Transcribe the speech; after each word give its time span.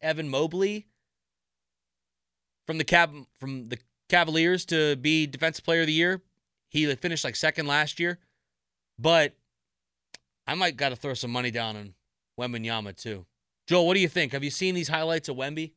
Evan 0.00 0.28
Mobley 0.28 0.86
from 2.66 2.78
the 2.78 2.84
Cav 2.84 3.26
from 3.38 3.68
the 3.68 3.78
Cavaliers 4.08 4.64
to 4.66 4.96
be 4.96 5.26
Defensive 5.26 5.64
Player 5.64 5.82
of 5.82 5.86
the 5.86 5.92
Year. 5.92 6.22
He 6.70 6.92
finished 6.96 7.24
like 7.24 7.36
second 7.36 7.66
last 7.66 7.98
year, 7.98 8.18
but 8.98 9.34
I 10.46 10.54
might 10.54 10.76
got 10.76 10.90
to 10.90 10.96
throw 10.96 11.14
some 11.14 11.30
money 11.30 11.50
down 11.50 11.76
on 11.76 11.94
Wembanyama 12.38 12.96
too. 12.96 13.26
Joel, 13.66 13.86
what 13.86 13.94
do 13.94 14.00
you 14.00 14.08
think? 14.08 14.32
Have 14.32 14.44
you 14.44 14.50
seen 14.50 14.74
these 14.74 14.88
highlights 14.88 15.28
of 15.28 15.36
Wemby? 15.36 15.72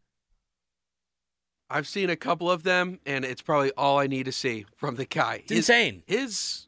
I've 1.69 1.87
seen 1.87 2.09
a 2.09 2.17
couple 2.17 2.51
of 2.51 2.63
them, 2.63 2.99
and 3.05 3.23
it's 3.23 3.41
probably 3.41 3.71
all 3.77 3.97
I 3.97 4.07
need 4.07 4.25
to 4.25 4.31
see 4.31 4.65
from 4.75 4.95
the 4.95 5.05
guy. 5.05 5.35
It's 5.43 5.49
his, 5.49 5.57
insane. 5.59 6.03
His, 6.05 6.67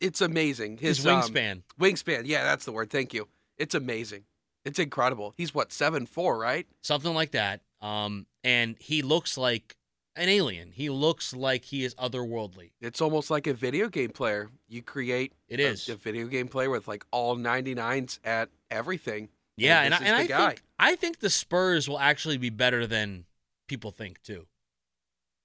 it's 0.00 0.20
amazing. 0.20 0.78
His, 0.78 0.98
his 0.98 1.06
wingspan. 1.06 1.52
Um, 1.52 1.62
wingspan. 1.80 2.22
Yeah, 2.24 2.42
that's 2.42 2.64
the 2.64 2.72
word. 2.72 2.90
Thank 2.90 3.14
you. 3.14 3.28
It's 3.58 3.74
amazing. 3.74 4.24
It's 4.64 4.78
incredible. 4.78 5.34
He's 5.36 5.54
what 5.54 5.72
seven 5.72 6.06
four, 6.06 6.38
right? 6.38 6.66
Something 6.82 7.14
like 7.14 7.32
that. 7.32 7.60
Um, 7.80 8.26
and 8.44 8.76
he 8.78 9.02
looks 9.02 9.38
like 9.38 9.76
an 10.16 10.28
alien. 10.28 10.72
He 10.72 10.90
looks 10.90 11.34
like 11.34 11.64
he 11.64 11.84
is 11.84 11.94
otherworldly. 11.94 12.72
It's 12.80 13.00
almost 13.00 13.30
like 13.30 13.46
a 13.46 13.54
video 13.54 13.88
game 13.88 14.10
player. 14.10 14.50
You 14.68 14.82
create 14.82 15.32
it 15.48 15.60
is 15.60 15.88
a, 15.88 15.94
a 15.94 15.96
video 15.96 16.26
game 16.26 16.48
player 16.48 16.70
with 16.70 16.88
like 16.88 17.04
all 17.10 17.36
99s 17.36 18.18
at 18.24 18.50
everything. 18.70 19.28
Yeah, 19.56 19.82
and, 19.82 19.94
and, 19.94 20.04
I, 20.04 20.06
and 20.06 20.16
I 20.16 20.26
think 20.26 20.62
I 20.78 20.96
think 20.96 21.20
the 21.20 21.30
Spurs 21.30 21.88
will 21.88 21.98
actually 21.98 22.38
be 22.38 22.50
better 22.50 22.86
than 22.86 23.24
people 23.68 23.90
think 23.90 24.22
too. 24.22 24.46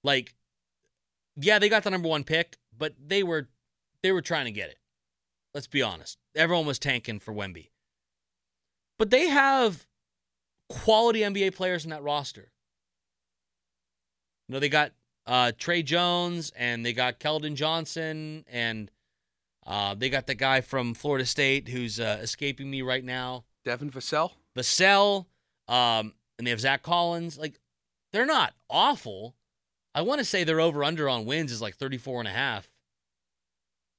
Like, 0.04 0.36
yeah, 1.36 1.60
they 1.60 1.68
got 1.68 1.84
the 1.84 1.90
number 1.90 2.08
one 2.08 2.24
pick, 2.24 2.58
but 2.77 2.94
they 3.04 3.24
were 3.24 3.50
they 4.02 4.12
were 4.12 4.22
trying 4.22 4.46
to 4.46 4.52
get 4.52 4.70
it. 4.70 4.77
Let's 5.54 5.68
be 5.68 5.82
honest. 5.82 6.18
Everyone 6.36 6.66
was 6.66 6.80
tanking 6.80 7.20
for 7.20 7.34
Wemby. 7.34 7.70
But 8.98 9.09
they 9.09 9.27
have 9.27 9.85
quality 10.70 11.20
NBA 11.20 11.55
players 11.55 11.84
in 11.84 11.91
that 11.91 12.04
roster. 12.04 12.52
You 14.48 14.54
know, 14.54 14.59
they 14.59 14.70
got 14.70 14.91
uh, 15.26 15.52
Tre 15.57 15.84
Jones 15.84 16.52
and 16.55 16.85
they 16.85 16.93
got 16.93 17.20
Keldon 17.20 17.55
Johnson 17.55 18.46
and 18.52 18.91
uh, 19.65 19.96
they 19.96 20.10
got 20.10 20.27
the 20.27 20.35
guy 20.35 20.62
from 20.62 20.93
Florida 20.93 21.26
State 21.26 21.68
who's 21.70 21.99
uh, 21.99 22.20
escaping 22.21 22.70
me 22.70 22.82
right 22.82 23.04
now. 23.04 23.46
Devin 23.63 23.90
Vassell. 23.90 24.32
Vassell. 24.55 25.26
Um, 25.68 26.13
and 26.37 26.46
they 26.46 26.52
have 26.52 26.59
Zach 26.59 26.84
Collins. 26.84 27.37
Like, 27.37 27.59
they're 28.13 28.26
not 28.26 28.54
awful. 28.70 29.35
I 29.96 30.02
want 30.02 30.20
to 30.20 30.26
say 30.26 30.43
their 30.43 30.62
over 30.62 30.84
under 30.84 31.09
on 31.09 31.26
wins 31.26 31.52
is 31.52 31.62
like 31.62 31.76
34 31.76 32.20
and 32.20 32.27
a 32.27 32.32
half. 32.32 32.70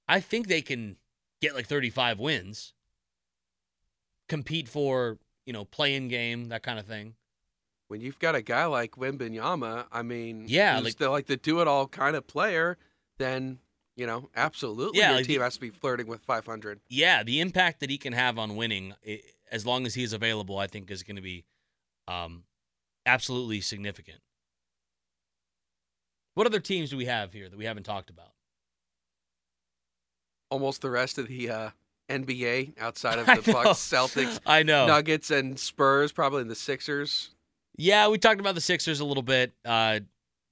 I 0.09 0.21
think 0.21 0.47
they 0.47 0.63
can 0.63 0.97
get 1.41 1.55
like 1.55 1.67
35 1.67 2.21
wins, 2.21 2.73
compete 4.29 4.69
for, 4.69 5.19
you 5.45 5.53
know, 5.53 5.65
playing 5.65 6.09
game, 6.09 6.49
that 6.49 6.63
kind 6.63 6.79
of 6.79 6.87
thing 6.87 7.15
when 7.89 8.01
you've 8.01 8.19
got 8.19 8.35
a 8.35 8.43
guy 8.43 8.65
like 8.67 8.93
Wembanyama, 8.93 9.87
I 9.93 10.03
mean, 10.03 10.47
yeah, 10.49 10.81
like 10.81 10.97
the 10.97 11.09
like 11.09 11.27
the 11.27 11.37
do 11.37 11.61
it 11.61 11.69
all 11.69 11.87
kind 11.87 12.17
of 12.17 12.27
player, 12.27 12.77
then 13.19 13.59
you 13.97 14.07
know, 14.07 14.29
absolutely, 14.37 14.99
yeah, 15.01 15.09
your 15.09 15.17
like 15.19 15.27
team 15.27 15.39
the, 15.39 15.45
has 15.45 15.55
to 15.55 15.61
be 15.61 15.71
flirting 15.71 16.07
with 16.07 16.21
500. 16.23 16.81
Yeah, 16.89 17.23
the 17.23 17.41
impact 17.41 17.81
that 17.81 17.91
he 17.91 17.99
can 17.99 18.13
have 18.13 18.39
on 18.39 18.57
winning, 18.57 18.95
as 19.51 19.65
long 19.65 19.87
as 19.87 19.95
he's 19.95 20.13
available, 20.13 20.59
I 20.59 20.67
think 20.67 20.91
is 20.91 21.03
going 21.03 21.17
to 21.17 21.23
be 21.23 21.45
um, 22.07 22.45
absolutely 23.07 23.61
significant. 23.61 24.19
What 26.35 26.47
other 26.47 26.61
teams 26.61 26.91
do 26.91 26.99
we 26.99 27.07
have 27.07 27.33
here 27.33 27.49
that 27.49 27.57
we 27.57 27.65
haven't 27.65 27.85
talked 27.85 28.11
about? 28.11 28.33
Almost 30.51 30.83
the 30.83 30.91
rest 30.91 31.17
of 31.17 31.29
the 31.29 31.51
uh, 31.51 31.71
NBA 32.09 32.79
outside 32.81 33.19
of 33.19 33.27
the 33.45 33.53
Bucks, 33.53 33.79
Celtics, 33.79 34.41
I 34.47 34.63
know, 34.63 34.87
Nuggets, 34.87 35.31
and 35.31 35.59
Spurs, 35.59 36.13
probably 36.13 36.43
in 36.43 36.49
the 36.49 36.55
Sixers. 36.55 37.31
Yeah, 37.77 38.09
we 38.09 38.19
talked 38.19 38.41
about 38.41 38.55
the 38.55 38.61
Sixers 38.61 39.01
a 39.01 39.05
little 39.05 39.23
bit. 39.23 39.53
Uh, 39.65 40.01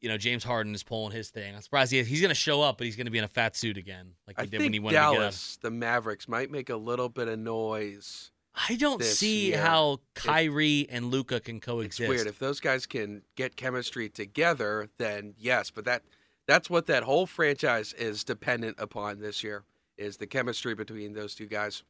you 0.01 0.09
know, 0.09 0.19
James 0.19 0.45
Harden 0.45 0.75
is 0.75 0.83
pulling 0.83 1.13
his 1.13 1.31
thing. 1.31 1.55
I'm 1.55 1.63
surprised 1.63 1.91
he, 1.91 2.03
he's 2.03 2.21
going 2.21 2.29
to 2.29 2.35
show 2.35 2.61
up, 2.61 2.77
but 2.77 2.85
he's 2.85 2.97
going 2.97 3.07
to 3.07 3.11
be 3.11 3.19
in 3.19 3.25
a 3.25 3.29
fat 3.29 3.57
suit 3.57 3.79
again, 3.79 4.13
like 4.27 4.37
he 4.39 4.43
I 4.43 4.47
did 4.47 4.61
when 4.61 4.73
he 4.73 4.79
went 4.79 4.93
Dallas, 4.95 5.59
the 5.63 5.71
Mavericks, 5.71 6.29
might 6.29 6.51
make 6.51 6.69
a 6.69 6.77
little 6.77 7.09
bit 7.09 7.29
of 7.29 7.39
noise. 7.39 8.31
I 8.69 8.77
don't 8.77 9.03
see 9.03 9.49
year. 9.49 9.61
how 9.61 10.01
Kyrie 10.15 10.81
if, 10.81 10.95
and 10.95 11.07
Luka 11.07 11.41
can 11.41 11.59
coexist. 11.59 12.01
It's 12.01 12.09
weird 12.09 12.27
if 12.27 12.39
those 12.39 12.61
guys 12.61 12.87
can 12.87 13.23
get 13.35 13.57
chemistry 13.57 14.09
together. 14.09 14.91
Then 14.99 15.35
yes, 15.39 15.71
but 15.71 15.85
that 15.87 16.03
that's 16.47 16.71
what 16.71 16.87
that 16.87 17.03
whole 17.03 17.27
franchise 17.27 17.93
is 17.95 18.23
dependent 18.23 18.77
upon 18.79 19.21
this 19.21 19.43
year 19.43 19.65
is 19.97 20.17
the 20.17 20.27
chemistry 20.27 20.75
between 20.75 21.13
those 21.15 21.35
two 21.35 21.47
guys. 21.47 21.83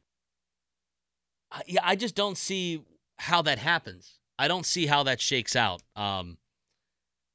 yeah, 1.67 1.81
I 1.83 1.95
just 1.95 2.15
don't 2.15 2.37
see 2.37 2.81
how 3.17 3.41
that 3.43 3.59
happens. 3.59 4.19
I 4.37 4.47
don't 4.47 4.65
see 4.65 4.85
how 4.85 5.03
that 5.03 5.21
shakes 5.21 5.55
out. 5.55 5.81
Um, 5.95 6.37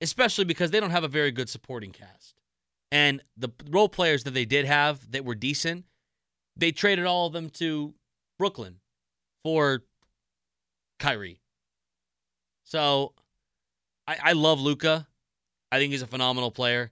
especially 0.00 0.44
because 0.44 0.70
they 0.70 0.80
don't 0.80 0.90
have 0.90 1.04
a 1.04 1.08
very 1.08 1.30
good 1.30 1.48
supporting 1.48 1.92
cast. 1.92 2.34
And 2.92 3.22
the 3.36 3.50
role 3.68 3.88
players 3.88 4.24
that 4.24 4.32
they 4.32 4.44
did 4.44 4.66
have 4.66 5.12
that 5.12 5.24
were 5.24 5.34
decent, 5.34 5.84
they 6.56 6.72
traded 6.72 7.06
all 7.06 7.26
of 7.26 7.32
them 7.32 7.50
to 7.50 7.94
Brooklyn 8.38 8.76
for 9.44 9.82
Kyrie. 10.98 11.40
So 12.64 13.12
I, 14.06 14.16
I 14.22 14.32
love 14.32 14.60
Luka. 14.60 15.06
I 15.70 15.78
think 15.78 15.92
he's 15.92 16.02
a 16.02 16.06
phenomenal 16.06 16.50
player, 16.50 16.90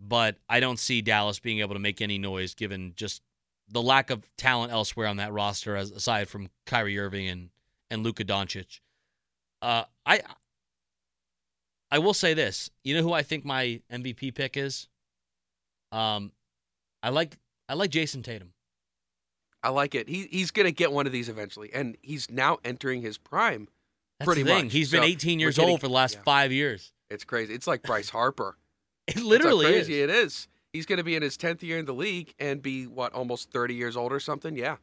but 0.00 0.36
I 0.48 0.60
don't 0.60 0.78
see 0.78 1.02
Dallas 1.02 1.38
being 1.38 1.60
able 1.60 1.74
to 1.74 1.80
make 1.80 2.00
any 2.00 2.18
noise 2.18 2.54
given 2.54 2.92
just 2.96 3.22
the 3.68 3.82
lack 3.82 4.10
of 4.10 4.28
talent 4.36 4.72
elsewhere 4.72 5.06
on 5.06 5.16
that 5.16 5.32
roster, 5.32 5.76
as 5.76 5.90
aside 5.90 6.28
from 6.28 6.48
Kyrie 6.66 6.98
Irving 6.98 7.28
and, 7.28 7.50
and 7.90 8.02
Luka 8.02 8.24
Doncic. 8.24 8.80
Uh, 9.62 9.84
I 10.04 10.20
I 11.90 11.98
will 11.98 12.14
say 12.14 12.34
this. 12.34 12.70
You 12.84 12.96
know 12.96 13.02
who 13.02 13.12
I 13.12 13.22
think 13.22 13.44
my 13.44 13.80
MVP 13.90 14.34
pick 14.34 14.56
is? 14.56 14.88
Um, 15.92 16.32
I 17.02 17.10
like 17.10 17.36
I 17.68 17.74
like 17.74 17.90
Jayson 17.90 18.22
Tatum. 18.22 18.52
I 19.62 19.70
like 19.70 19.94
it. 19.94 20.08
He 20.08 20.28
he's 20.30 20.50
gonna 20.50 20.70
get 20.70 20.92
one 20.92 21.06
of 21.06 21.12
these 21.12 21.28
eventually, 21.28 21.72
and 21.72 21.96
he's 22.02 22.30
now 22.30 22.58
entering 22.64 23.02
his 23.02 23.18
prime. 23.18 23.68
That's 24.18 24.26
pretty 24.26 24.42
the 24.42 24.50
thing. 24.50 24.64
much. 24.66 24.72
He's 24.72 24.90
been 24.90 25.02
18 25.02 25.40
years 25.40 25.56
getting, 25.56 25.70
old 25.70 25.80
for 25.80 25.88
the 25.88 25.92
last 25.92 26.14
yeah. 26.14 26.22
five 26.22 26.52
years. 26.52 26.92
It's 27.10 27.24
crazy. 27.24 27.54
It's 27.54 27.66
like 27.66 27.82
Bryce 27.82 28.08
Harper. 28.10 28.56
It 29.06 29.22
literally 29.22 29.66
crazy 29.66 30.00
is. 30.00 30.10
It 30.10 30.10
is. 30.10 30.48
He's 30.72 30.86
going 30.86 30.98
to 30.98 31.04
be 31.04 31.14
in 31.14 31.22
his 31.22 31.36
10th 31.36 31.62
year 31.62 31.78
in 31.78 31.86
the 31.86 31.94
league 31.94 32.34
and 32.38 32.60
be 32.60 32.86
what 32.86 33.12
almost 33.12 33.50
30 33.50 33.74
years 33.74 33.96
old 33.96 34.12
or 34.12 34.20
something. 34.20 34.56
Yeah. 34.56 34.76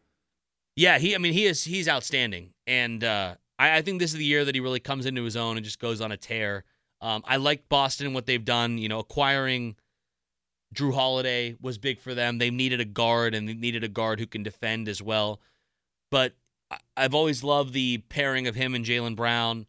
Yeah. 0.75 0.97
He. 0.97 1.13
I 1.13 1.17
mean, 1.17 1.33
he 1.33 1.45
is. 1.45 1.63
He's 1.63 1.87
outstanding, 1.87 2.51
and 2.65 3.03
uh, 3.03 3.35
I, 3.59 3.77
I 3.77 3.81
think 3.81 3.99
this 3.99 4.11
is 4.11 4.17
the 4.17 4.25
year 4.25 4.43
that 4.45 4.55
he 4.55 4.61
really 4.61 4.79
comes 4.79 5.05
into 5.05 5.23
his 5.23 5.35
own 5.35 5.57
and 5.57 5.63
just 5.63 5.79
goes 5.79 6.01
on 6.01 6.11
a 6.11 6.17
tear. 6.17 6.63
Um, 7.01 7.23
I 7.27 7.35
like 7.35 7.67
Boston 7.69 8.07
and 8.07 8.15
what 8.15 8.25
they've 8.25 8.43
done. 8.43 8.77
You 8.77 8.89
know, 8.89 8.99
acquiring 8.99 9.75
Jrue 10.73 10.93
Holiday 10.93 11.55
was 11.61 11.77
big 11.77 11.99
for 11.99 12.13
them. 12.13 12.37
They 12.37 12.49
needed 12.49 12.79
a 12.79 12.85
guard 12.85 13.35
and 13.35 13.47
they 13.47 13.53
needed 13.53 13.83
a 13.83 13.87
guard 13.87 14.19
who 14.19 14.25
can 14.25 14.43
defend 14.43 14.87
as 14.87 15.01
well. 15.01 15.39
But 16.09 16.33
I've 16.97 17.13
always 17.13 17.43
loved 17.43 17.73
the 17.73 17.99
pairing 18.09 18.47
of 18.47 18.55
him 18.55 18.73
and 18.73 18.85
Jaylen 18.85 19.15
Brown. 19.15 19.67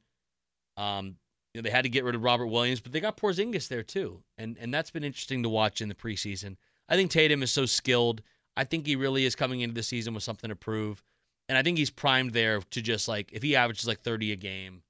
Um, 0.77 1.17
you 1.55 1.63
know, 1.63 1.63
they 1.63 1.71
had 1.71 1.85
to 1.85 1.89
get 1.89 2.05
rid 2.05 2.15
of 2.15 2.23
Robert 2.23 2.47
Williams, 2.47 2.81
but 2.81 2.93
they 2.93 3.01
got 3.01 3.17
Porzingis 3.17 3.69
there 3.69 3.83
too, 3.83 4.23
and 4.37 4.57
and 4.59 4.75
that's 4.75 4.91
been 4.91 5.05
interesting 5.05 5.43
to 5.45 5.49
watch 5.49 5.81
in 5.81 5.89
the 5.89 5.95
preseason. 5.95 6.57
I 6.89 6.97
think 6.97 7.11
Tatum 7.11 7.43
is 7.43 7.53
so 7.53 7.65
skilled. 7.65 8.23
I 8.57 8.65
think 8.65 8.87
he 8.87 8.97
really 8.97 9.25
is 9.25 9.35
coming 9.35 9.61
into 9.61 9.75
the 9.75 9.83
season 9.83 10.15
with 10.15 10.23
something 10.23 10.51
to 10.51 10.57
prove. 10.57 11.03
And 11.49 11.59
I 11.59 11.63
think 11.63 11.77
he's 11.79 11.91
primed 11.91 12.33
there 12.33 12.61
to 12.61 12.83
just 12.83 13.09
like 13.09 13.31
if 13.33 13.43
he 13.43 13.57
averages 13.57 13.87
like 13.87 14.01
30 14.01 14.33
a 14.33 14.37
game, 14.37 14.83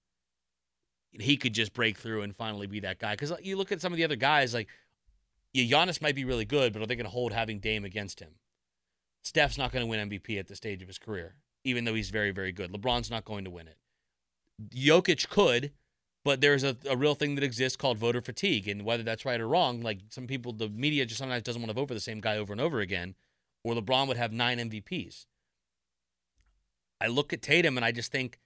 he 1.12 1.36
could 1.36 1.52
just 1.52 1.72
break 1.72 1.98
through 1.98 2.22
and 2.22 2.34
finally 2.36 2.66
be 2.66 2.80
that 2.80 2.98
guy. 2.98 3.12
Because 3.12 3.32
you 3.42 3.56
look 3.56 3.72
at 3.72 3.80
some 3.80 3.92
of 3.92 3.96
the 3.96 4.04
other 4.04 4.16
guys, 4.16 4.54
like 4.54 4.68
yeah, 5.52 5.64
Giannis 5.64 6.02
might 6.02 6.16
be 6.16 6.24
really 6.24 6.44
good, 6.44 6.72
but 6.72 6.82
are 6.82 6.86
they 6.86 6.96
going 6.96 7.06
to 7.06 7.10
hold 7.10 7.32
having 7.32 7.60
Dame 7.60 7.84
against 7.84 8.20
him? 8.20 8.32
Steph's 9.22 9.56
not 9.56 9.72
going 9.72 9.84
to 9.84 9.88
win 9.88 10.08
MVP 10.08 10.38
at 10.38 10.48
the 10.48 10.56
stage 10.56 10.82
of 10.82 10.88
his 10.88 10.98
career, 10.98 11.36
even 11.64 11.84
though 11.84 11.94
he's 11.94 12.10
very, 12.10 12.32
very 12.32 12.52
good. 12.52 12.72
LeBron's 12.72 13.10
not 13.10 13.24
going 13.24 13.44
to 13.44 13.50
win 13.50 13.68
it. 13.68 13.78
Jokic 14.74 15.28
could, 15.28 15.72
but 16.24 16.40
there's 16.40 16.64
a, 16.64 16.76
a 16.88 16.96
real 16.96 17.14
thing 17.14 17.34
that 17.34 17.44
exists 17.44 17.76
called 17.76 17.98
voter 17.98 18.22
fatigue, 18.22 18.66
and 18.66 18.84
whether 18.84 19.02
that's 19.02 19.24
right 19.24 19.40
or 19.40 19.46
wrong, 19.46 19.82
like 19.82 20.00
some 20.10 20.26
people, 20.26 20.52
the 20.52 20.68
media 20.68 21.04
just 21.04 21.18
sometimes 21.18 21.42
doesn't 21.42 21.60
want 21.60 21.70
to 21.70 21.74
vote 21.74 21.88
for 21.88 21.94
the 21.94 22.00
same 22.00 22.20
guy 22.20 22.36
over 22.36 22.52
and 22.52 22.60
over 22.60 22.80
again. 22.80 23.14
Or 23.62 23.74
LeBron 23.74 24.08
would 24.08 24.16
have 24.16 24.32
nine 24.32 24.58
MVPs. 24.58 25.26
I 27.00 27.06
look 27.06 27.32
at 27.32 27.42
Tatum 27.42 27.76
and 27.76 27.84
I 27.84 27.92
just 27.92 28.10
think 28.12 28.38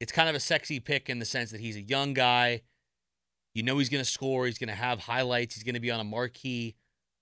it's 0.00 0.12
kind 0.12 0.28
of 0.28 0.34
a 0.34 0.40
sexy 0.40 0.80
pick 0.80 1.08
in 1.08 1.18
the 1.18 1.24
sense 1.24 1.50
that 1.50 1.60
he's 1.60 1.76
a 1.76 1.82
young 1.82 2.14
guy. 2.14 2.62
You 3.54 3.62
know 3.62 3.78
he's 3.78 3.88
going 3.88 4.02
to 4.04 4.10
score. 4.10 4.46
He's 4.46 4.58
going 4.58 4.68
to 4.68 4.74
have 4.74 5.00
highlights. 5.00 5.54
He's 5.54 5.64
going 5.64 5.74
to 5.74 5.80
be 5.80 5.90
on 5.90 6.00
a 6.00 6.04
marquee 6.04 6.74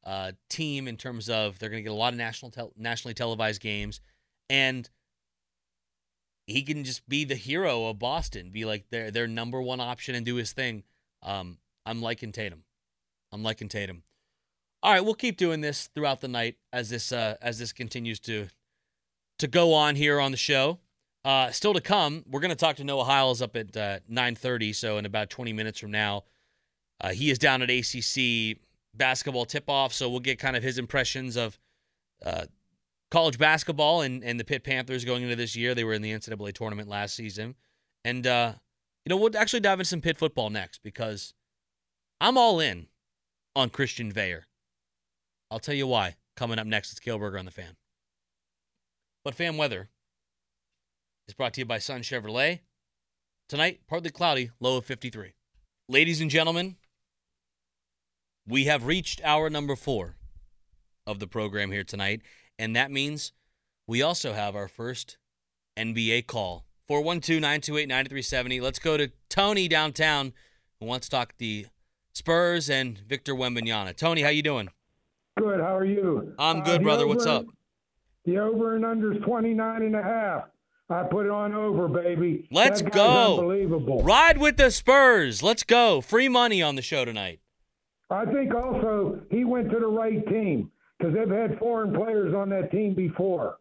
uh, 0.05 0.33
team 0.49 0.89
in 0.89 0.97
terms 0.97 1.29
of 1.29 1.59
they're 1.59 1.69
going 1.69 1.83
to 1.83 1.89
get 1.89 1.93
a 1.93 1.99
lot 1.99 2.13
of 2.13 2.19
national 2.19 2.51
tel- 2.51 2.73
nationally 2.77 3.15
televised 3.15 3.61
games, 3.61 4.01
and 4.49 4.89
he 6.53 6.63
can 6.63 6.85
just 6.85 7.09
be 7.09 7.25
the 7.25 7.35
hero 7.35 7.87
of 7.87 7.99
Boston, 7.99 8.51
be 8.51 8.65
like 8.65 8.91
their 8.91 9.11
their 9.11 9.27
number 9.27 9.61
one 9.61 9.81
option 9.81 10.15
and 10.15 10.25
do 10.25 10.37
his 10.37 10.53
thing. 10.53 10.85
Um, 11.23 11.59
I'm 11.85 12.01
liking 12.01 12.33
Tatum. 12.33 12.65
I'm 13.33 13.43
liking 13.43 13.69
Tatum. 13.69 14.03
All 14.83 14.93
right, 14.93 15.05
we'll 15.05 15.15
keep 15.15 15.37
doing 15.37 15.61
this 15.61 15.89
throughout 15.95 16.21
the 16.21 16.29
night 16.29 16.57
as 16.73 16.91
this 16.91 17.13
uh, 17.13 17.37
as 17.41 17.59
this 17.59 17.73
continues 17.73 18.21
to 18.21 18.49
to 19.39 19.47
go 19.47 19.73
on 19.75 19.97
here 19.97 20.21
on 20.21 20.31
the 20.31 20.37
show. 20.37 20.79
Uh, 21.25 21.51
still 21.51 21.73
to 21.73 21.81
come, 21.81 22.25
we're 22.29 22.41
going 22.41 22.51
to 22.51 22.57
talk 22.57 22.77
to 22.77 22.85
Noah 22.85 23.05
Hiles 23.05 23.41
up 23.41 23.57
at 23.57 23.77
uh, 23.77 24.01
9:30, 24.11 24.75
so 24.75 24.99
in 24.99 25.07
about 25.07 25.31
20 25.31 25.53
minutes 25.53 25.79
from 25.79 25.91
now. 25.91 26.25
Uh, 27.01 27.11
he 27.11 27.31
is 27.31 27.39
down 27.39 27.63
at 27.63 27.71
ACC 27.71 28.59
basketball 28.95 29.45
tip-off, 29.45 29.93
so 29.93 30.09
we'll 30.09 30.21
get 30.21 30.39
kind 30.39 30.57
of 30.57 30.63
his 30.63 30.79
impressions 30.79 31.37
of 31.37 31.59
uh, 32.25 32.45
college 33.13 33.37
basketball 33.37 34.01
and, 34.01 34.25
and 34.25 34.41
the 34.41 34.45
Pitt 34.45 34.65
Panthers 34.65 35.05
going 35.05 35.23
into 35.23 35.37
this 35.37 35.55
year. 35.55 35.75
They 35.75 35.85
were 35.85 35.93
in 35.93 36.01
the 36.01 36.11
NCAA 36.11 36.55
tournament 36.55 36.89
last 36.89 37.15
season, 37.15 37.55
and 38.05 38.27
uh, 38.27 38.55
you 39.05 39.11
know 39.11 39.19
we'll 39.19 39.37
actually 39.37 39.61
dive 39.61 39.79
into 39.79 39.89
some 39.89 40.01
Pitt 40.01 40.17
football 40.17 40.49
next 40.49 40.83
because 40.83 41.35
I'm 42.21 42.39
all 42.39 42.59
in 42.59 42.87
on 43.55 43.69
Christian 43.69 44.11
Veilleux. 44.11 44.45
I'll 45.51 45.59
tell 45.59 45.75
you 45.75 45.87
why. 45.87 46.17
Coming 46.35 46.59
up 46.59 46.67
next, 46.67 46.91
it's 46.93 47.01
Cale 47.01 47.19
Berger 47.19 47.39
on 47.39 47.45
the 47.45 47.51
fan. 47.51 47.77
But 49.23 49.35
fan 49.35 49.59
weather 49.59 49.91
is 51.29 51.35
brought 51.35 51.53
to 51.55 51.61
you 51.61 51.67
by 51.67 51.79
Sun 51.79 52.01
Chevrolet. 52.01 52.61
Tonight, 53.51 53.81
partly 53.87 54.09
cloudy, 54.09 54.51
low 54.59 54.79
of 54.79 54.87
53. 54.87 55.35
Ladies 55.91 56.23
and 56.23 56.31
gentlemen, 56.31 56.77
we 58.49 58.65
have 58.65 58.87
reached 58.87 59.21
hour 59.23 59.51
number 59.51 59.77
four 59.77 60.17
of 61.07 61.19
the 61.19 61.27
program 61.27 61.71
here 61.71 61.85
tonight, 61.85 62.23
and 62.59 62.75
that 62.77 62.91
means 62.91 63.33
we 63.87 64.03
also 64.03 64.33
have 64.33 64.55
our 64.57 64.69
first 64.69 65.17
NBA 65.77 66.27
call. 66.27 66.65
412 66.89 67.41
928 67.41 67.89
9370. 67.89 68.61
Let's 68.61 68.79
go 68.79 68.97
to 68.97 69.11
Tony 69.29 69.69
downtown 69.69 70.33
who 70.81 70.87
wants 70.87 71.09
to 71.09 71.17
talk 71.17 71.35
the 71.39 71.67
Spurs 72.13 72.69
and 72.69 72.99
Victor 72.99 73.35
Wembanyama. 73.35 73.97
Tony, 73.97 74.23
how 74.23 74.29
you 74.29 74.43
doing? 74.43 74.69
Good. 75.39 75.61
How 75.61 75.77
are 75.77 75.85
you? 75.85 76.35
I'm 76.39 76.63
good, 76.63 76.75
Uh, 76.75 76.79
the 76.79 76.85
brother. 76.85 77.07
What's 77.07 77.25
up? 77.27 77.47
The 78.25 78.39
over 78.39 78.77
and 78.77 78.85
under 78.85 79.15
is 79.15 79.23
29 79.23 79.83
and 79.83 79.97
a 79.97 80.03
half. 80.03 80.45
I 80.91 81.05
put 81.05 81.25
it 81.25 81.33
on 81.33 81.55
over, 81.55 81.89
baby. 81.89 82.47
Let's 82.51 82.83
go. 82.83 83.39
Unbelievable. 83.39 84.03
Ride 84.03 84.37
with 84.37 84.59
the 84.59 84.71
Spurs. 84.71 85.43
Let's 85.43 85.63
go. 85.63 86.03
Free 86.03 86.29
money 86.29 86.61
on 86.61 86.77
the 86.77 86.83
show 86.83 87.05
tonight. 87.07 87.41
I 88.11 88.27
think 88.27 88.55
also 88.55 89.21
he 89.31 89.45
went 89.45 89.71
to 89.71 89.79
the 89.81 89.87
right 89.87 90.27
team 90.29 90.71
because 91.03 91.17
they've 91.17 91.37
had 91.37 91.59
foreign 91.59 91.93
players 91.93 92.35
on 92.35 92.49
that 92.51 92.71
team 92.71 92.95
before. 92.95 93.59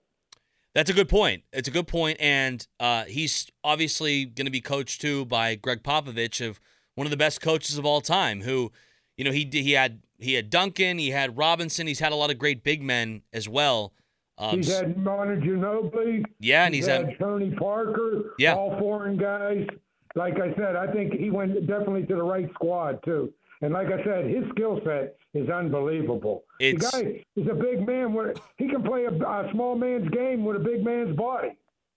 That's 0.73 0.89
a 0.89 0.93
good 0.93 1.09
point. 1.09 1.43
It's 1.51 1.67
a 1.67 1.71
good 1.71 1.87
point, 1.87 2.17
and 2.21 2.65
uh, 2.79 3.03
he's 3.05 3.49
obviously 3.63 4.25
going 4.25 4.45
to 4.45 4.51
be 4.51 4.61
coached 4.61 5.01
too 5.01 5.25
by 5.25 5.55
Gregg 5.55 5.83
Popovich, 5.83 6.47
of 6.47 6.61
one 6.95 7.05
of 7.07 7.11
the 7.11 7.17
best 7.17 7.41
coaches 7.41 7.77
of 7.77 7.85
all 7.85 7.99
time. 7.99 8.41
Who, 8.41 8.71
you 9.17 9.25
know, 9.25 9.31
he 9.31 9.49
he 9.51 9.71
had 9.71 10.01
he 10.17 10.35
had 10.35 10.49
Duncan, 10.49 10.97
he 10.97 11.09
had 11.09 11.37
Robinson, 11.37 11.87
he's 11.87 11.99
had 11.99 12.13
a 12.13 12.15
lot 12.15 12.31
of 12.31 12.37
great 12.37 12.63
big 12.63 12.81
men 12.81 13.23
as 13.33 13.49
well. 13.49 13.91
Um, 14.37 14.57
He's 14.57 14.73
had 14.73 14.97
Manu 14.97 15.39
Ginobili. 15.41 16.23
yeah, 16.39 16.65
and 16.65 16.73
he's 16.73 16.87
had, 16.87 17.09
had 17.09 17.19
Tony 17.19 17.51
Parker. 17.51 18.33
Yeah. 18.39 18.55
All 18.55 18.79
foreign 18.79 19.17
guys. 19.17 19.67
Like 20.15 20.35
I 20.39 20.55
said, 20.55 20.75
I 20.75 20.91
think 20.91 21.13
he 21.13 21.29
went 21.29 21.53
definitely 21.67 22.05
to 22.07 22.15
the 22.15 22.23
right 22.23 22.49
squad 22.53 23.03
too. 23.03 23.33
And 23.61 23.73
like 23.73 23.87
I 23.87 24.03
said, 24.03 24.25
his 24.25 24.43
skill 24.51 24.79
set 24.83 25.15
is 25.33 25.49
unbelievable. 25.49 26.43
It's- 26.59 26.91
the 26.91 27.03
guy 27.03 27.23
is 27.35 27.47
a 27.47 27.53
big 27.53 27.85
man. 27.87 28.13
Where 28.13 28.33
he 28.57 28.67
can 28.67 28.83
play 28.83 29.05
a, 29.05 29.11
a 29.11 29.49
small 29.51 29.75
man's 29.75 30.09
game 30.09 30.43
with 30.45 30.55
a 30.57 30.59
big 30.59 30.83
man's 30.83 31.15
body. 31.15 31.49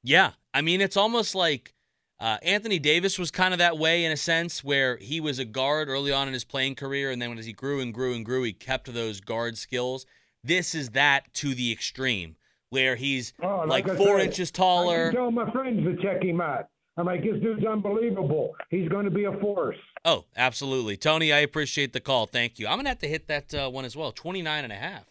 Yeah, 0.03 0.33
I 0.53 0.61
mean, 0.61 0.81
it's 0.83 0.97
almost 0.97 1.35
like 1.35 1.73
uh, 2.21 2.37
Anthony 2.43 2.79
Davis 2.79 3.19
was 3.19 3.31
kind 3.31 3.55
of 3.55 3.59
that 3.59 3.79
way 3.79 4.05
in 4.05 4.13
a 4.13 4.17
sense, 4.17 4.63
where 4.63 4.99
he 4.99 5.21
was 5.21 5.39
a 5.39 5.45
guard 5.47 5.89
early 5.89 6.13
on 6.13 6.29
in 6.29 6.35
his 6.35 6.45
playing 6.45 6.75
career, 6.75 7.11
and 7.11 7.21
then 7.23 7.37
as 7.39 7.47
he 7.47 7.53
grew 7.55 7.81
and 7.81 7.93
grew 7.95 8.15
and 8.15 8.25
grew, 8.25 8.43
he 8.43 8.53
kept 8.53 8.93
those 8.93 9.21
guard 9.21 9.57
skills. 9.57 10.05
This 10.43 10.75
is 10.75 10.91
that 10.91 11.33
to 11.35 11.55
the 11.55 11.73
extreme, 11.73 12.37
where 12.69 12.97
he's 12.97 13.33
Oh, 13.43 13.65
like, 13.67 13.89
I 13.89 13.97
four 13.97 14.19
said, 14.19 14.27
inches 14.27 14.51
taller. 14.51 15.11
telling 15.13 15.35
my 15.35 15.51
friends 15.51 15.83
to 15.85 15.97
check 16.03 16.23
him 16.23 16.43
out. 16.43 16.69
I'm 16.97 17.07
like, 17.07 17.23
this 17.23 17.41
dude's 17.43 17.65
unbelievable. 17.65 18.55
He's 18.71 18.89
going 18.89 19.05
to 19.05 19.11
be 19.11 19.25
a 19.25 19.33
force. 19.41 19.77
Oh, 20.05 20.27
absolutely. 20.37 20.97
Tony, 20.97 21.33
I 21.33 21.39
appreciate 21.39 21.93
the 21.93 22.01
call. 22.01 22.27
Thank 22.27 22.59
you. 22.59 22.67
I'm 22.67 22.75
going 22.75 22.85
to 22.85 22.91
have 22.91 23.01
to 23.01 23.09
hit 23.09 23.27
that 23.29 23.53
uh, 23.53 23.69
one 23.69 23.85
as 23.85 23.97
well. 23.97 24.13
29 24.13 24.65
and 24.65 24.73
a 24.73 24.77
half. 24.77 25.05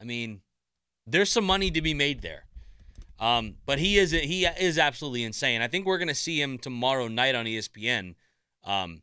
I 0.00 0.04
mean, 0.04 0.40
there's 1.06 1.30
some 1.30 1.44
money 1.44 1.70
to 1.70 1.80
be 1.80 1.94
made 1.94 2.22
there. 2.22 2.46
Um, 3.20 3.54
but 3.66 3.78
he 3.78 3.98
is 3.98 4.10
he 4.10 4.46
is 4.46 4.78
absolutely 4.78 5.22
insane. 5.22 5.62
I 5.62 5.68
think 5.68 5.86
we're 5.86 5.98
going 5.98 6.08
to 6.08 6.14
see 6.14 6.42
him 6.42 6.58
tomorrow 6.58 7.06
night 7.06 7.36
on 7.36 7.46
ESPN. 7.46 8.16
Um, 8.64 9.02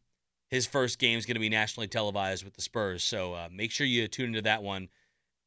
his 0.49 0.65
first 0.65 0.99
game 0.99 1.17
is 1.17 1.25
going 1.25 1.35
to 1.35 1.39
be 1.39 1.47
nationally 1.47 1.87
televised 1.87 2.43
with 2.43 2.55
the 2.55 2.61
Spurs, 2.61 3.01
so 3.01 3.33
uh, 3.33 3.47
make 3.49 3.71
sure 3.71 3.87
you 3.87 4.09
tune 4.09 4.27
into 4.27 4.41
that 4.41 4.61
one. 4.61 4.89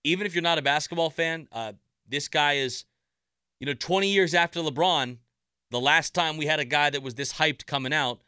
Even 0.05 0.26
if 0.26 0.34
you're 0.34 0.43
not 0.43 0.56
a 0.56 0.62
basketball 0.62 1.11
fan, 1.11 1.49
uh, 1.52 1.73
this 2.08 2.29
guy 2.29 2.55
is, 2.55 2.84
you 3.61 3.67
know, 3.67 3.75
20 3.75 4.08
years 4.08 4.32
after 4.32 4.61
LeBron. 4.61 5.19
The 5.73 5.81
last 5.81 6.15
time 6.15 6.37
we 6.37 6.47
had 6.47 6.61
a 6.61 6.67
guy 6.67 6.91
that 6.91 7.03
was 7.03 7.15
this 7.15 7.33
hyped 7.35 7.67
coming 7.67 7.95
out, 7.95 8.21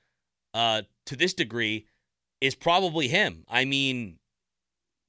uh, 0.55 0.83
to 1.07 1.15
this 1.15 1.35
degree, 1.35 1.87
is 2.41 2.55
probably 2.55 3.07
him. 3.09 3.45
I 3.49 3.67
mean, 3.67 4.19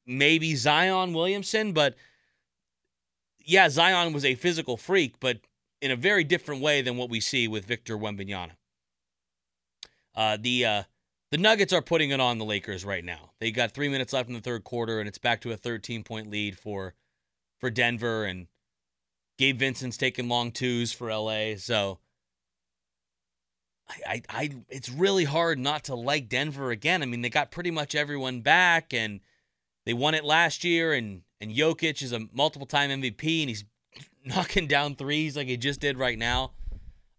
maybe 0.05 0.53
Zion 0.55 1.13
Williamson, 1.13 1.71
but 1.71 1.95
yeah, 3.39 3.69
Zion 3.69 4.11
was 4.11 4.25
a 4.25 4.35
physical 4.35 4.75
freak, 4.75 5.15
but 5.21 5.39
in 5.81 5.91
a 5.91 5.95
very 5.95 6.25
different 6.25 6.61
way 6.61 6.81
than 6.81 6.97
what 6.97 7.09
we 7.09 7.21
see 7.21 7.47
with 7.47 7.65
Victor 7.65 7.97
Wembanyama. 7.97 8.51
Uh, 10.13 10.37
the 10.39 10.65
uh, 10.65 10.83
the 11.31 11.37
Nuggets 11.37 11.71
are 11.71 11.81
putting 11.81 12.09
it 12.09 12.19
on 12.19 12.37
the 12.37 12.45
Lakers 12.45 12.83
right 12.83 13.03
now. 13.03 13.31
They 13.39 13.51
got 13.51 13.71
three 13.71 13.89
minutes 13.89 14.13
left 14.13 14.27
in 14.27 14.35
the 14.35 14.41
third 14.41 14.63
quarter, 14.63 14.99
and 14.99 15.07
it's 15.07 15.17
back 15.17 15.41
to 15.41 15.51
a 15.51 15.57
13 15.57 16.03
point 16.03 16.29
lead 16.29 16.57
for 16.57 16.95
for 17.59 17.69
Denver. 17.69 18.25
And 18.25 18.47
Gabe 19.37 19.57
Vincent's 19.57 19.97
taking 19.97 20.27
long 20.27 20.51
twos 20.51 20.91
for 20.91 21.09
LA. 21.13 21.55
So 21.57 21.99
I, 23.87 23.95
I, 24.07 24.21
I 24.29 24.49
it's 24.69 24.89
really 24.89 25.25
hard 25.25 25.59
not 25.59 25.83
to 25.85 25.95
like 25.95 26.29
Denver 26.29 26.71
again. 26.71 27.03
I 27.03 27.05
mean, 27.05 27.21
they 27.21 27.29
got 27.29 27.51
pretty 27.51 27.71
much 27.71 27.95
everyone 27.95 28.41
back, 28.41 28.93
and 28.93 29.19
they 29.85 29.93
won 29.93 30.15
it 30.15 30.23
last 30.23 30.63
year. 30.63 30.93
And 30.93 31.21
and 31.39 31.51
Jokic 31.51 32.01
is 32.01 32.11
a 32.11 32.27
multiple 32.33 32.67
time 32.67 32.89
MVP, 32.89 33.41
and 33.41 33.49
he's 33.49 33.65
knocking 34.25 34.67
down 34.67 34.95
threes 34.95 35.35
like 35.35 35.47
he 35.47 35.57
just 35.57 35.79
did 35.79 35.97
right 35.97 36.17
now. 36.17 36.51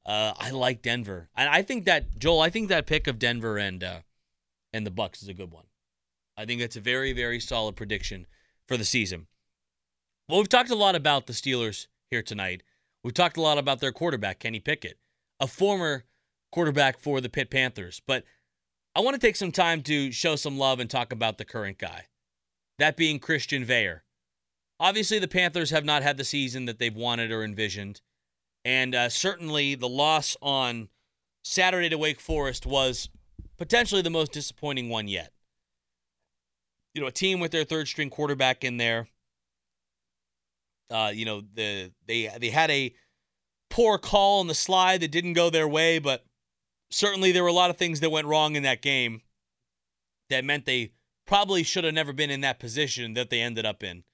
Uh, 0.05 0.33
I 0.39 0.51
like 0.51 0.83
Denver, 0.83 1.29
and 1.37 1.49
I 1.49 1.63
think 1.63 1.85
that 1.87 2.19
Joel. 2.19 2.41
I 2.41 2.51
think 2.51 2.69
that 2.69 2.87
pick 2.87 3.07
of 3.07 3.19
Denver 3.19 3.59
and 3.59 3.83
uh, 3.83 3.99
and 4.73 4.87
the 4.87 4.91
Bucks 4.91 5.23
is 5.23 5.29
a 5.29 5.35
good 5.35 5.51
one. 5.51 5.65
I 6.37 6.45
think 6.45 6.61
it's 6.61 6.77
a 6.77 6.81
very 6.81 7.13
very 7.13 7.41
solid 7.41 7.77
prediction 7.77 8.27
for 8.67 8.77
the 8.77 8.85
season. 8.85 9.27
Well, 10.29 10.39
we've 10.39 10.49
talked 10.49 10.71
a 10.71 10.77
lot 10.77 10.97
about 10.97 11.27
the 11.27 11.33
Steelers 11.33 11.87
here 12.11 12.23
tonight. 12.23 12.63
We've 13.05 13.15
talked 13.15 13.37
a 13.37 13.41
lot 13.43 13.59
about 13.59 13.81
their 13.81 13.93
quarterback 13.93 14.41
Kenny 14.41 14.59
Pickett, 14.59 14.99
a 15.39 15.47
former 15.47 16.05
quarterback 16.53 16.99
for 16.99 17.21
the 17.21 17.29
Pitt 17.29 17.51
Panthers. 17.51 18.01
But 18.07 18.25
I 18.95 19.01
want 19.01 19.15
to 19.15 19.21
take 19.21 19.37
some 19.37 19.53
time 19.53 19.83
to 19.83 20.11
show 20.11 20.37
some 20.37 20.59
love 20.59 20.81
and 20.81 20.89
talk 20.89 21.13
about 21.13 21.39
the 21.39 21.45
current 21.45 21.79
guy, 21.79 22.07
that 22.79 22.97
being 22.97 23.19
Christian 23.19 23.65
Veilleux. 23.65 24.01
Obviously, 24.79 25.19
the 25.19 25.29
Panthers 25.29 25.71
have 25.71 25.85
not 25.85 26.03
had 26.03 26.17
the 26.17 26.25
season 26.25 26.67
that 26.67 26.79
they've 26.79 26.95
wanted 26.95 27.31
or 27.31 27.45
envisioned. 27.45 28.01
And 28.65 28.95
uh, 28.95 29.09
certainly 29.09 29.75
the 29.75 29.89
loss 29.89 30.37
on 30.43 30.89
Saturday 31.45 31.89
to 31.89 31.99
Wake 31.99 32.21
Forest 32.21 32.67
was 32.67 33.09
potentially 33.57 34.03
the 34.03 34.11
most 34.11 34.33
disappointing 34.33 34.89
one 34.89 35.09
yet. 35.09 35.33
You 36.95 37.01
know, 37.01 37.09
a 37.09 37.13
team 37.13 37.41
with 37.41 37.53
their 37.53 37.65
third 37.65 37.89
string 37.89 38.11
quarterback 38.11 38.65
in 38.65 38.77
there. 38.79 39.09
Uh, 40.91 41.13
you 41.15 41.25
know, 41.25 41.43
the 41.55 41.93
they 42.07 42.31
they 42.41 42.51
had 42.51 42.71
a 42.71 42.95
poor 43.71 43.99
call 43.99 44.41
on 44.41 44.47
the 44.47 44.55
slide 44.55 45.01
that 45.01 45.11
didn't 45.11 45.35
go 45.35 45.51
their 45.51 45.69
way, 45.69 45.99
but 45.99 46.25
certainly 46.91 47.33
there 47.33 47.43
were 47.43 47.49
a 47.49 47.53
lot 47.53 47.71
of 47.71 47.77
things 47.77 48.01
that 48.01 48.11
went 48.11 48.27
wrong 48.27 48.57
in 48.57 48.63
that 48.63 48.83
game 48.83 49.23
that 50.31 50.45
meant 50.45 50.67
they 50.67 50.93
probably 51.27 51.63
should 51.63 51.85
have 51.85 51.95
never 51.95 52.13
been 52.13 52.31
in 52.31 52.41
that 52.43 52.59
position 52.59 53.15
that 53.15 53.31
they 53.31 53.41
ended 53.41 53.67
up 53.67 53.83
in. 53.83 54.05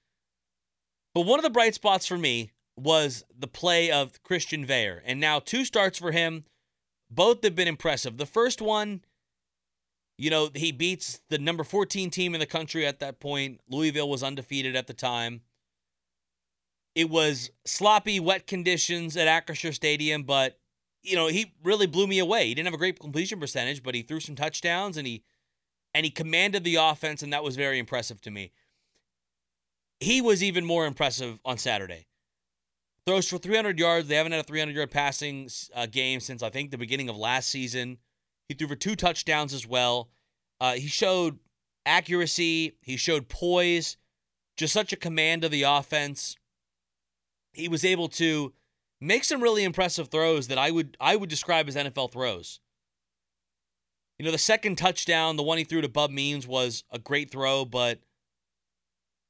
But 1.13 1.21
one 1.21 1.39
of 1.39 1.43
the 1.43 1.49
bright 1.49 1.75
spots 1.75 2.07
for 2.07 2.17
me 2.17 2.51
was 2.75 3.23
the 3.37 3.47
play 3.47 3.91
of 3.91 4.21
Christian 4.23 4.65
Veilleux. 4.65 5.01
And 5.05 5.19
now 5.19 5.39
two 5.39 5.63
starts 5.63 5.99
for 5.99 6.11
him. 6.11 6.45
Both 7.09 7.43
have 7.43 7.55
been 7.55 7.67
impressive. 7.67 8.17
The 8.17 8.25
first 8.25 8.61
one, 8.61 9.03
you 10.17 10.31
know, 10.31 10.49
he 10.55 10.71
beats 10.71 11.21
the 11.29 11.37
number 11.37 11.63
14 11.63 12.09
team 12.09 12.33
in 12.33 12.39
the 12.39 12.47
country 12.47 12.85
at 12.87 12.99
that 12.99 13.19
point. 13.19 13.61
Louisville 13.69 14.09
was 14.09 14.23
undefeated 14.23 14.75
at 14.75 14.87
the 14.87 14.93
time. 14.93 15.41
It 16.95 17.09
was 17.09 17.51
sloppy, 17.65 18.19
wet 18.19 18.47
conditions 18.47 19.17
at 19.17 19.27
Acrisure 19.27 19.73
Stadium, 19.73 20.23
but 20.23 20.59
you 21.03 21.15
know, 21.15 21.27
he 21.27 21.53
really 21.63 21.85
blew 21.85 22.07
me 22.07 22.19
away. 22.19 22.47
He 22.47 22.55
didn't 22.55 22.67
have 22.67 22.73
a 22.73 22.77
great 22.77 22.99
completion 22.99 23.39
percentage, 23.39 23.83
but 23.83 23.93
he 23.93 24.01
threw 24.01 24.19
some 24.19 24.35
touchdowns 24.35 24.97
and 24.97 25.05
he 25.05 25.23
and 25.93 26.05
he 26.05 26.09
commanded 26.09 26.63
the 26.63 26.75
offense, 26.75 27.21
and 27.21 27.31
that 27.33 27.43
was 27.43 27.55
very 27.55 27.77
impressive 27.77 28.19
to 28.21 28.31
me. 28.31 28.51
He 29.99 30.21
was 30.21 30.41
even 30.41 30.65
more 30.65 30.87
impressive 30.87 31.39
on 31.45 31.59
Saturday. 31.59 32.07
Throws 33.05 33.29
for 33.29 33.37
300 33.37 33.77
yards. 33.77 34.07
They 34.07 34.15
haven't 34.15 34.31
had 34.31 34.41
a 34.41 34.47
300 34.47 34.75
yard 34.75 34.91
passing 34.91 35.49
uh, 35.75 35.85
game 35.85 36.19
since 36.19 36.41
I 36.41 36.49
think 36.49 36.71
the 36.71 36.77
beginning 36.77 37.09
of 37.09 37.17
last 37.17 37.49
season. 37.49 37.97
He 38.47 38.55
threw 38.55 38.67
for 38.67 38.75
two 38.75 38.95
touchdowns 38.95 39.53
as 39.53 39.67
well. 39.67 40.09
Uh, 40.59 40.73
he 40.73 40.87
showed 40.87 41.39
accuracy. 41.85 42.77
He 42.81 42.97
showed 42.97 43.29
poise. 43.29 43.97
Just 44.57 44.73
such 44.73 44.93
a 44.93 44.97
command 44.97 45.43
of 45.43 45.51
the 45.51 45.63
offense. 45.63 46.37
He 47.51 47.67
was 47.67 47.85
able 47.85 48.09
to 48.09 48.53
makes 49.03 49.27
some 49.27 49.41
really 49.41 49.63
impressive 49.63 50.07
throws 50.07 50.47
that 50.47 50.57
I 50.57 50.71
would 50.71 50.97
I 50.99 51.15
would 51.15 51.29
describe 51.29 51.67
as 51.67 51.75
NFL 51.75 52.11
throws. 52.11 52.59
You 54.17 54.25
know, 54.25 54.31
the 54.31 54.37
second 54.37 54.77
touchdown, 54.77 55.35
the 55.35 55.43
one 55.43 55.57
he 55.57 55.63
threw 55.63 55.81
to 55.81 55.89
Bub 55.89 56.11
Means 56.11 56.47
was 56.47 56.83
a 56.91 56.99
great 56.99 57.29
throw, 57.31 57.65
but 57.65 57.99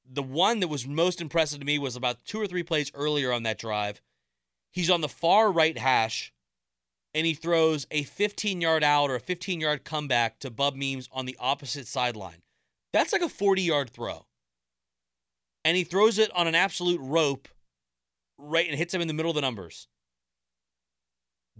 the 0.06 0.24
one 0.24 0.60
that 0.60 0.68
was 0.68 0.86
most 0.86 1.22
impressive 1.22 1.60
to 1.60 1.66
me 1.66 1.80
was 1.80 1.96
about 1.96 2.26
two 2.26 2.40
or 2.40 2.48
three 2.48 2.64
plays 2.64 2.92
earlier 2.94 3.32
on 3.32 3.44
that 3.44 3.58
drive. 3.58 4.02
He's 4.72 4.90
on 4.90 5.02
the 5.02 5.10
far 5.10 5.52
right 5.52 5.78
hash, 5.78 6.34
and 7.14 7.26
he 7.26 7.34
throws 7.34 7.88
a 7.90 8.04
15 8.04 8.62
yard 8.62 8.84
out 8.84 9.10
or 9.10 9.16
a 9.16 9.20
15 9.20 9.60
yard 9.60 9.84
comeback 9.84 10.40
to 10.40 10.52
Bub 10.52 10.76
Means 10.76 11.10
on 11.12 11.26
the 11.26 11.38
opposite 11.40 11.88
sideline. 11.88 12.42
That's 12.92 13.14
like 13.14 13.22
a 13.22 13.30
40 13.30 13.62
yard 13.62 13.90
throw. 13.90 14.26
And 15.66 15.78
he 15.78 15.86
throws 15.86 16.20
it 16.20 16.30
on 16.36 16.48
an 16.48 16.56
absolute 16.56 17.00
rope 17.02 17.48
right 18.44 18.68
and 18.68 18.78
hits 18.78 18.94
him 18.94 19.02
in 19.02 19.08
the 19.08 19.14
middle 19.14 19.32
of 19.32 19.36
the 19.36 19.42
numbers. 19.42 19.88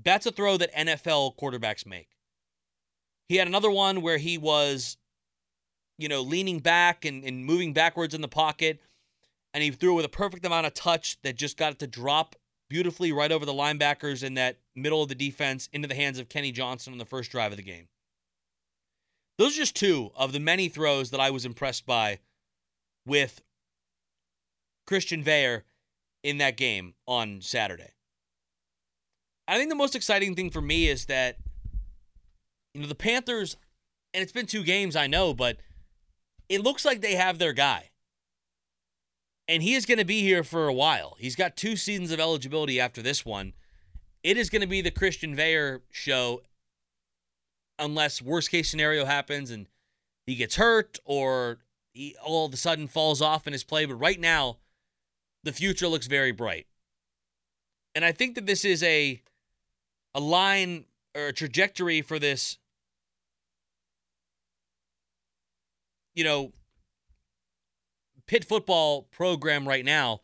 That's 0.02 0.26
a 0.26 0.32
throw 0.32 0.58
that 0.58 0.74
NFL 0.74 1.38
quarterbacks 1.38 1.86
make. 1.86 2.10
He 3.30 3.38
had 3.38 3.48
another 3.48 3.72
one 3.72 4.02
where 4.02 4.18
he 4.18 4.38
was, 4.38 4.98
you 5.98 6.10
know, 6.10 6.22
leaning 6.22 6.60
back 6.60 7.06
and, 7.06 7.24
and 7.24 7.46
moving 7.46 7.74
backwards 7.74 8.14
in 8.14 8.22
the 8.22 8.28
pocket, 8.28 8.82
and 9.54 9.64
he 9.64 9.72
threw 9.72 9.94
with 9.94 10.06
a 10.06 10.10
perfect 10.10 10.46
amount 10.46 10.66
of 10.66 10.74
touch 10.74 11.22
that 11.22 11.36
just 11.36 11.58
got 11.58 11.74
it 11.74 11.80
to 11.80 11.88
drop 11.88 12.36
beautifully 12.70 13.12
right 13.12 13.32
over 13.32 13.46
the 13.46 13.54
linebackers 13.54 14.24
in 14.24 14.34
that 14.34 14.58
middle 14.76 15.04
of 15.04 15.10
the 15.10 15.16
defense 15.16 15.70
into 15.72 15.88
the 15.88 15.96
hands 15.96 16.18
of 16.18 16.30
Kenny 16.30 16.52
Johnson 16.52 16.92
on 16.92 17.00
the 17.00 17.06
first 17.06 17.32
drive 17.32 17.52
of 17.52 17.58
the 17.58 17.64
game. 17.64 17.88
Those 19.38 19.56
are 19.56 19.62
just 19.62 19.76
two 19.76 20.12
of 20.16 20.32
the 20.32 20.40
many 20.40 20.70
throws 20.70 21.12
that 21.12 21.20
I 21.20 21.30
was 21.30 21.46
impressed 21.46 21.86
by 21.86 22.20
with 23.06 23.42
Christian 24.86 25.24
Veilleux 25.24 25.62
in 26.24 26.38
that 26.40 26.58
game 26.58 26.94
on 27.06 27.42
Saturday. 27.42 27.92
I 29.48 29.58
think 29.58 29.70
the 29.70 29.76
most 29.76 29.96
exciting 29.96 30.36
thing 30.36 30.50
for 30.50 30.62
me 30.62 30.88
is 30.88 31.06
that 31.06 31.38
you 32.74 32.82
know 32.82 32.88
the 32.88 32.96
Panthers 32.96 33.58
and 34.14 34.24
it's 34.24 34.32
been 34.32 34.46
two 34.46 34.64
games 34.64 34.96
I 34.96 35.08
know 35.08 35.34
but 35.34 35.58
it 36.50 36.64
looks 36.64 36.86
like 36.86 37.02
they 37.02 37.16
have 37.16 37.40
their 37.40 37.54
guy. 37.54 37.90
And 39.48 39.62
he 39.62 39.74
is 39.74 39.86
going 39.86 39.98
to 39.98 40.06
be 40.06 40.22
here 40.22 40.44
for 40.44 40.68
a 40.68 40.74
while. 40.74 41.18
He's 41.20 41.36
got 41.36 41.58
two 41.58 41.76
seasons 41.76 42.12
of 42.12 42.20
eligibility 42.20 42.80
after 42.80 43.02
this 43.02 43.26
one. 43.26 43.54
It 44.24 44.38
is 44.38 44.50
going 44.50 44.62
to 44.62 44.68
be 44.68 44.82
the 44.82 44.92
Christian 44.92 45.36
Veilleux 45.36 45.82
show 45.92 46.42
unless 47.78 48.22
worst 48.22 48.52
case 48.52 48.70
scenario 48.70 49.04
happens 49.04 49.52
and 49.52 49.68
he 50.26 50.36
gets 50.36 50.56
hurt 50.56 51.00
or 51.04 51.60
he 51.92 52.16
all 52.24 52.46
of 52.46 52.54
a 52.54 52.58
sudden 52.58 52.88
falls 52.88 53.22
off 53.22 53.48
in 53.48 53.54
his 53.54 53.64
play 53.64 53.86
but 53.86 53.96
right 53.96 54.20
now 54.20 54.58
the 55.44 55.54
future 55.54 55.88
looks 55.88 56.08
very 56.08 56.32
bright. 56.32 56.68
And 57.96 58.04
I 58.04 58.12
think 58.12 58.36
that 58.36 58.46
this 58.46 58.66
is 58.66 58.82
a 58.84 59.22
a 60.16 60.20
line 60.20 60.86
or 61.16 61.28
a 61.28 61.34
trajectory 61.34 62.02
for 62.02 62.20
this 62.20 62.58
you 66.16 66.24
know 66.24 66.52
Pitt 68.26 68.46
football 68.46 69.04
program 69.12 69.68
right 69.68 69.84
now 69.84 70.22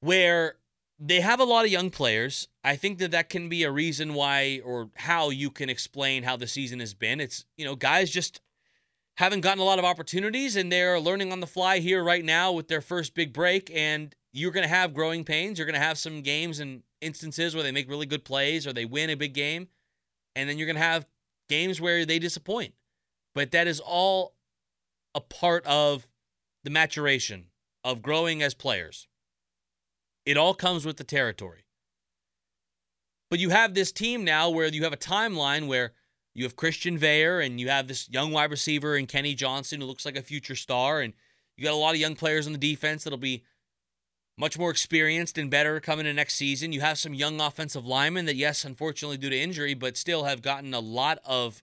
where 0.00 0.56
they 0.98 1.20
have 1.20 1.40
a 1.40 1.44
lot 1.44 1.64
of 1.64 1.70
young 1.70 1.90
players. 1.90 2.48
I 2.64 2.76
think 2.76 2.98
that 2.98 3.10
that 3.12 3.28
can 3.28 3.48
be 3.48 3.62
a 3.62 3.70
reason 3.70 4.14
why 4.14 4.60
or 4.64 4.90
how 4.96 5.30
you 5.30 5.50
can 5.50 5.68
explain 5.68 6.22
how 6.22 6.36
the 6.36 6.46
season 6.46 6.80
has 6.80 6.94
been. 6.94 7.20
It's, 7.20 7.44
you 7.56 7.64
know, 7.64 7.76
guys 7.76 8.10
just 8.10 8.40
haven't 9.18 9.40
gotten 9.40 9.60
a 9.60 9.64
lot 9.64 9.80
of 9.80 9.84
opportunities 9.84 10.54
and 10.54 10.70
they're 10.70 11.00
learning 11.00 11.32
on 11.32 11.40
the 11.40 11.46
fly 11.46 11.80
here 11.80 12.04
right 12.04 12.24
now 12.24 12.52
with 12.52 12.68
their 12.68 12.80
first 12.80 13.14
big 13.14 13.32
break. 13.32 13.68
And 13.74 14.14
you're 14.32 14.52
going 14.52 14.62
to 14.62 14.72
have 14.72 14.94
growing 14.94 15.24
pains. 15.24 15.58
You're 15.58 15.66
going 15.66 15.74
to 15.74 15.84
have 15.84 15.98
some 15.98 16.22
games 16.22 16.60
and 16.60 16.84
instances 17.00 17.52
where 17.52 17.64
they 17.64 17.72
make 17.72 17.90
really 17.90 18.06
good 18.06 18.24
plays 18.24 18.64
or 18.64 18.72
they 18.72 18.84
win 18.84 19.10
a 19.10 19.16
big 19.16 19.34
game. 19.34 19.66
And 20.36 20.48
then 20.48 20.56
you're 20.56 20.68
going 20.68 20.76
to 20.76 20.82
have 20.82 21.04
games 21.48 21.80
where 21.80 22.06
they 22.06 22.20
disappoint. 22.20 22.74
But 23.34 23.50
that 23.50 23.66
is 23.66 23.80
all 23.80 24.34
a 25.16 25.20
part 25.20 25.66
of 25.66 26.08
the 26.62 26.70
maturation 26.70 27.46
of 27.82 28.02
growing 28.02 28.40
as 28.40 28.54
players. 28.54 29.08
It 30.24 30.36
all 30.36 30.54
comes 30.54 30.86
with 30.86 30.96
the 30.96 31.02
territory. 31.02 31.64
But 33.30 33.40
you 33.40 33.50
have 33.50 33.74
this 33.74 33.90
team 33.90 34.22
now 34.22 34.48
where 34.48 34.68
you 34.68 34.84
have 34.84 34.92
a 34.92 34.96
timeline 34.96 35.66
where 35.66 35.92
you 36.38 36.44
have 36.44 36.54
Christian 36.54 36.96
Veilleux 36.96 37.44
and 37.44 37.60
you 37.60 37.68
have 37.68 37.88
this 37.88 38.08
young 38.08 38.30
wide 38.30 38.52
receiver 38.52 38.94
and 38.94 39.08
Kenny 39.08 39.34
Johnson 39.34 39.80
who 39.80 39.88
looks 39.88 40.06
like 40.06 40.16
a 40.16 40.22
future 40.22 40.54
star. 40.54 41.00
And 41.00 41.12
you 41.56 41.64
got 41.64 41.72
a 41.72 41.76
lot 41.76 41.94
of 41.94 42.00
young 42.00 42.14
players 42.14 42.46
on 42.46 42.52
the 42.52 42.60
defense 42.60 43.02
that'll 43.02 43.18
be 43.18 43.42
much 44.38 44.56
more 44.56 44.70
experienced 44.70 45.36
and 45.36 45.50
better 45.50 45.80
coming 45.80 46.06
in 46.06 46.14
next 46.14 46.34
season. 46.36 46.72
You 46.72 46.80
have 46.80 46.96
some 46.96 47.12
young 47.12 47.40
offensive 47.40 47.84
linemen 47.84 48.26
that, 48.26 48.36
yes, 48.36 48.64
unfortunately 48.64 49.16
due 49.16 49.30
to 49.30 49.36
injury, 49.36 49.74
but 49.74 49.96
still 49.96 50.24
have 50.24 50.40
gotten 50.40 50.72
a 50.74 50.78
lot 50.78 51.18
of 51.24 51.60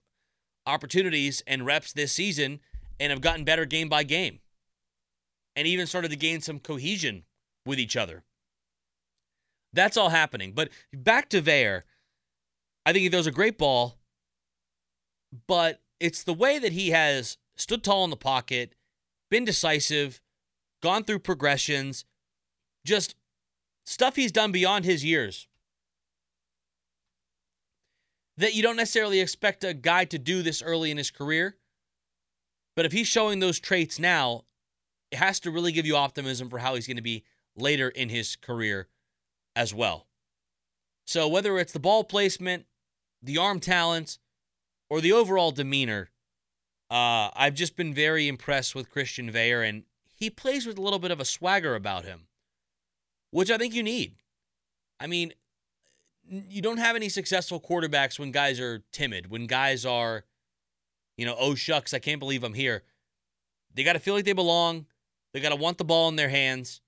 opportunities 0.66 1.42
and 1.46 1.64
reps 1.64 1.94
this 1.94 2.12
season 2.12 2.60
and 3.00 3.10
have 3.10 3.22
gotten 3.22 3.44
better 3.44 3.64
game 3.64 3.88
by 3.88 4.02
game 4.02 4.40
and 5.54 5.66
even 5.66 5.86
started 5.86 6.10
to 6.10 6.18
gain 6.18 6.42
some 6.42 6.58
cohesion 6.58 7.24
with 7.64 7.78
each 7.78 7.96
other. 7.96 8.24
That's 9.72 9.96
all 9.96 10.10
happening. 10.10 10.52
But 10.52 10.68
back 10.92 11.30
to 11.30 11.40
Veilleux, 11.40 11.82
I 12.84 12.92
think 12.92 13.04
he 13.04 13.08
throws 13.08 13.26
a 13.26 13.32
great 13.32 13.56
ball 13.56 13.96
but 15.46 15.80
it's 16.00 16.22
the 16.22 16.34
way 16.34 16.58
that 16.58 16.72
he 16.72 16.90
has 16.90 17.38
stood 17.56 17.82
tall 17.82 18.04
in 18.04 18.10
the 18.10 18.16
pocket, 18.16 18.74
been 19.30 19.44
decisive, 19.44 20.20
gone 20.82 21.04
through 21.04 21.20
progressions, 21.20 22.04
just 22.84 23.14
stuff 23.84 24.16
he's 24.16 24.32
done 24.32 24.52
beyond 24.52 24.84
his 24.84 25.04
years. 25.04 25.48
That 28.36 28.54
you 28.54 28.62
don't 28.62 28.76
necessarily 28.76 29.20
expect 29.20 29.64
a 29.64 29.72
guy 29.72 30.04
to 30.06 30.18
do 30.18 30.42
this 30.42 30.62
early 30.62 30.90
in 30.90 30.98
his 30.98 31.10
career. 31.10 31.56
But 32.74 32.84
if 32.84 32.92
he's 32.92 33.06
showing 33.06 33.40
those 33.40 33.58
traits 33.58 33.98
now, 33.98 34.44
it 35.10 35.16
has 35.18 35.40
to 35.40 35.50
really 35.50 35.72
give 35.72 35.86
you 35.86 35.96
optimism 35.96 36.50
for 36.50 36.58
how 36.58 36.74
he's 36.74 36.86
going 36.86 36.98
to 36.98 37.02
be 37.02 37.24
later 37.56 37.88
in 37.88 38.10
his 38.10 38.36
career 38.36 38.88
as 39.54 39.72
well. 39.72 40.06
So 41.06 41.26
whether 41.26 41.58
it's 41.58 41.72
the 41.72 41.80
ball 41.80 42.04
placement, 42.04 42.66
the 43.22 43.38
arm 43.38 43.60
talents, 43.60 44.18
or 44.88 45.00
the 45.00 45.12
overall 45.12 45.50
demeanor, 45.50 46.10
uh, 46.90 47.30
I've 47.34 47.54
just 47.54 47.76
been 47.76 47.92
very 47.92 48.28
impressed 48.28 48.74
with 48.74 48.90
Christian 48.90 49.30
Veilleux, 49.30 49.68
and 49.68 49.84
he 50.14 50.30
plays 50.30 50.66
with 50.66 50.78
a 50.78 50.82
little 50.82 50.98
bit 50.98 51.10
of 51.10 51.20
a 51.20 51.24
swagger 51.24 51.74
about 51.74 52.04
him, 52.04 52.26
which 53.30 53.50
I 53.50 53.58
think 53.58 53.74
you 53.74 53.82
need. 53.82 54.14
I 55.00 55.06
mean, 55.06 55.32
you 56.28 56.62
don't 56.62 56.78
have 56.78 56.96
any 56.96 57.08
successful 57.08 57.60
quarterbacks 57.60 58.18
when 58.18 58.32
guys 58.32 58.60
are 58.60 58.82
timid, 58.92 59.30
when 59.30 59.46
guys 59.46 59.84
are, 59.84 60.24
you 61.16 61.26
know, 61.26 61.36
oh 61.38 61.54
shucks, 61.54 61.92
I 61.92 61.98
can't 61.98 62.20
believe 62.20 62.44
I'm 62.44 62.54
here. 62.54 62.82
They 63.74 63.84
got 63.84 63.92
to 63.92 63.98
feel 63.98 64.14
like 64.14 64.24
they 64.24 64.32
belong. 64.32 64.86
They 65.32 65.40
got 65.40 65.50
to 65.50 65.56
want 65.56 65.78
the 65.78 65.84
ball 65.84 66.08
in 66.08 66.16
their 66.16 66.30
hands. 66.30 66.80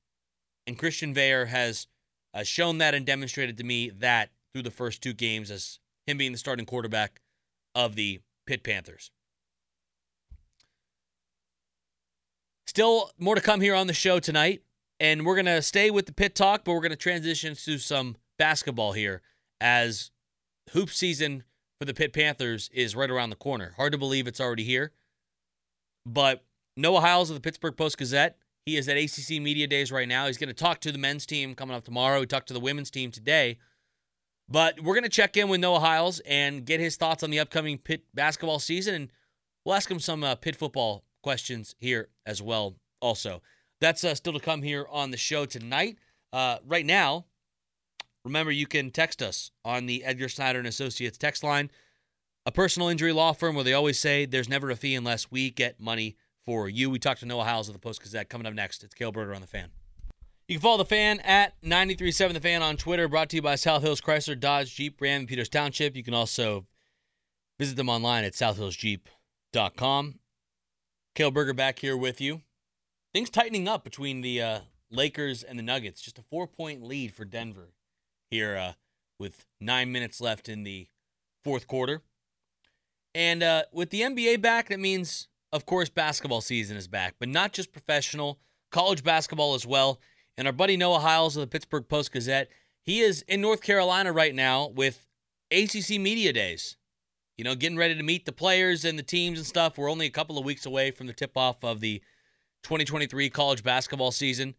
And 0.66 0.78
Christian 0.78 1.14
Veilleux 1.14 1.48
has 1.48 1.86
uh, 2.32 2.44
shown 2.44 2.78
that 2.78 2.94
and 2.94 3.04
demonstrated 3.04 3.58
to 3.58 3.64
me 3.64 3.90
that 3.90 4.30
through 4.52 4.62
the 4.62 4.70
first 4.70 5.02
two 5.02 5.12
games 5.12 5.50
as 5.50 5.80
him 6.06 6.18
being 6.18 6.32
the 6.32 6.38
starting 6.38 6.66
quarterback 6.66 7.20
of 7.74 7.94
the 7.94 8.20
Pitt 8.46 8.62
Panthers. 8.62 9.10
Still 12.66 13.10
more 13.18 13.34
to 13.34 13.40
come 13.40 13.60
here 13.60 13.74
on 13.74 13.86
the 13.86 13.94
show 13.94 14.20
tonight. 14.20 14.62
And 15.00 15.24
we're 15.24 15.36
going 15.36 15.46
to 15.46 15.62
stay 15.62 15.90
with 15.90 16.06
the 16.06 16.12
Pitt 16.12 16.34
talk, 16.34 16.64
but 16.64 16.72
we're 16.72 16.80
going 16.80 16.90
to 16.90 16.96
transition 16.96 17.54
to 17.54 17.78
some 17.78 18.16
basketball 18.36 18.92
here 18.92 19.22
as 19.60 20.10
hoop 20.70 20.90
season 20.90 21.44
for 21.78 21.84
the 21.84 21.94
Pitt 21.94 22.12
Panthers 22.12 22.68
is 22.72 22.96
right 22.96 23.10
around 23.10 23.30
the 23.30 23.36
corner. 23.36 23.74
Hard 23.76 23.92
to 23.92 23.98
believe 23.98 24.26
it's 24.26 24.40
already 24.40 24.64
here. 24.64 24.92
But 26.04 26.44
Noah 26.76 27.00
Hiles 27.00 27.30
of 27.30 27.36
the 27.36 27.40
Pittsburgh 27.40 27.76
Post 27.76 27.98
Gazette, 27.98 28.38
he 28.66 28.76
is 28.76 28.88
at 28.88 28.96
ACC 28.96 29.40
Media 29.40 29.66
Days 29.66 29.92
right 29.92 30.08
now. 30.08 30.26
He's 30.26 30.38
going 30.38 30.48
to 30.48 30.54
talk 30.54 30.80
to 30.80 30.92
the 30.92 30.98
men's 30.98 31.26
team 31.26 31.54
coming 31.54 31.76
up 31.76 31.84
tomorrow. 31.84 32.20
He 32.20 32.26
talked 32.26 32.48
to 32.48 32.54
the 32.54 32.60
women's 32.60 32.90
team 32.90 33.10
today. 33.10 33.58
But 34.48 34.80
we're 34.80 34.94
going 34.94 35.04
to 35.04 35.10
check 35.10 35.36
in 35.36 35.48
with 35.48 35.60
Noah 35.60 35.80
Hiles 35.80 36.20
and 36.20 36.64
get 36.64 36.80
his 36.80 36.96
thoughts 36.96 37.22
on 37.22 37.30
the 37.30 37.38
upcoming 37.38 37.76
Pitt 37.76 38.04
basketball 38.14 38.58
season. 38.58 38.94
And 38.94 39.12
we'll 39.64 39.74
ask 39.74 39.90
him 39.90 40.00
some 40.00 40.24
uh, 40.24 40.36
football 40.36 41.04
questions 41.22 41.74
here 41.78 42.08
as 42.24 42.40
well, 42.40 42.76
also. 43.00 43.42
That's 43.80 44.02
uh, 44.04 44.14
still 44.14 44.32
to 44.32 44.40
come 44.40 44.62
here 44.62 44.86
on 44.90 45.10
the 45.10 45.16
show 45.16 45.44
tonight. 45.44 45.98
Uh, 46.32 46.58
right 46.66 46.86
now, 46.86 47.26
remember 48.24 48.50
you 48.50 48.66
can 48.66 48.90
text 48.90 49.22
us 49.22 49.50
on 49.64 49.86
the 49.86 50.02
Edgar 50.04 50.28
Snyder 50.28 50.58
and 50.58 50.68
Associates 50.68 51.18
text 51.18 51.44
line, 51.44 51.70
a 52.46 52.52
personal 52.52 52.88
injury 52.88 53.12
law 53.12 53.32
firm 53.32 53.54
where 53.54 53.64
they 53.64 53.74
always 53.74 53.98
say 53.98 54.24
there's 54.24 54.48
never 54.48 54.70
a 54.70 54.76
fee 54.76 54.94
unless 54.94 55.30
we 55.30 55.50
get 55.50 55.78
money 55.78 56.16
for 56.46 56.68
you. 56.68 56.88
We 56.88 56.98
talked 56.98 57.20
to 57.20 57.26
Noah 57.26 57.44
Hiles 57.44 57.68
of 57.68 57.74
the 57.74 57.80
Post 57.80 58.02
Gazette 58.02 58.30
coming 58.30 58.46
up 58.46 58.54
next. 58.54 58.82
It's 58.82 58.94
Cale 58.94 59.12
Berger 59.12 59.34
on 59.34 59.42
the 59.42 59.46
fan. 59.46 59.68
You 60.48 60.54
can 60.54 60.62
follow 60.62 60.78
the 60.78 60.86
fan 60.86 61.20
at 61.20 61.52
937 61.62 62.32
The 62.32 62.40
Fan 62.40 62.62
on 62.62 62.78
Twitter, 62.78 63.06
brought 63.06 63.28
to 63.28 63.36
you 63.36 63.42
by 63.42 63.54
South 63.54 63.82
Hills 63.82 64.00
Chrysler, 64.00 64.40
Dodge, 64.40 64.74
Jeep, 64.74 64.98
Ram, 64.98 65.20
and 65.20 65.28
Peters 65.28 65.50
Township. 65.50 65.94
You 65.94 66.02
can 66.02 66.14
also 66.14 66.64
visit 67.58 67.76
them 67.76 67.90
online 67.90 68.24
at 68.24 68.32
southhillsjeep.com. 68.32 70.18
Cale 71.14 71.30
Berger 71.30 71.52
back 71.52 71.80
here 71.80 71.98
with 71.98 72.18
you. 72.22 72.40
Things 73.12 73.28
tightening 73.28 73.68
up 73.68 73.84
between 73.84 74.22
the 74.22 74.40
uh, 74.40 74.60
Lakers 74.90 75.42
and 75.42 75.58
the 75.58 75.62
Nuggets. 75.62 76.00
Just 76.00 76.18
a 76.18 76.22
four 76.22 76.46
point 76.46 76.82
lead 76.82 77.12
for 77.12 77.26
Denver 77.26 77.74
here 78.30 78.56
uh, 78.56 78.72
with 79.18 79.44
nine 79.60 79.92
minutes 79.92 80.18
left 80.18 80.48
in 80.48 80.62
the 80.62 80.88
fourth 81.44 81.66
quarter. 81.66 82.00
And 83.14 83.42
uh, 83.42 83.64
with 83.70 83.90
the 83.90 84.00
NBA 84.00 84.40
back, 84.40 84.70
that 84.70 84.80
means, 84.80 85.28
of 85.52 85.66
course, 85.66 85.90
basketball 85.90 86.40
season 86.40 86.78
is 86.78 86.88
back, 86.88 87.16
but 87.18 87.28
not 87.28 87.52
just 87.52 87.70
professional, 87.70 88.38
college 88.70 89.04
basketball 89.04 89.52
as 89.52 89.66
well. 89.66 90.00
And 90.38 90.46
our 90.46 90.52
buddy 90.52 90.76
Noah 90.76 91.00
Hiles 91.00 91.36
of 91.36 91.40
the 91.40 91.48
Pittsburgh 91.48 91.88
Post 91.88 92.12
Gazette, 92.12 92.48
he 92.80 93.00
is 93.00 93.22
in 93.22 93.40
North 93.40 93.60
Carolina 93.60 94.12
right 94.12 94.32
now 94.32 94.68
with 94.68 95.08
ACC 95.50 95.98
Media 95.98 96.32
Days. 96.32 96.76
You 97.36 97.42
know, 97.42 97.56
getting 97.56 97.76
ready 97.76 97.96
to 97.96 98.02
meet 98.04 98.24
the 98.24 98.30
players 98.30 98.84
and 98.84 98.96
the 98.96 99.02
teams 99.02 99.38
and 99.38 99.46
stuff. 99.46 99.76
We're 99.76 99.90
only 99.90 100.06
a 100.06 100.10
couple 100.10 100.38
of 100.38 100.44
weeks 100.44 100.64
away 100.64 100.92
from 100.92 101.08
the 101.08 101.12
tip 101.12 101.36
off 101.36 101.64
of 101.64 101.80
the 101.80 102.00
2023 102.62 103.30
college 103.30 103.64
basketball 103.64 104.12
season. 104.12 104.54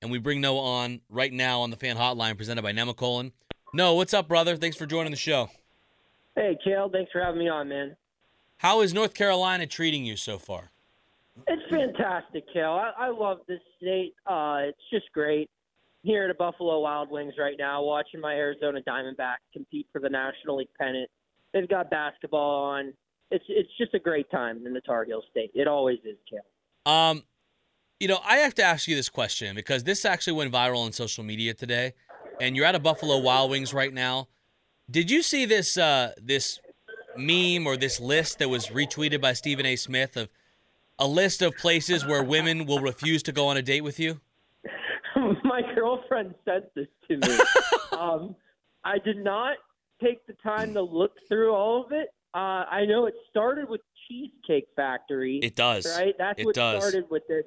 And 0.00 0.12
we 0.12 0.18
bring 0.18 0.40
Noah 0.40 0.60
on 0.60 1.00
right 1.08 1.32
now 1.32 1.60
on 1.62 1.70
the 1.70 1.76
fan 1.76 1.96
hotline 1.96 2.36
presented 2.36 2.62
by 2.62 2.72
Nemacolin. 2.72 3.32
Noah, 3.72 3.96
what's 3.96 4.14
up, 4.14 4.28
brother? 4.28 4.56
Thanks 4.56 4.76
for 4.76 4.86
joining 4.86 5.10
the 5.10 5.16
show. 5.16 5.50
Hey, 6.36 6.56
Cale, 6.64 6.88
thanks 6.92 7.10
for 7.10 7.20
having 7.20 7.40
me 7.40 7.48
on, 7.48 7.68
man. 7.68 7.96
How 8.58 8.82
is 8.82 8.94
North 8.94 9.14
Carolina 9.14 9.66
treating 9.66 10.04
you 10.04 10.16
so 10.16 10.38
far? 10.38 10.70
It's 11.48 11.62
fantastic, 11.70 12.44
Cale. 12.52 12.70
I, 12.70 13.06
I 13.06 13.08
love 13.10 13.38
this 13.48 13.60
state. 13.76 14.14
Uh, 14.26 14.58
it's 14.68 14.78
just 14.92 15.06
great. 15.12 15.50
Here 16.02 16.24
at 16.24 16.28
the 16.28 16.34
Buffalo 16.34 16.80
Wild 16.80 17.10
Wings 17.10 17.34
right 17.38 17.56
now, 17.58 17.82
watching 17.82 18.20
my 18.20 18.34
Arizona 18.34 18.80
Diamondbacks 18.86 19.44
compete 19.52 19.86
for 19.90 20.00
the 20.00 20.08
National 20.08 20.58
League 20.58 20.68
pennant. 20.78 21.08
They've 21.52 21.68
got 21.68 21.90
basketball 21.90 22.64
on. 22.64 22.92
It's 23.30 23.44
it's 23.48 23.70
just 23.78 23.94
a 23.94 23.98
great 23.98 24.30
time 24.30 24.66
in 24.66 24.74
the 24.74 24.82
Tar 24.82 25.04
Heel 25.04 25.22
State. 25.30 25.50
It 25.54 25.66
always 25.66 25.98
is, 26.04 26.18
Cale. 26.28 26.92
Um, 26.92 27.22
you 27.98 28.06
know, 28.06 28.18
I 28.22 28.36
have 28.36 28.54
to 28.56 28.62
ask 28.62 28.86
you 28.86 28.94
this 28.94 29.08
question 29.08 29.56
because 29.56 29.84
this 29.84 30.04
actually 30.04 30.34
went 30.34 30.52
viral 30.52 30.84
on 30.84 30.92
social 30.92 31.24
media 31.24 31.54
today, 31.54 31.94
and 32.38 32.54
you're 32.54 32.66
at 32.66 32.74
a 32.74 32.80
Buffalo 32.80 33.18
Wild 33.18 33.50
Wings 33.50 33.72
right 33.72 33.92
now. 33.92 34.28
Did 34.90 35.10
you 35.10 35.22
see 35.22 35.46
this 35.46 35.78
uh, 35.78 36.12
this 36.20 36.60
meme 37.16 37.66
or 37.66 37.78
this 37.78 37.98
list 37.98 38.40
that 38.40 38.50
was 38.50 38.68
retweeted 38.68 39.22
by 39.22 39.32
Stephen 39.32 39.64
A. 39.64 39.76
Smith 39.76 40.16
of 40.16 40.28
a 40.98 41.06
list 41.06 41.42
of 41.42 41.56
places 41.56 42.06
where 42.06 42.22
women 42.22 42.66
will 42.66 42.80
refuse 42.80 43.22
to 43.24 43.32
go 43.32 43.46
on 43.48 43.56
a 43.56 43.62
date 43.62 43.82
with 43.82 43.98
you? 43.98 44.20
my 45.44 45.62
girlfriend 45.74 46.34
sent 46.44 46.64
this 46.74 46.88
to 47.08 47.16
me. 47.16 47.38
um, 47.98 48.36
I 48.84 48.98
did 48.98 49.18
not 49.18 49.56
take 50.02 50.26
the 50.26 50.34
time 50.34 50.74
to 50.74 50.82
look 50.82 51.12
through 51.28 51.54
all 51.54 51.84
of 51.84 51.92
it. 51.92 52.08
Uh, 52.34 52.64
I 52.68 52.84
know 52.84 53.06
it 53.06 53.14
started 53.30 53.68
with 53.68 53.80
Cheesecake 54.08 54.66
Factory. 54.74 55.38
It 55.42 55.54
does. 55.54 55.86
Right? 55.98 56.14
That's 56.18 56.40
it 56.40 56.46
what 56.46 56.54
does. 56.54 56.82
started 56.82 57.04
with 57.10 57.22
this. 57.28 57.44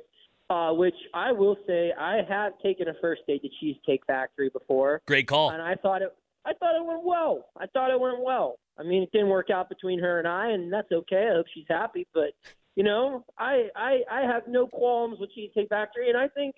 Uh, 0.49 0.71
which 0.71 0.95
I 1.13 1.33
will 1.33 1.57
say, 1.67 1.91
I 1.99 2.21
have 2.29 2.53
taken 2.63 2.87
a 2.87 2.93
first 3.01 3.23
date 3.27 3.41
to 3.41 3.49
Cheesecake 3.59 4.05
Factory 4.07 4.49
before, 4.49 5.01
Great 5.05 5.27
call. 5.27 5.49
and 5.49 5.61
I 5.61 5.75
thought 5.75 6.01
it. 6.01 6.15
I 6.45 6.53
thought 6.53 6.73
it 6.73 6.85
went 6.85 7.03
well. 7.03 7.47
I 7.59 7.65
thought 7.67 7.91
it 7.91 7.99
went 7.99 8.21
well. 8.21 8.57
I 8.79 8.83
mean, 8.83 9.03
it 9.03 9.11
didn't 9.11 9.27
work 9.27 9.49
out 9.49 9.67
between 9.67 9.99
her 9.99 10.19
and 10.19 10.27
I, 10.27 10.51
and 10.51 10.71
that's 10.71 10.89
okay. 10.89 11.27
I 11.29 11.35
hope 11.35 11.47
she's 11.53 11.65
happy. 11.67 12.07
But 12.13 12.29
you 12.77 12.83
know, 12.83 13.25
I 13.39 13.69
I 13.75 14.01
I 14.09 14.21
have 14.21 14.43
no 14.47 14.67
qualms 14.67 15.17
with 15.19 15.31
Cheesecake 15.33 15.67
Factory, 15.67 16.09
and 16.09 16.17
I 16.17 16.27
think, 16.27 16.53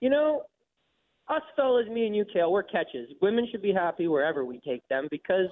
you 0.00 0.08
know, 0.08 0.42
us 1.28 1.42
fellas, 1.56 1.88
me 1.88 2.06
and 2.06 2.14
you, 2.14 2.24
Cale, 2.32 2.52
we're 2.52 2.62
catches. 2.62 3.08
Women 3.20 3.48
should 3.50 3.60
be 3.60 3.72
happy 3.72 4.06
wherever 4.06 4.44
we 4.44 4.60
take 4.60 4.86
them 4.88 5.08
because, 5.10 5.48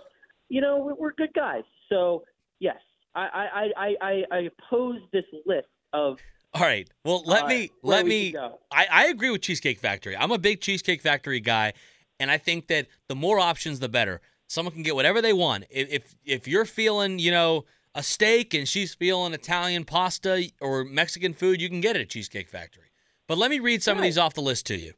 you 0.48 0.60
know, 0.60 0.78
we're, 0.78 0.94
we're 0.94 1.12
good 1.14 1.34
guys. 1.34 1.64
So 1.88 2.22
yes, 2.60 2.76
I 3.16 3.22
I 3.22 3.70
I 3.76 3.94
I, 4.00 4.22
I 4.30 4.38
oppose 4.52 5.00
this 5.12 5.24
list 5.44 5.66
of. 5.92 6.18
All 6.54 6.62
right. 6.62 6.88
Well, 7.04 7.24
let 7.26 7.44
uh, 7.44 7.48
me 7.48 7.70
let 7.82 8.06
me. 8.06 8.36
I, 8.70 8.86
I 8.92 9.06
agree 9.06 9.30
with 9.30 9.40
Cheesecake 9.40 9.80
Factory. 9.80 10.16
I'm 10.16 10.30
a 10.30 10.38
big 10.38 10.60
Cheesecake 10.60 11.02
Factory 11.02 11.40
guy, 11.40 11.72
and 12.20 12.30
I 12.30 12.38
think 12.38 12.68
that 12.68 12.86
the 13.08 13.16
more 13.16 13.40
options, 13.40 13.80
the 13.80 13.88
better. 13.88 14.20
Someone 14.46 14.72
can 14.72 14.84
get 14.84 14.94
whatever 14.94 15.20
they 15.20 15.32
want. 15.32 15.64
If 15.68 15.90
if, 15.90 16.14
if 16.24 16.46
you're 16.46 16.64
feeling, 16.64 17.18
you 17.18 17.32
know, 17.32 17.64
a 17.94 18.02
steak 18.02 18.54
and 18.54 18.66
she's 18.68 18.94
feeling 18.94 19.32
Italian 19.34 19.84
pasta 19.84 20.50
or 20.60 20.84
Mexican 20.84 21.34
food, 21.34 21.60
you 21.60 21.68
can 21.68 21.80
get 21.80 21.96
it 21.96 22.02
at 22.02 22.08
Cheesecake 22.10 22.48
Factory. 22.48 22.90
But 23.28 23.38
let 23.38 23.50
me 23.50 23.58
read 23.60 23.82
some 23.82 23.96
of 23.98 24.02
these 24.02 24.18
off 24.18 24.34
the 24.34 24.40
list 24.42 24.66
to 24.66 24.76
you. 24.76 24.94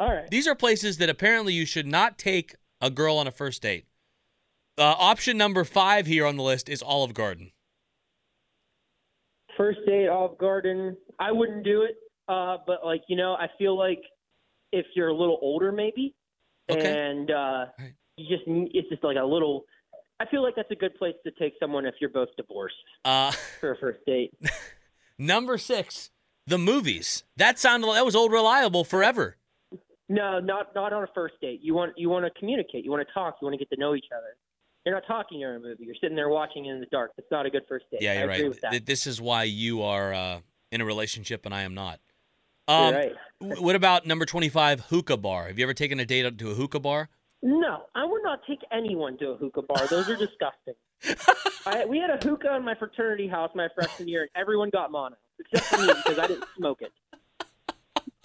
All 0.00 0.08
right. 0.12 0.28
These 0.30 0.46
are 0.46 0.54
places 0.54 0.98
that 0.98 1.08
apparently 1.08 1.52
you 1.52 1.66
should 1.66 1.86
not 1.86 2.18
take 2.18 2.54
a 2.80 2.90
girl 2.90 3.16
on 3.16 3.26
a 3.26 3.30
first 3.32 3.62
date. 3.62 3.86
Uh, 4.76 4.94
option 4.98 5.36
number 5.36 5.64
five 5.64 6.06
here 6.06 6.24
on 6.24 6.36
the 6.36 6.42
list 6.42 6.68
is 6.68 6.82
Olive 6.82 7.12
Garden. 7.14 7.50
First 9.56 9.80
date, 9.86 10.08
Olive 10.08 10.38
Garden. 10.38 10.96
I 11.18 11.32
wouldn't 11.32 11.64
do 11.64 11.82
it, 11.82 11.96
uh, 12.28 12.58
but 12.66 12.84
like 12.84 13.02
you 13.08 13.16
know, 13.16 13.32
I 13.34 13.48
feel 13.58 13.76
like 13.76 14.00
if 14.72 14.86
you're 14.94 15.08
a 15.08 15.14
little 15.14 15.38
older, 15.42 15.72
maybe, 15.72 16.14
Okay. 16.70 17.10
and 17.10 17.30
uh, 17.30 17.66
Right. 17.78 17.94
you 18.16 18.28
just 18.28 18.44
it's 18.46 18.88
just 18.88 19.02
like 19.02 19.16
a 19.16 19.24
little. 19.24 19.64
I 20.20 20.26
feel 20.26 20.42
like 20.42 20.56
that's 20.56 20.70
a 20.70 20.76
good 20.76 20.94
place 20.96 21.14
to 21.24 21.30
take 21.32 21.54
someone 21.60 21.86
if 21.86 21.94
you're 22.00 22.10
both 22.10 22.28
divorced 22.36 22.74
Uh, 23.04 23.30
for 23.60 23.72
a 23.72 23.76
first 23.78 24.00
date. 24.06 24.32
number 25.18 25.58
six, 25.58 26.10
the 26.46 26.58
movies. 26.58 27.24
That 27.36 27.58
sounded 27.58 27.92
that 27.94 28.04
was 28.04 28.16
old 28.16 28.32
reliable 28.32 28.84
forever. 28.84 29.36
No, 30.08 30.40
not 30.40 30.74
not 30.74 30.92
on 30.92 31.02
a 31.02 31.08
first 31.14 31.34
date. 31.40 31.60
You 31.62 31.74
want 31.74 31.92
you 31.96 32.08
want 32.08 32.24
to 32.24 32.38
communicate. 32.38 32.84
You 32.84 32.90
want 32.90 33.06
to 33.06 33.14
talk. 33.14 33.36
You 33.40 33.46
want 33.46 33.54
to 33.54 33.58
get 33.58 33.70
to 33.74 33.80
know 33.80 33.94
each 33.94 34.06
other. 34.16 34.36
You're 34.86 34.94
not 34.94 35.06
talking 35.06 35.40
during 35.40 35.56
a 35.56 35.60
movie. 35.60 35.84
You're 35.84 35.96
sitting 36.00 36.16
there 36.16 36.30
watching 36.30 36.64
it 36.66 36.72
in 36.72 36.80
the 36.80 36.86
dark. 36.86 37.12
That's 37.16 37.30
not 37.30 37.44
a 37.44 37.50
good 37.50 37.62
first 37.68 37.84
date. 37.90 38.00
Yeah, 38.00 38.12
I 38.12 38.14
you're 38.14 38.22
agree 38.24 38.42
right. 38.42 38.48
with 38.48 38.60
that. 38.62 38.86
This 38.86 39.06
is 39.06 39.20
why 39.20 39.42
you 39.44 39.82
are 39.82 40.14
uh, 40.14 40.40
in 40.72 40.80
a 40.80 40.84
relationship 40.86 41.44
and 41.44 41.54
I 41.54 41.62
am 41.62 41.74
not. 41.74 42.00
Um, 42.68 42.94
right. 42.94 43.12
What 43.40 43.76
about 43.76 44.06
number 44.06 44.24
25, 44.24 44.80
hookah 44.80 45.16
bar? 45.18 45.48
Have 45.48 45.58
you 45.58 45.64
ever 45.64 45.74
taken 45.74 46.00
a 46.00 46.04
date 46.06 46.38
to 46.38 46.50
a 46.50 46.54
hookah 46.54 46.80
bar? 46.80 47.08
No, 47.42 47.84
I 47.94 48.04
would 48.04 48.22
not 48.22 48.40
take 48.46 48.60
anyone 48.72 49.16
to 49.18 49.30
a 49.30 49.36
hookah 49.36 49.62
bar. 49.62 49.86
Those 49.86 50.08
are 50.08 50.16
disgusting. 50.26 50.74
I, 51.66 51.84
we 51.84 51.98
had 51.98 52.10
a 52.10 52.16
hookah 52.16 52.56
in 52.56 52.64
my 52.64 52.74
fraternity 52.74 53.28
house 53.28 53.50
my 53.54 53.68
freshman 53.74 54.08
year, 54.08 54.22
and 54.22 54.30
everyone 54.34 54.70
got 54.70 54.90
mono 54.90 55.16
except 55.38 55.66
for 55.66 55.86
me 55.86 55.92
because 56.04 56.18
I 56.18 56.26
didn't 56.26 56.44
smoke 56.56 56.82
it. 56.82 56.92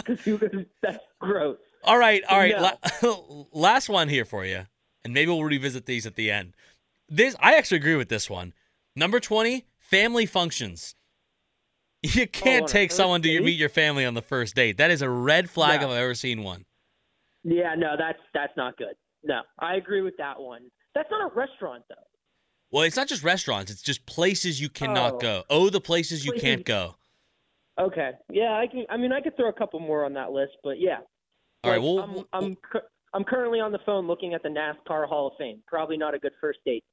Because 0.06 0.20
hookah, 0.26 0.66
that's 0.82 0.98
gross. 1.18 1.56
All 1.86 1.98
right, 1.98 2.22
all 2.28 2.38
right. 2.38 2.54
No. 3.02 3.16
la- 3.32 3.46
last 3.54 3.88
one 3.88 4.10
here 4.10 4.26
for 4.26 4.46
you, 4.46 4.66
and 5.06 5.14
maybe 5.14 5.32
we'll 5.32 5.46
revisit 5.46 5.86
these 5.86 6.06
at 6.06 6.16
the 6.16 6.30
end. 6.30 6.56
This 7.08 7.38
I 7.40 7.56
actually 7.56 7.78
agree 7.78 7.96
with 7.96 8.10
this 8.10 8.30
one. 8.30 8.52
Number 8.98 9.22
20, 9.22 9.66
family 9.80 10.26
functions. 10.26 10.96
You 12.02 12.24
oh, 12.24 12.28
can't 12.34 12.64
on 12.64 12.70
a 12.70 12.72
take 12.72 12.92
someone 12.92 13.22
to 13.22 13.40
meet 13.40 13.58
your 13.58 13.70
family 13.70 14.04
on 14.04 14.14
the 14.14 14.22
first 14.22 14.56
date. 14.56 14.76
That 14.76 14.92
is 14.92 15.02
a 15.02 15.10
red 15.10 15.50
flag 15.50 15.80
No. 15.80 15.88
if 15.88 15.94
I've 15.94 16.02
ever 16.02 16.16
seen 16.16 16.44
one. 16.44 16.66
Yeah, 17.46 17.76
no, 17.78 17.96
that's 17.98 18.20
that's 18.34 18.52
not 18.58 18.76
good. 18.76 18.96
No, 19.24 19.42
I 19.60 19.76
agree 19.76 20.02
with 20.02 20.16
that 20.18 20.40
one. 20.40 20.64
That's 20.96 21.10
not 21.12 21.32
a 21.32 21.34
restaurant 21.36 21.84
though. 21.90 21.96
Well, 22.72 22.84
it's 22.84 22.96
not 22.96 23.08
just 23.08 23.24
restaurants; 23.24 23.72
it's 23.72 23.82
just 23.82 24.06
places 24.06 24.60
you 24.60 24.70
cannot 24.70 25.14
Oh. 25.16 25.18
go. 25.20 25.44
Oh, 25.50 25.70
the 25.70 25.82
places 25.82 26.26
you 26.26 26.34
can't 26.34 26.66
go. 26.66 26.96
Okay, 27.80 28.12
yeah, 28.30 28.54
I 28.58 28.68
can. 28.68 28.86
I 28.90 28.98
mean, 28.98 29.12
I 29.12 29.22
could 29.22 29.36
throw 29.36 29.50
a 29.50 29.54
couple 29.54 29.80
more 29.80 30.06
on 30.06 30.14
that 30.14 30.32
list, 30.32 30.54
but 30.64 30.80
yeah. 30.80 30.98
All 31.64 31.72
right, 31.72 31.78
Like, 31.78 31.82
well, 31.82 32.00
I'm 32.04 32.14
well- 32.14 32.28
I'm 32.34 32.56
cur- 32.58 32.88
I'm 33.14 33.24
currently 33.24 33.60
on 33.60 33.72
the 33.72 33.80
phone 33.86 34.08
looking 34.08 34.34
at 34.34 34.44
the 34.44 34.50
NASCAR 34.50 35.08
Hall 35.08 35.28
of 35.28 35.34
Fame. 35.38 35.62
Probably 35.68 35.98
not 35.98 36.14
a 36.16 36.20
good 36.20 36.34
first 36.42 36.60
date. 36.66 36.84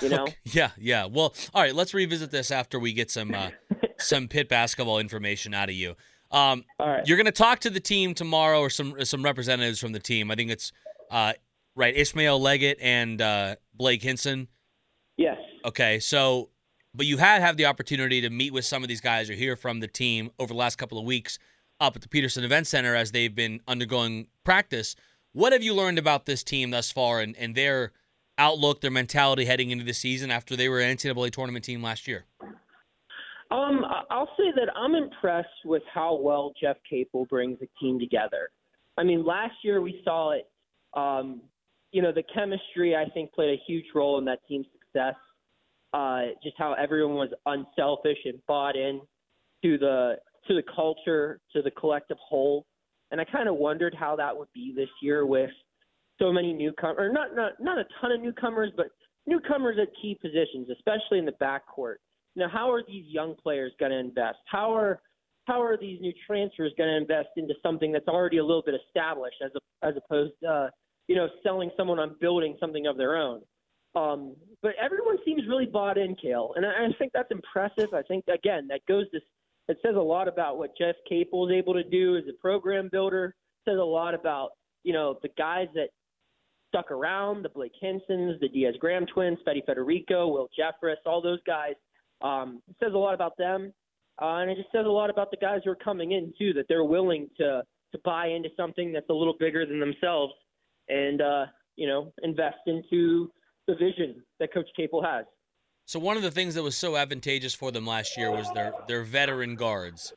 You 0.00 0.08
know. 0.08 0.22
Okay. 0.28 0.36
Yeah, 0.44 0.70
yeah. 0.78 1.06
Well, 1.06 1.34
all 1.54 1.62
right. 1.62 1.74
Let's 1.74 1.94
revisit 1.94 2.30
this 2.30 2.50
after 2.50 2.78
we 2.78 2.92
get 2.92 3.10
some 3.10 3.34
uh, 3.34 3.50
some 3.98 4.28
Pitt 4.28 4.48
basketball 4.48 4.98
information 4.98 5.54
out 5.54 5.68
of 5.68 5.74
you. 5.74 5.96
Um, 6.30 6.64
All 6.80 6.88
right. 6.88 7.06
you're 7.06 7.16
going 7.18 7.26
to 7.26 7.30
talk 7.32 7.58
to 7.60 7.70
the 7.70 7.78
team 7.80 8.14
tomorrow, 8.14 8.60
or 8.60 8.70
some 8.70 9.04
some 9.04 9.22
representatives 9.24 9.78
from 9.80 9.92
the 9.92 10.00
team. 10.00 10.30
I 10.30 10.34
think 10.34 10.50
it's 10.50 10.72
uh, 11.10 11.32
right, 11.76 11.94
Ishmael 11.96 12.40
Leggett 12.40 12.78
and 12.80 13.20
uh, 13.20 13.56
Blake 13.74 14.02
Hinson. 14.02 14.48
Yes. 15.16 15.36
Okay, 15.64 16.00
so 16.00 16.50
but 16.94 17.06
you 17.06 17.18
had 17.18 17.40
have 17.40 17.56
the 17.56 17.66
opportunity 17.66 18.20
to 18.20 18.30
meet 18.30 18.52
with 18.52 18.64
some 18.64 18.82
of 18.82 18.88
these 18.88 19.00
guys 19.00 19.30
or 19.30 19.34
hear 19.34 19.56
from 19.56 19.80
the 19.80 19.86
team 19.86 20.30
over 20.38 20.52
the 20.52 20.58
last 20.58 20.76
couple 20.76 20.98
of 20.98 21.04
weeks 21.04 21.38
up 21.80 21.96
at 21.96 22.02
the 22.02 22.08
Petersen 22.08 22.44
Event 22.44 22.66
Center 22.66 22.94
as 22.94 23.12
they've 23.12 23.34
been 23.34 23.60
undergoing 23.66 24.28
practice. 24.44 24.94
What 25.32 25.52
have 25.52 25.62
you 25.62 25.74
learned 25.74 25.98
about 25.98 26.26
this 26.26 26.44
team 26.44 26.70
thus 26.70 26.92
far 26.92 27.20
and, 27.20 27.36
and 27.36 27.54
their 27.54 27.92
outlook, 28.38 28.80
their 28.80 28.90
mentality 28.90 29.46
heading 29.46 29.70
into 29.70 29.84
the 29.84 29.94
season 29.94 30.30
after 30.30 30.54
they 30.56 30.68
were 30.68 30.80
an 30.80 30.96
NCAA 30.96 31.30
tournament 31.30 31.64
team 31.64 31.82
last 31.82 32.06
year? 32.06 32.26
Um, 33.50 33.84
I'll 34.10 34.30
say 34.36 34.50
that 34.56 34.68
I'm 34.76 34.94
impressed 34.94 35.48
with 35.64 35.82
how 35.92 36.14
well 36.14 36.52
Jeff 36.60 36.76
Capel 36.88 37.26
brings 37.26 37.58
a 37.62 37.68
team 37.80 37.98
together. 37.98 38.50
I 38.96 39.02
mean, 39.02 39.24
last 39.24 39.54
year 39.62 39.80
we 39.80 40.00
saw 40.04 40.32
it. 40.32 40.48
Um, 40.94 41.42
you 41.92 42.02
know, 42.02 42.12
the 42.12 42.24
chemistry 42.34 42.96
I 42.96 43.08
think 43.10 43.32
played 43.32 43.50
a 43.50 43.62
huge 43.66 43.84
role 43.94 44.18
in 44.18 44.24
that 44.24 44.40
team's 44.48 44.66
success. 44.72 45.14
Uh, 45.94 46.22
just 46.42 46.56
how 46.58 46.72
everyone 46.72 47.16
was 47.16 47.28
unselfish 47.44 48.16
and 48.24 48.38
bought 48.48 48.76
in 48.76 49.02
to 49.62 49.76
the 49.78 50.16
to 50.48 50.54
the 50.54 50.62
culture, 50.74 51.38
to 51.52 51.62
the 51.62 51.70
collective 51.70 52.16
whole. 52.26 52.66
And 53.10 53.20
I 53.20 53.24
kind 53.24 53.48
of 53.48 53.56
wondered 53.56 53.94
how 53.94 54.16
that 54.16 54.36
would 54.36 54.48
be 54.54 54.72
this 54.74 54.88
year 55.02 55.26
with 55.26 55.50
so 56.18 56.32
many 56.32 56.54
newcomers, 56.54 56.96
or 56.98 57.12
not 57.12 57.36
not 57.36 57.52
not 57.60 57.78
a 57.78 57.84
ton 58.00 58.10
of 58.12 58.20
newcomers, 58.22 58.70
but 58.74 58.86
newcomers 59.26 59.76
at 59.80 59.88
key 60.00 60.18
positions, 60.20 60.68
especially 60.70 61.18
in 61.18 61.26
the 61.26 61.32
backcourt. 61.32 61.96
Now, 62.36 62.48
how 62.48 62.72
are 62.72 62.82
these 62.86 63.04
young 63.06 63.34
players 63.34 63.72
going 63.78 63.92
to 63.92 63.98
invest? 63.98 64.38
How 64.46 64.74
are 64.74 65.00
how 65.44 65.60
are 65.60 65.76
these 65.76 66.00
new 66.00 66.12
transfers 66.26 66.72
going 66.78 66.88
to 66.88 66.96
invest 66.96 67.30
into 67.36 67.54
something 67.62 67.92
that's 67.92 68.08
already 68.08 68.38
a 68.38 68.44
little 68.44 68.62
bit 68.64 68.76
established, 68.86 69.36
as 69.44 69.50
a, 69.54 69.86
as 69.86 69.94
opposed 69.96 70.32
uh, 70.48 70.68
you 71.08 71.16
know, 71.16 71.28
selling 71.42 71.70
someone 71.76 71.98
on 71.98 72.16
building 72.20 72.56
something 72.60 72.86
of 72.86 72.96
their 72.96 73.16
own. 73.16 73.42
Um, 73.94 74.36
but 74.62 74.72
everyone 74.82 75.18
seems 75.24 75.42
really 75.48 75.66
bought 75.66 75.98
in, 75.98 76.14
Cale, 76.14 76.52
and 76.56 76.64
I, 76.64 76.70
I 76.70 76.88
think 76.98 77.12
that's 77.12 77.30
impressive. 77.30 77.92
I 77.92 78.02
think 78.02 78.24
again 78.28 78.66
that 78.68 78.80
goes 78.86 79.10
to 79.10 79.20
it 79.68 79.78
says 79.84 79.94
a 79.96 80.00
lot 80.00 80.28
about 80.28 80.58
what 80.58 80.76
Jeff 80.76 80.96
Capel 81.08 81.48
is 81.48 81.54
able 81.54 81.74
to 81.74 81.84
do 81.84 82.16
as 82.16 82.24
a 82.28 82.32
program 82.40 82.88
builder. 82.90 83.34
It 83.64 83.70
says 83.70 83.78
a 83.78 83.84
lot 83.84 84.14
about 84.14 84.50
you 84.82 84.92
know 84.92 85.18
the 85.22 85.28
guys 85.36 85.68
that 85.74 85.88
stuck 86.68 86.90
around, 86.90 87.42
the 87.42 87.48
Blake 87.50 87.72
Hinsons, 87.80 88.40
the 88.40 88.48
Diaz 88.48 88.74
Graham 88.80 89.06
twins, 89.06 89.38
Fede 89.44 89.62
Federico, 89.66 90.28
Will 90.28 90.48
Jeffress, 90.58 90.96
all 91.06 91.20
those 91.20 91.40
guys. 91.46 91.74
Um, 92.22 92.62
it 92.68 92.76
says 92.82 92.92
a 92.94 92.98
lot 92.98 93.14
about 93.14 93.36
them, 93.36 93.72
uh, 94.20 94.36
and 94.36 94.50
it 94.50 94.56
just 94.56 94.72
says 94.72 94.86
a 94.86 94.90
lot 94.90 95.10
about 95.10 95.30
the 95.30 95.36
guys 95.36 95.60
who 95.64 95.70
are 95.70 95.76
coming 95.76 96.12
in 96.12 96.32
too. 96.38 96.52
That 96.54 96.66
they're 96.68 96.84
willing 96.84 97.28
to 97.38 97.62
to 97.92 97.98
buy 98.04 98.28
into 98.28 98.48
something 98.56 98.92
that's 98.92 99.08
a 99.10 99.14
little 99.14 99.36
bigger 99.38 99.66
than 99.66 99.78
themselves, 99.78 100.32
and 100.92 101.20
uh, 101.20 101.46
you 101.76 101.86
know 101.86 102.12
invest 102.22 102.58
into 102.66 103.30
the 103.66 103.74
vision 103.74 104.22
that 104.40 104.52
Coach 104.52 104.68
Capel 104.76 105.02
has. 105.02 105.24
So 105.84 105.98
one 105.98 106.16
of 106.16 106.22
the 106.22 106.30
things 106.30 106.54
that 106.54 106.62
was 106.62 106.76
so 106.76 106.96
advantageous 106.96 107.54
for 107.54 107.70
them 107.70 107.86
last 107.86 108.16
year 108.16 108.30
was 108.30 108.50
their 108.52 108.72
their 108.86 109.02
veteran 109.02 109.56
guards, 109.56 110.12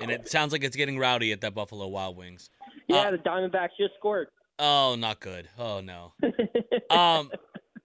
and 0.00 0.10
it 0.10 0.28
sounds 0.28 0.52
like 0.52 0.64
it's 0.64 0.76
getting 0.76 0.98
rowdy 0.98 1.32
at 1.32 1.40
that 1.40 1.54
Buffalo 1.54 1.86
Wild 1.88 2.16
Wings. 2.16 2.50
Yeah, 2.88 2.96
uh, 2.96 3.10
the 3.12 3.18
Diamondbacks 3.18 3.70
just 3.78 3.94
scored. 3.98 4.28
Oh, 4.58 4.96
not 4.98 5.20
good. 5.20 5.48
Oh 5.58 5.80
no. 5.80 6.12
um, 6.90 7.30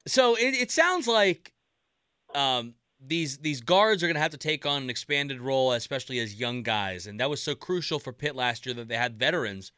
so 0.07 0.35
it, 0.35 0.53
it 0.55 0.71
sounds 0.71 1.07
like 1.07 1.53
um 2.33 2.75
these 3.05 3.39
these 3.39 3.61
guards 3.61 4.03
are 4.03 4.07
going 4.07 4.15
to 4.15 4.21
have 4.21 4.31
to 4.31 4.37
take 4.37 4.65
on 4.65 4.83
an 4.83 4.89
expanded 4.89 5.41
role, 5.41 5.71
especially 5.71 6.19
as 6.19 6.39
young 6.39 6.63
guys, 6.63 7.07
and 7.07 7.19
that 7.19 7.29
was 7.29 7.41
so 7.41 7.55
crucial 7.55 7.99
for 7.99 8.13
Pitt 8.13 8.35
last 8.35 8.65
year 8.65 8.75
that 8.75 8.87
they 8.87 8.95
had 8.95 9.17
veterans 9.17 9.71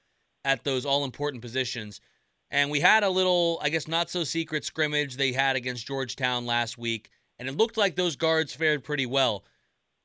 at 0.44 0.64
those 0.64 0.86
all 0.86 1.04
important 1.04 1.42
positions. 1.42 2.02
And 2.54 2.70
we 2.70 2.82
had 2.82 3.02
a 3.02 3.10
little, 3.10 3.60
I 3.64 3.70
guess, 3.70 3.88
not 3.88 4.12
so 4.12 4.24
secret 4.24 4.64
scrimmage 4.64 5.18
they 5.18 5.32
had 5.32 5.56
against 5.56 5.88
Georgetown 5.88 6.46
last 6.46 6.78
week, 6.78 7.10
and 7.40 7.50
it 7.50 7.58
looked 7.58 7.78
like 7.78 7.96
those 7.96 8.16
guards 8.16 8.54
fared 8.54 8.84
pretty 8.84 9.08
well. 9.08 9.44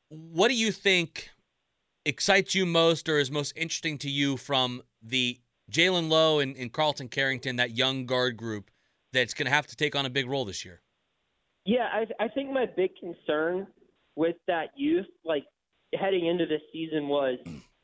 What 0.08 0.48
do 0.48 0.54
you 0.54 0.72
think 0.72 1.28
excites 2.06 2.54
you 2.54 2.64
most 2.64 3.06
or 3.06 3.18
is 3.18 3.30
most 3.30 3.52
interesting 3.54 3.98
to 3.98 4.08
you 4.08 4.38
from 4.38 4.80
the 5.02 5.38
Jaland 5.70 6.08
Lowe 6.08 6.38
and, 6.38 6.56
and 6.56 6.72
Carlton 6.72 7.08
Carrington, 7.08 7.56
that 7.56 7.76
young 7.76 8.06
guard 8.06 8.38
group 8.38 8.70
that's 9.12 9.34
going 9.34 9.44
to 9.44 9.52
have 9.52 9.66
to 9.66 9.76
take 9.76 9.94
on 9.94 10.06
a 10.06 10.10
big 10.10 10.26
role 10.26 10.46
this 10.46 10.64
year? 10.64 10.80
Yeah, 11.66 11.88
I, 11.92 12.06
I 12.18 12.28
think 12.28 12.50
my 12.50 12.64
big 12.64 12.92
concern 12.98 13.66
with 14.16 14.36
that 14.46 14.68
youth, 14.74 15.06
like 15.22 15.44
heading 15.94 16.26
into 16.26 16.46
this 16.46 16.62
season, 16.72 17.08
was 17.08 17.38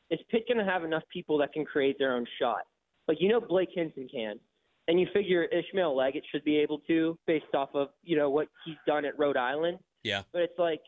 is 0.09 0.21
Pitt 0.31 0.49
going 0.49 0.57
to 0.57 0.65
have 0.65 0.85
enough 0.85 1.03
people 1.13 1.37
that 1.39 1.53
can 1.53 1.67
create 1.67 1.99
their 1.99 2.15
own 2.15 2.25
shot? 2.41 2.63
Like 3.07 3.19
you 3.21 3.29
know, 3.29 3.43
Blake 3.43 3.69
Hinson 3.75 4.09
can 4.11 4.41
and 4.89 5.01
you 5.01 5.07
figure 5.13 5.45
Ishmael 5.45 5.97
Leggett 5.97 6.25
should 6.31 6.45
be 6.45 6.57
able 6.59 6.81
to 6.87 7.19
based 7.27 7.55
off 7.55 7.71
of 7.75 7.89
you 8.03 8.17
know 8.17 8.31
what 8.31 8.49
he's 8.65 8.77
done 8.87 9.05
at 9.05 9.19
Rhode 9.19 9.37
Island. 9.37 9.79
Yeah. 10.03 10.23
But 10.33 10.43
it's 10.43 10.59
like 10.59 10.81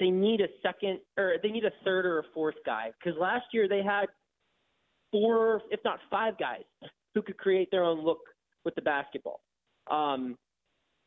they 0.00 0.10
need 0.10 0.40
a 0.40 0.48
second 0.62 1.00
or 1.16 1.34
they 1.42 1.50
need 1.50 1.64
a 1.64 1.72
third 1.84 2.06
or 2.06 2.20
a 2.20 2.24
fourth 2.34 2.56
guy 2.64 2.90
because 2.98 3.18
last 3.18 3.46
year 3.52 3.68
they 3.68 3.82
had 3.82 4.06
four, 5.10 5.62
if 5.70 5.80
not 5.84 5.98
five 6.10 6.38
guys 6.38 6.64
who 7.14 7.22
could 7.22 7.38
create 7.38 7.70
their 7.70 7.84
own 7.84 8.04
look 8.04 8.20
with 8.64 8.74
the 8.74 8.82
basketball. 8.82 9.40
Um, 9.90 10.36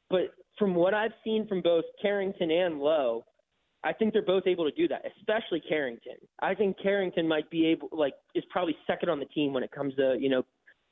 but 0.09 0.33
from 0.57 0.73
what 0.73 0.93
I've 0.93 1.11
seen 1.23 1.47
from 1.47 1.61
both 1.61 1.85
Carrington 2.01 2.49
and 2.49 2.79
Lowe, 2.79 3.23
I 3.83 3.93
think 3.93 4.13
they're 4.13 4.21
both 4.21 4.47
able 4.47 4.69
to 4.69 4.75
do 4.75 4.87
that, 4.87 5.03
especially 5.17 5.61
Carrington. 5.61 6.15
I 6.41 6.53
think 6.53 6.77
Carrington 6.81 7.27
might 7.27 7.49
be 7.49 7.65
able, 7.67 7.87
like, 7.91 8.13
is 8.35 8.43
probably 8.49 8.75
second 8.87 9.09
on 9.09 9.19
the 9.19 9.25
team 9.25 9.53
when 9.53 9.63
it 9.63 9.71
comes 9.71 9.95
to, 9.95 10.17
you 10.19 10.29
know, 10.29 10.43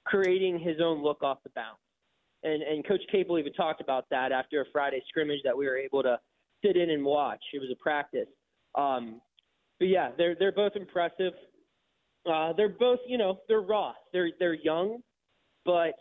creating 0.08 0.60
his 0.60 0.78
own 0.82 1.04
look 1.04 1.22
off 1.22 1.40
the 1.44 1.52
bounce. 1.56 1.78
And 2.44 2.64
and 2.64 2.88
Coach 2.88 3.02
Capel 3.12 3.38
even 3.40 3.54
talked 3.54 3.82
about 3.82 4.06
that 4.12 4.32
after 4.32 4.62
a 4.62 4.66
Friday 4.72 5.02
scrimmage 5.08 5.40
that 5.44 5.58
we 5.58 5.66
were 5.66 5.78
able 5.78 6.04
to 6.04 6.20
sit 6.64 6.78
in 6.78 6.90
and 6.90 7.04
watch. 7.04 7.42
It 7.54 7.60
was 7.60 7.70
a 7.72 7.82
practice. 7.82 8.28
Um, 8.76 9.22
but 9.80 9.88
yeah, 9.88 10.12
they're 10.18 10.36
they're 10.38 10.52
both 10.52 10.76
impressive. 10.76 11.34
Uh, 12.32 12.54
they're 12.54 12.70
both, 12.70 13.00
you 13.08 13.18
know, 13.18 13.40
they're 13.48 13.62
raw. 13.62 13.94
They're 14.14 14.32
they're 14.40 14.54
young, 14.54 15.00
but 15.66 15.94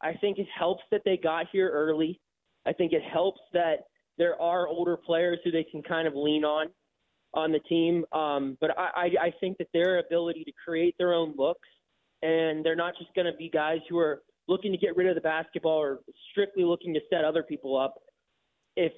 I 0.00 0.14
think 0.14 0.38
it 0.38 0.46
helps 0.56 0.82
that 0.90 1.02
they 1.04 1.16
got 1.16 1.46
here 1.52 1.70
early. 1.70 2.20
I 2.66 2.72
think 2.72 2.92
it 2.92 3.02
helps 3.02 3.40
that 3.52 3.84
there 4.18 4.40
are 4.40 4.68
older 4.68 4.96
players 4.96 5.38
who 5.44 5.50
they 5.50 5.64
can 5.64 5.82
kind 5.82 6.06
of 6.06 6.14
lean 6.14 6.44
on 6.44 6.68
on 7.34 7.52
the 7.52 7.58
team. 7.60 8.04
Um, 8.12 8.56
but 8.60 8.78
I, 8.78 8.90
I, 8.94 9.26
I 9.26 9.34
think 9.40 9.58
that 9.58 9.68
their 9.72 9.98
ability 9.98 10.44
to 10.44 10.52
create 10.64 10.94
their 10.98 11.14
own 11.14 11.34
looks 11.36 11.68
and 12.22 12.64
they're 12.64 12.76
not 12.76 12.94
just 12.98 13.14
going 13.14 13.26
to 13.26 13.36
be 13.36 13.48
guys 13.48 13.80
who 13.88 13.98
are 13.98 14.22
looking 14.48 14.72
to 14.72 14.78
get 14.78 14.96
rid 14.96 15.08
of 15.08 15.14
the 15.14 15.20
basketball 15.20 15.78
or 15.78 16.00
strictly 16.30 16.64
looking 16.64 16.94
to 16.94 17.00
set 17.10 17.24
other 17.24 17.42
people 17.42 17.78
up. 17.78 17.94
If 18.76 18.92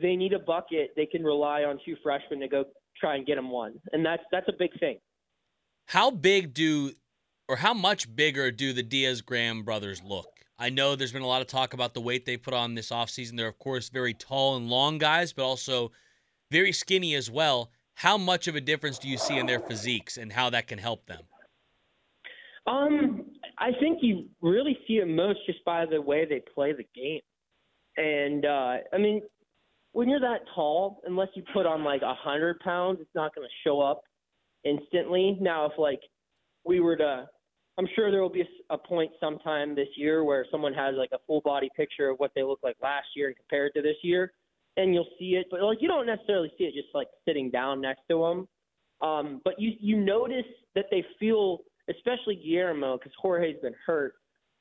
they 0.00 0.16
need 0.16 0.32
a 0.32 0.38
bucket, 0.38 0.90
they 0.96 1.06
can 1.06 1.24
rely 1.24 1.62
on 1.62 1.78
two 1.84 1.96
freshmen 2.02 2.40
to 2.40 2.48
go 2.48 2.64
try 2.98 3.16
and 3.16 3.26
get 3.26 3.36
them 3.36 3.50
one, 3.50 3.74
and 3.92 4.04
that's 4.04 4.22
that's 4.32 4.48
a 4.48 4.54
big 4.58 4.78
thing. 4.80 4.98
How 5.86 6.10
big 6.10 6.52
do, 6.52 6.92
or 7.48 7.56
how 7.56 7.72
much 7.72 8.14
bigger 8.14 8.50
do 8.50 8.72
the 8.72 8.82
Diaz 8.82 9.22
Graham 9.22 9.62
brothers 9.62 10.02
look? 10.04 10.28
I 10.58 10.70
know 10.70 10.96
there's 10.96 11.12
been 11.12 11.22
a 11.22 11.26
lot 11.26 11.40
of 11.40 11.46
talk 11.46 11.72
about 11.72 11.94
the 11.94 12.00
weight 12.00 12.26
they 12.26 12.36
put 12.36 12.52
on 12.52 12.74
this 12.74 12.90
offseason. 12.90 13.36
They're 13.36 13.48
of 13.48 13.58
course 13.58 13.88
very 13.88 14.12
tall 14.12 14.56
and 14.56 14.68
long 14.68 14.98
guys, 14.98 15.32
but 15.32 15.44
also 15.44 15.92
very 16.50 16.72
skinny 16.72 17.14
as 17.14 17.30
well. 17.30 17.70
How 17.94 18.18
much 18.18 18.48
of 18.48 18.56
a 18.56 18.60
difference 18.60 18.98
do 18.98 19.08
you 19.08 19.18
see 19.18 19.38
in 19.38 19.46
their 19.46 19.60
physiques 19.60 20.16
and 20.16 20.32
how 20.32 20.50
that 20.50 20.66
can 20.66 20.78
help 20.78 21.06
them? 21.06 21.22
Um, 22.66 23.26
I 23.58 23.70
think 23.80 23.98
you 24.02 24.26
really 24.40 24.78
see 24.86 24.94
it 24.94 25.08
most 25.08 25.40
just 25.46 25.64
by 25.64 25.86
the 25.86 26.00
way 26.00 26.26
they 26.28 26.42
play 26.54 26.72
the 26.72 26.86
game. 26.94 27.20
And 27.96 28.44
uh, 28.44 28.76
I 28.92 28.98
mean, 28.98 29.22
when 29.92 30.08
you're 30.08 30.20
that 30.20 30.40
tall, 30.54 31.00
unless 31.06 31.28
you 31.34 31.42
put 31.52 31.66
on 31.66 31.82
like 31.82 32.02
a 32.02 32.14
hundred 32.14 32.60
pounds, 32.60 32.98
it's 33.00 33.14
not 33.14 33.34
going 33.34 33.46
to 33.46 33.68
show 33.68 33.80
up 33.80 34.02
instantly. 34.64 35.36
Now, 35.40 35.66
if 35.66 35.72
like 35.78 36.00
we 36.64 36.80
were 36.80 36.96
to, 36.96 37.26
I'm 37.78 37.88
sure 37.96 38.10
there 38.10 38.22
will 38.22 38.28
be 38.28 38.42
a, 38.42 38.74
a 38.74 38.78
point 38.78 39.10
sometime 39.18 39.74
this 39.74 39.88
year 39.96 40.24
where 40.24 40.46
someone 40.50 40.74
has 40.74 40.94
like 40.96 41.10
a 41.12 41.18
full 41.26 41.40
body 41.40 41.70
picture 41.76 42.10
of 42.10 42.18
what 42.18 42.32
they 42.34 42.42
look 42.42 42.60
like 42.62 42.76
last 42.82 43.06
year 43.16 43.28
and 43.28 43.36
compared 43.36 43.72
to 43.74 43.82
this 43.82 43.96
year, 44.02 44.32
and 44.76 44.94
you'll 44.94 45.08
see 45.18 45.36
it. 45.36 45.46
But 45.50 45.62
like 45.62 45.78
you 45.80 45.88
don't 45.88 46.06
necessarily 46.06 46.52
see 46.58 46.64
it 46.64 46.74
just 46.74 46.94
like 46.94 47.08
sitting 47.26 47.50
down 47.50 47.80
next 47.80 48.02
to 48.10 48.18
them. 48.18 48.48
Um, 49.00 49.40
but 49.44 49.54
you 49.58 49.72
you 49.80 49.96
notice 49.96 50.46
that 50.74 50.86
they 50.90 51.04
feel 51.18 51.58
especially 51.88 52.36
Guillermo, 52.36 52.96
because 52.96 53.12
Jorge's 53.20 53.60
been 53.62 53.74
hurt, 53.86 54.14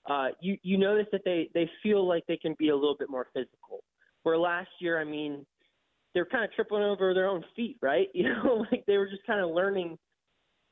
uh, 0.10 0.30
you 0.40 0.58
you 0.64 0.78
notice 0.78 1.08
that 1.12 1.22
they 1.26 1.50
they 1.54 1.70
feel 1.84 2.08
like 2.08 2.24
they 2.28 2.38
can 2.38 2.56
be 2.58 2.70
a 2.70 2.76
little 2.76 2.96
bit 2.98 3.10
more 3.10 3.28
physical. 3.34 3.84
Where 4.24 4.38
last 4.38 4.70
year, 4.80 5.00
I 5.00 5.04
mean, 5.04 5.46
they're 6.14 6.26
kind 6.26 6.44
of 6.44 6.52
tripping 6.54 6.78
over 6.78 7.14
their 7.14 7.28
own 7.28 7.44
feet, 7.56 7.78
right? 7.82 8.08
You 8.14 8.34
know, 8.34 8.66
like 8.72 8.86
they 8.88 8.98
were 8.98 9.08
just 9.08 9.26
kind 9.26 9.42
of 9.42 9.52
learning, 9.52 9.98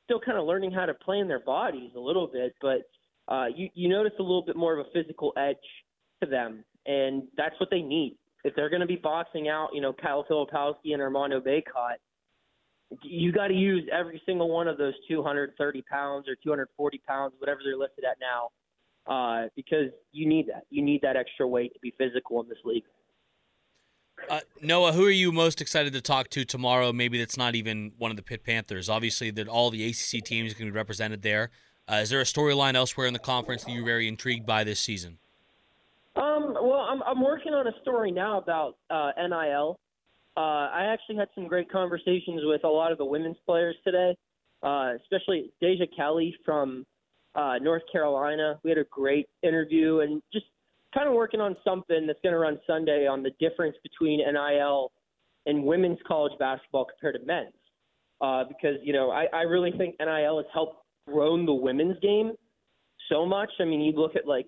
still 0.06 0.20
kind 0.20 0.38
of 0.38 0.46
learning 0.46 0.72
how 0.72 0.86
to 0.86 0.94
play 0.94 1.20
in 1.20 1.28
their 1.28 1.42
bodies 1.42 1.92
a 1.96 2.00
little 2.00 2.28
bit, 2.28 2.56
but 2.62 2.82
uh, 3.28 3.48
you 3.56 3.70
you 3.74 3.90
notice 3.90 4.14
a 4.20 4.24
little 4.24 4.44
bit 4.46 4.56
more 4.56 4.78
of 4.78 4.86
a 4.86 4.90
physical 4.92 5.34
edge 5.38 5.58
to 6.24 6.30
them, 6.30 6.64
and 6.86 7.24
that's 7.38 7.60
what 7.60 7.70
they 7.70 7.82
need 7.82 8.18
if 8.46 8.54
they're 8.56 8.70
going 8.70 8.82
to 8.82 8.88
be 8.88 8.96
boxing 8.96 9.50
out, 9.50 9.70
you 9.74 9.82
know, 9.82 9.92
Kyle 9.92 10.24
Filipowski 10.30 10.94
and 10.94 11.02
Armando 11.02 11.42
Bacot 11.42 11.96
you 13.02 13.32
got 13.32 13.48
to 13.48 13.54
use 13.54 13.88
every 13.92 14.22
single 14.26 14.50
one 14.50 14.68
of 14.68 14.78
those 14.78 14.94
230 15.08 15.82
pounds 15.84 16.28
or 16.28 16.36
240 16.36 17.02
pounds, 17.08 17.34
whatever 17.40 17.62
they're 17.64 17.78
listed 17.78 18.04
at 18.04 18.18
now, 18.20 18.50
uh, 19.08 19.48
because 19.56 19.90
you 20.12 20.28
need 20.28 20.48
that. 20.48 20.64
You 20.70 20.84
need 20.84 21.02
that 21.02 21.16
extra 21.16 21.48
weight 21.48 21.74
to 21.74 21.80
be 21.80 21.94
physical 21.98 22.42
in 22.42 22.50
this 22.50 22.58
league. 22.64 22.84
Uh, 24.30 24.40
Noah, 24.62 24.94
who 24.94 25.06
are 25.06 25.12
you 25.12 25.32
most 25.32 25.62
excited 25.62 25.94
to 25.94 26.02
talk 26.02 26.30
to 26.30 26.46
tomorrow? 26.46 26.94
Maybe 26.94 27.20
that's 27.20 27.38
not 27.38 27.54
even 27.54 27.92
one 27.98 28.12
of 28.12 28.18
the 28.18 28.24
Pitt 28.24 28.44
Panthers. 28.44 28.88
Obviously, 28.88 29.30
that 29.32 29.48
all 29.48 29.70
the 29.70 29.86
ACC 29.86 30.24
teams 30.24 30.54
can 30.54 30.66
be 30.66 30.72
represented 30.72 31.22
there. 31.22 31.50
Uh, 31.92 31.96
is 31.96 32.10
there 32.10 32.22
a 32.22 32.26
storyline 32.26 32.76
elsewhere 32.76 33.08
in 33.08 33.14
the 33.14 33.20
conference 33.20 33.64
that 33.66 33.72
you're 33.72 33.86
very 33.86 34.08
intrigued 34.08 34.46
by 34.46 34.64
this 34.64 34.80
season? 34.80 35.18
Um, 36.16 36.54
well, 36.54 36.88
I'm 36.90 37.04
I'm 37.04 37.22
working 37.22 37.54
on 37.54 37.68
a 37.68 37.74
story 37.82 38.10
now 38.10 38.38
about 38.38 38.78
uh, 38.90 39.12
NIL 39.18 39.78
uh, 40.38 40.70
I 40.74 40.90
actually 40.92 41.16
had 41.16 41.30
some 41.34 41.48
great 41.48 41.72
conversations 41.72 42.42
with 42.44 42.64
a 42.64 42.70
lot 42.70 42.92
of 42.92 42.98
the 42.98 43.06
women's 43.06 43.38
players 43.46 43.76
today, 43.84 44.16
uh, 44.64 44.94
especially 45.02 45.52
Deja 45.62 45.86
Kelly 45.96 46.36
from 46.44 46.86
uh, 47.36 47.58
North 47.62 47.84
Carolina. 47.92 48.60
We 48.64 48.72
had 48.72 48.78
a 48.78 48.86
great 48.92 49.28
interview 49.44 50.00
and 50.00 50.22
just 50.34 50.46
kind 50.94 51.08
of 51.08 51.14
working 51.14 51.40
on 51.40 51.56
something 51.64 52.06
that's 52.06 52.20
going 52.22 52.34
to 52.34 52.40
run 52.40 52.60
Sunday 52.68 53.08
on 53.08 53.24
the 53.24 53.32
difference 53.40 53.78
between 53.82 54.20
NIL 54.20 54.92
and 55.46 55.64
women's 55.64 56.00
college 56.06 56.34
basketball 56.38 56.86
compared 56.86 57.16
to 57.20 57.26
men's. 57.26 57.54
Uh, 58.22 58.44
because, 58.48 58.78
you 58.82 58.94
know, 58.94 59.12
I, 59.12 59.26
I 59.34 59.42
really 59.42 59.72
think 59.72 59.96
NIL 60.00 60.38
has 60.38 60.46
helped 60.54 60.84
grown 61.08 61.46
the 61.46 61.54
women's 61.54 62.00
game 62.00 62.32
so 63.10 63.26
much. 63.26 63.50
I 63.60 63.66
mean, 63.66 63.82
you 63.82 63.92
look 63.92 64.16
at 64.16 64.26
like 64.26 64.48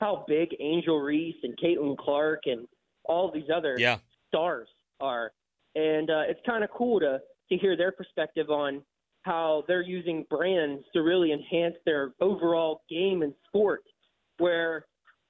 how 0.00 0.24
big 0.28 0.50
Angel 0.60 1.00
Reese 1.00 1.36
and 1.42 1.56
Caitlin 1.56 1.96
Clark 1.96 2.42
and 2.46 2.66
all 3.04 3.30
these 3.32 3.48
other 3.54 3.76
yeah. 3.78 3.98
stars 4.28 4.68
are, 5.00 5.32
and 5.74 6.10
uh, 6.10 6.22
it's 6.28 6.40
kind 6.46 6.64
of 6.64 6.70
cool 6.70 7.00
to 7.00 7.18
to 7.50 7.56
hear 7.56 7.76
their 7.76 7.92
perspective 7.92 8.50
on 8.50 8.82
how 9.22 9.64
they're 9.68 9.82
using 9.82 10.24
brands 10.30 10.82
to 10.92 11.00
really 11.02 11.32
enhance 11.32 11.74
their 11.84 12.12
overall 12.20 12.82
game 12.88 13.22
and 13.22 13.32
sport. 13.48 13.82
Where 14.38 14.84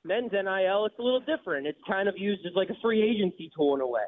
men's 0.04 0.32
NIL, 0.32 0.86
it's 0.86 0.98
a 0.98 1.02
little 1.02 1.20
different. 1.20 1.66
It's 1.66 1.78
kind 1.86 2.08
of 2.08 2.14
used 2.18 2.44
as 2.46 2.52
like 2.54 2.70
a 2.70 2.76
free 2.82 3.02
agency 3.02 3.50
tool 3.56 3.74
in 3.74 3.80
a 3.80 3.86
way. 3.86 4.02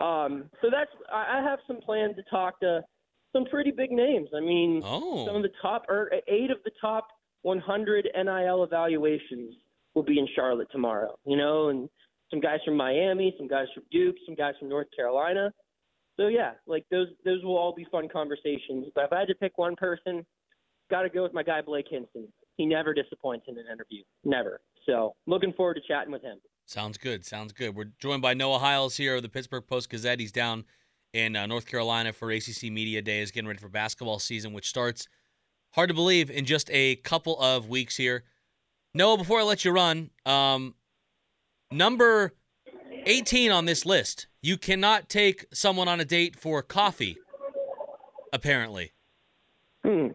Um, 0.00 0.50
so 0.60 0.68
that's 0.70 0.90
I 1.12 1.38
I 1.38 1.42
have 1.42 1.58
some 1.66 1.78
plans 1.80 2.16
to 2.16 2.22
talk 2.30 2.60
to 2.60 2.82
some 3.32 3.44
pretty 3.46 3.70
big 3.70 3.90
names. 3.90 4.28
I 4.36 4.40
mean, 4.40 4.82
Oh. 4.84 5.26
some 5.26 5.36
of 5.36 5.42
the 5.42 5.50
top 5.62 5.84
or 5.88 6.10
eight 6.28 6.50
of 6.50 6.58
the 6.64 6.70
top 6.80 7.08
100 7.42 8.08
NIL 8.14 8.64
evaluations 8.64 9.54
will 9.94 10.02
be 10.02 10.18
in 10.18 10.28
Charlotte 10.34 10.68
tomorrow. 10.70 11.16
You 11.24 11.36
know, 11.36 11.68
and 11.68 11.88
some 12.30 12.40
guys 12.40 12.60
from 12.64 12.76
Miami, 12.76 13.34
some 13.38 13.48
guys 13.48 13.66
from 13.74 13.84
Duke, 13.90 14.16
some 14.26 14.34
guys 14.34 14.54
from 14.58 14.68
North 14.68 14.88
Carolina. 14.94 15.52
So 16.16 16.28
yeah, 16.28 16.52
like 16.66 16.84
those 16.90 17.08
those 17.24 17.42
will 17.42 17.56
all 17.56 17.74
be 17.74 17.86
fun 17.90 18.08
conversations. 18.08 18.86
But 18.94 19.04
if 19.04 19.12
I 19.12 19.20
had 19.20 19.28
to 19.28 19.34
pick 19.34 19.58
one 19.58 19.76
person, 19.76 20.24
got 20.90 21.02
to 21.02 21.08
go 21.08 21.22
with 21.22 21.32
my 21.32 21.42
guy 21.42 21.60
Blake 21.60 21.86
Hinson. 21.90 22.28
He 22.56 22.66
never 22.66 22.94
disappoints 22.94 23.46
in 23.48 23.58
an 23.58 23.64
interview, 23.72 24.02
never. 24.24 24.60
So 24.86 25.14
looking 25.26 25.52
forward 25.52 25.74
to 25.74 25.80
chatting 25.86 26.12
with 26.12 26.22
him. 26.22 26.38
Sounds 26.66 26.96
good. 26.96 27.26
Sounds 27.26 27.52
good. 27.52 27.74
We're 27.74 27.90
joined 27.98 28.22
by 28.22 28.34
Noah 28.34 28.58
Hiles 28.58 28.96
here 28.96 29.16
of 29.16 29.22
the 29.22 29.28
Pittsburgh 29.28 29.66
Post 29.66 29.90
Gazette. 29.90 30.20
He's 30.20 30.32
down 30.32 30.64
in 31.12 31.36
uh, 31.36 31.46
North 31.46 31.66
Carolina 31.66 32.12
for 32.12 32.30
ACC 32.30 32.64
Media 32.64 33.02
Days, 33.02 33.30
getting 33.30 33.46
ready 33.46 33.60
for 33.60 33.68
basketball 33.68 34.18
season, 34.18 34.52
which 34.52 34.68
starts, 34.68 35.06
hard 35.74 35.88
to 35.88 35.94
believe, 35.94 36.30
in 36.30 36.44
just 36.44 36.70
a 36.72 36.96
couple 36.96 37.38
of 37.40 37.68
weeks 37.68 37.96
here. 37.96 38.24
Noah, 38.94 39.18
before 39.18 39.40
I 39.40 39.42
let 39.42 39.64
you 39.64 39.72
run, 39.72 40.10
um, 40.24 40.74
number 41.74 42.32
18 43.06 43.50
on 43.50 43.66
this 43.66 43.84
list, 43.84 44.26
you 44.40 44.56
cannot 44.56 45.08
take 45.08 45.46
someone 45.52 45.88
on 45.88 46.00
a 46.00 46.04
date 46.04 46.36
for 46.36 46.62
coffee, 46.62 47.18
apparently. 48.32 48.92
Hmm. 49.84 50.08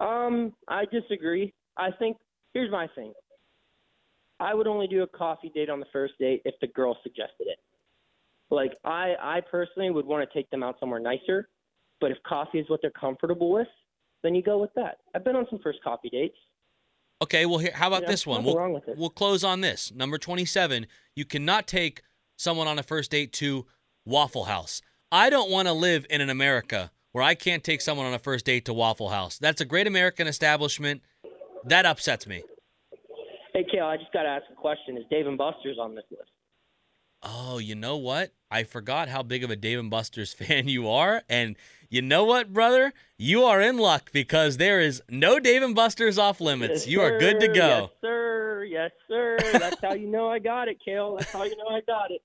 Um, 0.00 0.52
I 0.66 0.84
disagree. 0.86 1.52
I 1.76 1.90
think 1.98 2.16
here's 2.54 2.70
my 2.70 2.88
thing. 2.94 3.12
I 4.40 4.54
would 4.54 4.66
only 4.66 4.86
do 4.86 5.02
a 5.02 5.06
coffee 5.06 5.50
date 5.54 5.68
on 5.68 5.80
the 5.80 5.86
first 5.92 6.14
date 6.18 6.42
if 6.44 6.54
the 6.60 6.68
girl 6.68 6.96
suggested 7.02 7.46
it. 7.46 7.58
Like 8.50 8.72
I, 8.84 9.14
I 9.20 9.40
personally 9.50 9.90
would 9.90 10.06
want 10.06 10.28
to 10.28 10.38
take 10.38 10.48
them 10.50 10.62
out 10.62 10.76
somewhere 10.80 11.00
nicer, 11.00 11.48
but 12.00 12.10
if 12.10 12.18
coffee 12.26 12.58
is 12.58 12.68
what 12.70 12.80
they're 12.80 12.90
comfortable 12.92 13.50
with, 13.50 13.66
then 14.22 14.34
you 14.34 14.42
go 14.42 14.58
with 14.58 14.70
that. 14.74 14.98
I've 15.14 15.24
been 15.24 15.36
on 15.36 15.46
some 15.50 15.58
first 15.62 15.82
coffee 15.82 16.08
dates. 16.08 16.36
Okay, 17.20 17.46
well, 17.46 17.58
here, 17.58 17.72
how 17.74 17.88
about 17.88 18.02
Yeah, 18.02 18.08
this 18.10 18.26
one? 18.26 18.44
We'll, 18.44 18.54
wrong 18.56 18.72
with 18.72 18.86
it. 18.88 18.96
we'll 18.96 19.10
close 19.10 19.42
on 19.42 19.60
this. 19.60 19.92
Number 19.92 20.18
27, 20.18 20.86
you 21.16 21.24
cannot 21.24 21.66
take 21.66 22.02
someone 22.36 22.68
on 22.68 22.78
a 22.78 22.82
first 22.82 23.10
date 23.10 23.32
to 23.34 23.66
Waffle 24.04 24.44
House. 24.44 24.80
I 25.10 25.28
don't 25.30 25.50
want 25.50 25.66
to 25.66 25.72
live 25.72 26.06
in 26.10 26.20
an 26.20 26.30
America 26.30 26.92
where 27.12 27.24
I 27.24 27.34
can't 27.34 27.64
take 27.64 27.80
someone 27.80 28.06
on 28.06 28.14
a 28.14 28.18
first 28.18 28.44
date 28.44 28.64
to 28.66 28.74
Waffle 28.74 29.08
House. 29.08 29.38
That's 29.38 29.60
a 29.60 29.64
great 29.64 29.86
American 29.88 30.26
establishment. 30.28 31.02
That 31.64 31.86
upsets 31.86 32.26
me. 32.26 32.42
Hey, 33.52 33.64
Cale, 33.70 33.86
I 33.86 33.96
just 33.96 34.12
got 34.12 34.22
to 34.22 34.28
ask 34.28 34.44
a 34.52 34.54
question. 34.54 34.96
Is 34.96 35.04
Dave 35.10 35.26
and 35.26 35.36
Buster's 35.36 35.78
on 35.80 35.94
this 35.96 36.04
list? 36.10 36.30
Oh, 37.22 37.58
you 37.58 37.74
know 37.74 37.96
what? 37.96 38.32
I 38.50 38.64
forgot 38.64 39.08
how 39.08 39.22
big 39.22 39.44
of 39.44 39.50
a 39.50 39.56
Dave 39.56 39.78
and 39.78 39.90
Buster's 39.90 40.32
fan 40.34 40.68
you 40.68 40.88
are. 40.88 41.22
And 41.28 41.56
you 41.90 42.02
know 42.02 42.24
what, 42.24 42.52
brother? 42.52 42.92
You 43.16 43.44
are 43.44 43.60
in 43.60 43.78
luck 43.78 44.10
because 44.12 44.56
there 44.56 44.80
is 44.80 45.02
no 45.08 45.38
Dave 45.40 45.62
and 45.62 45.74
Buster's 45.74 46.18
off 46.18 46.40
limits. 46.40 46.86
Yes, 46.86 46.88
you 46.88 47.00
are 47.00 47.18
good 47.18 47.40
to 47.40 47.48
go. 47.48 47.80
Yes, 47.80 47.90
sir. 48.00 48.64
Yes, 48.64 48.90
sir. 49.08 49.38
That's 49.52 49.80
how 49.80 49.94
you 49.94 50.06
know 50.08 50.28
I 50.28 50.38
got 50.38 50.68
it, 50.68 50.78
Cale. 50.84 51.16
That's 51.16 51.32
how 51.32 51.44
you 51.44 51.56
know 51.56 51.68
I 51.68 51.80
got 51.80 52.10
it. 52.10 52.22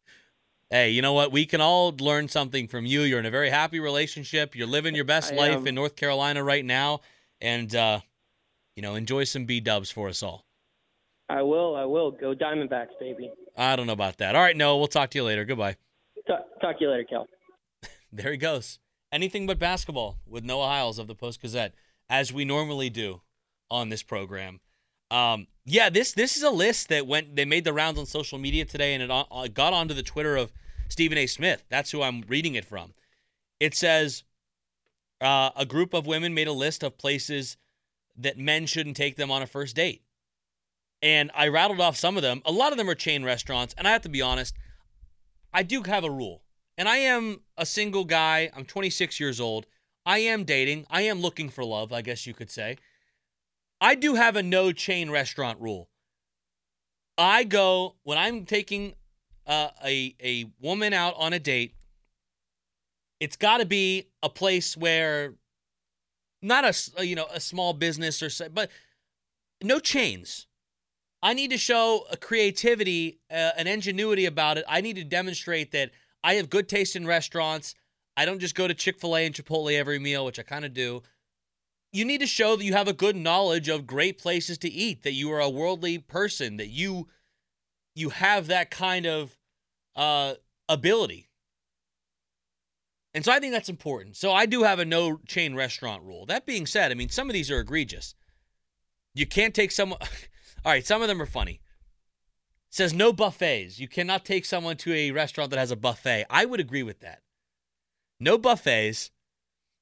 Hey, 0.69 0.89
you 0.89 1.01
know 1.01 1.13
what? 1.13 1.31
We 1.31 1.45
can 1.45 1.61
all 1.61 1.95
learn 1.99 2.27
something 2.27 2.67
from 2.67 2.85
you. 2.85 3.01
You're 3.01 3.19
in 3.19 3.25
a 3.25 3.31
very 3.31 3.49
happy 3.49 3.79
relationship. 3.79 4.55
You're 4.55 4.67
living 4.67 4.95
your 4.95 5.05
best 5.05 5.31
I 5.33 5.35
life 5.35 5.57
am. 5.57 5.67
in 5.67 5.75
North 5.75 5.95
Carolina 5.95 6.43
right 6.43 6.65
now. 6.65 7.01
And, 7.39 7.73
uh, 7.75 7.99
you 8.75 8.81
know, 8.81 8.95
enjoy 8.95 9.25
some 9.25 9.45
B 9.45 9.59
dubs 9.59 9.91
for 9.91 10.09
us 10.09 10.23
all. 10.23 10.45
I 11.29 11.41
will. 11.41 11.75
I 11.75 11.85
will. 11.85 12.11
Go 12.11 12.33
Diamondbacks, 12.33 12.99
baby. 12.99 13.31
I 13.57 13.75
don't 13.75 13.87
know 13.87 13.93
about 13.93 14.17
that. 14.17 14.35
All 14.35 14.41
right, 14.41 14.55
Noah, 14.55 14.77
we'll 14.77 14.87
talk 14.87 15.09
to 15.11 15.17
you 15.17 15.23
later. 15.23 15.45
Goodbye. 15.45 15.77
Talk, 16.27 16.41
talk 16.61 16.77
to 16.79 16.85
you 16.85 16.91
later, 16.91 17.05
Kel. 17.09 17.27
There 18.11 18.31
he 18.31 18.37
goes. 18.37 18.77
Anything 19.11 19.47
but 19.47 19.57
basketball 19.57 20.19
with 20.27 20.43
Noah 20.43 20.67
Hiles 20.67 20.99
of 20.99 21.07
the 21.07 21.15
Post 21.15 21.41
Gazette, 21.41 21.73
as 22.09 22.31
we 22.31 22.45
normally 22.45 22.89
do 22.91 23.21
on 23.71 23.89
this 23.89 24.03
program. 24.03 24.59
Um, 25.09 25.47
yeah, 25.65 25.89
this 25.89 26.11
this 26.13 26.37
is 26.37 26.43
a 26.43 26.49
list 26.49 26.89
that 26.89 27.07
went. 27.07 27.35
They 27.35 27.45
made 27.45 27.63
the 27.63 27.73
rounds 27.73 27.99
on 27.99 28.05
social 28.05 28.37
media 28.37 28.65
today, 28.65 28.93
and 28.93 29.03
it 29.03 29.11
on, 29.11 29.25
uh, 29.31 29.47
got 29.47 29.73
onto 29.73 29.93
the 29.93 30.03
Twitter 30.03 30.35
of 30.35 30.51
Stephen 30.89 31.17
A. 31.17 31.27
Smith. 31.27 31.63
That's 31.69 31.91
who 31.91 32.01
I'm 32.01 32.23
reading 32.27 32.55
it 32.55 32.65
from. 32.65 32.93
It 33.59 33.75
says 33.75 34.23
uh, 35.21 35.51
a 35.55 35.65
group 35.65 35.93
of 35.93 36.05
women 36.05 36.33
made 36.33 36.47
a 36.47 36.53
list 36.53 36.83
of 36.83 36.97
places 36.97 37.57
that 38.17 38.37
men 38.37 38.65
shouldn't 38.65 38.97
take 38.97 39.15
them 39.15 39.31
on 39.31 39.41
a 39.41 39.47
first 39.47 39.75
date, 39.75 40.03
and 41.03 41.29
I 41.35 41.49
rattled 41.49 41.81
off 41.81 41.97
some 41.97 42.15
of 42.15 42.23
them. 42.23 42.41
A 42.45 42.51
lot 42.51 42.71
of 42.71 42.79
them 42.79 42.89
are 42.89 42.95
chain 42.95 43.23
restaurants, 43.23 43.75
and 43.77 43.87
I 43.87 43.91
have 43.91 44.01
to 44.01 44.09
be 44.09 44.23
honest. 44.23 44.55
I 45.53 45.61
do 45.61 45.83
have 45.83 46.03
a 46.03 46.09
rule 46.09 46.41
and 46.77 46.89
I 46.89 46.97
am 46.97 47.41
a 47.57 47.65
single 47.65 48.05
guy. 48.05 48.49
I'm 48.55 48.65
26 48.65 49.19
years 49.19 49.39
old. 49.39 49.65
I 50.05 50.19
am 50.19 50.43
dating. 50.43 50.85
I 50.89 51.03
am 51.03 51.21
looking 51.21 51.49
for 51.49 51.63
love, 51.63 51.93
I 51.93 52.01
guess 52.01 52.25
you 52.25 52.33
could 52.33 52.49
say. 52.49 52.77
I 53.79 53.95
do 53.95 54.15
have 54.15 54.35
a 54.35 54.43
no 54.43 54.71
chain 54.71 55.09
restaurant 55.11 55.59
rule. 55.61 55.89
I 57.17 57.43
go 57.43 57.95
when 58.03 58.17
I'm 58.17 58.45
taking 58.45 58.95
uh, 59.45 59.69
a 59.85 60.15
a 60.23 60.45
woman 60.59 60.93
out 60.93 61.13
on 61.17 61.33
a 61.33 61.39
date. 61.39 61.75
It's 63.19 63.35
got 63.35 63.57
to 63.57 63.65
be 63.65 64.07
a 64.23 64.29
place 64.29 64.75
where, 64.75 65.35
not 66.41 66.65
a 66.65 67.05
you 67.05 67.15
know 67.15 67.27
a 67.31 67.39
small 67.39 67.73
business 67.73 68.23
or 68.23 68.29
so, 68.29 68.49
but 68.49 68.71
no 69.61 69.79
chains. 69.79 70.47
I 71.23 71.33
need 71.33 71.51
to 71.51 71.57
show 71.57 72.05
a 72.11 72.17
creativity, 72.17 73.21
uh, 73.31 73.51
an 73.57 73.65
ingenuity 73.65 74.25
about 74.25 74.57
it. 74.57 74.65
I 74.67 74.81
need 74.81 74.97
to 74.97 75.05
demonstrate 75.05 75.71
that 75.71 75.91
I 76.21 76.33
have 76.33 76.49
good 76.49 76.67
taste 76.67 76.97
in 76.97 77.07
restaurants. 77.07 77.75
I 78.17 78.25
don't 78.25 78.39
just 78.39 78.55
go 78.55 78.67
to 78.67 78.73
Chick 78.73 78.99
fil 78.99 79.15
A 79.15 79.25
and 79.25 79.33
Chipotle 79.33 79.73
every 79.73 79.99
meal, 79.99 80.25
which 80.25 80.37
I 80.37 80.43
kind 80.43 80.65
of 80.65 80.73
do. 80.73 81.01
You 81.93 82.03
need 82.03 82.19
to 82.19 82.27
show 82.27 82.57
that 82.57 82.65
you 82.65 82.73
have 82.73 82.89
a 82.89 82.93
good 82.93 83.15
knowledge 83.15 83.69
of 83.69 83.87
great 83.87 84.17
places 84.17 84.57
to 84.59 84.69
eat, 84.69 85.03
that 85.03 85.13
you 85.13 85.31
are 85.31 85.39
a 85.39 85.49
worldly 85.49 85.97
person, 85.97 86.57
that 86.57 86.69
you 86.69 87.07
you 87.95 88.09
have 88.09 88.47
that 88.47 88.69
kind 88.69 89.05
of 89.05 89.37
uh, 89.95 90.33
ability. 90.67 91.29
And 93.13 93.23
so 93.23 93.31
I 93.31 93.39
think 93.39 93.53
that's 93.53 93.69
important. 93.69 94.17
So 94.17 94.33
I 94.33 94.45
do 94.45 94.63
have 94.63 94.79
a 94.79 94.85
no 94.85 95.21
chain 95.25 95.55
restaurant 95.55 96.03
rule. 96.03 96.25
That 96.25 96.45
being 96.45 96.65
said, 96.65 96.91
I 96.91 96.95
mean, 96.95 97.09
some 97.09 97.29
of 97.29 97.33
these 97.33 97.49
are 97.49 97.59
egregious. 97.59 98.13
You 99.13 99.25
can't 99.25 99.53
take 99.53 99.71
someone. 99.71 99.99
All 100.65 100.71
right, 100.71 100.85
some 100.85 101.01
of 101.01 101.07
them 101.07 101.21
are 101.21 101.27
funny. 101.27 101.59
It 102.69 102.75
says 102.75 102.93
no 102.93 103.11
buffets. 103.11 103.79
You 103.79 103.87
cannot 103.87 104.25
take 104.25 104.45
someone 104.45 104.77
to 104.77 104.93
a 104.93 105.11
restaurant 105.11 105.49
that 105.51 105.59
has 105.59 105.71
a 105.71 105.75
buffet. 105.75 106.25
I 106.29 106.45
would 106.45 106.59
agree 106.59 106.83
with 106.83 106.99
that. 107.01 107.21
No 108.19 108.37
buffets. 108.37 109.11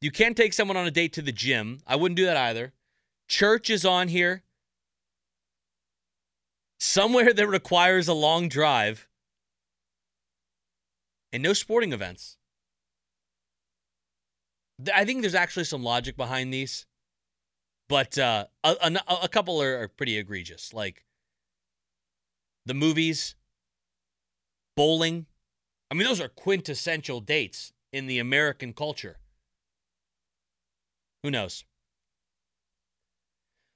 You 0.01 0.11
can't 0.11 0.35
take 0.35 0.53
someone 0.53 0.77
on 0.77 0.87
a 0.87 0.91
date 0.91 1.13
to 1.13 1.21
the 1.21 1.31
gym. 1.31 1.81
I 1.85 1.95
wouldn't 1.95 2.17
do 2.17 2.25
that 2.25 2.37
either. 2.37 2.73
Church 3.27 3.69
is 3.69 3.85
on 3.85 4.07
here. 4.07 4.43
Somewhere 6.79 7.33
that 7.35 7.47
requires 7.47 8.07
a 8.07 8.13
long 8.13 8.49
drive. 8.49 9.07
And 11.31 11.43
no 11.43 11.53
sporting 11.53 11.93
events. 11.93 12.37
I 14.93 15.05
think 15.05 15.21
there's 15.21 15.35
actually 15.35 15.65
some 15.65 15.83
logic 15.83 16.17
behind 16.17 16.51
these, 16.51 16.87
but 17.91 18.17
uh, 18.17 18.45
a, 18.63 18.75
a, 18.81 19.15
a 19.23 19.27
couple 19.27 19.61
are, 19.61 19.81
are 19.81 19.87
pretty 19.89 20.17
egregious. 20.17 20.73
Like 20.73 21.03
the 22.65 22.73
movies, 22.73 23.35
bowling. 24.77 25.25
I 25.91 25.95
mean, 25.95 26.05
those 26.07 26.21
are 26.21 26.29
quintessential 26.29 27.19
dates 27.19 27.73
in 27.91 28.07
the 28.07 28.17
American 28.17 28.71
culture. 28.71 29.17
Who 31.23 31.31
knows? 31.31 31.65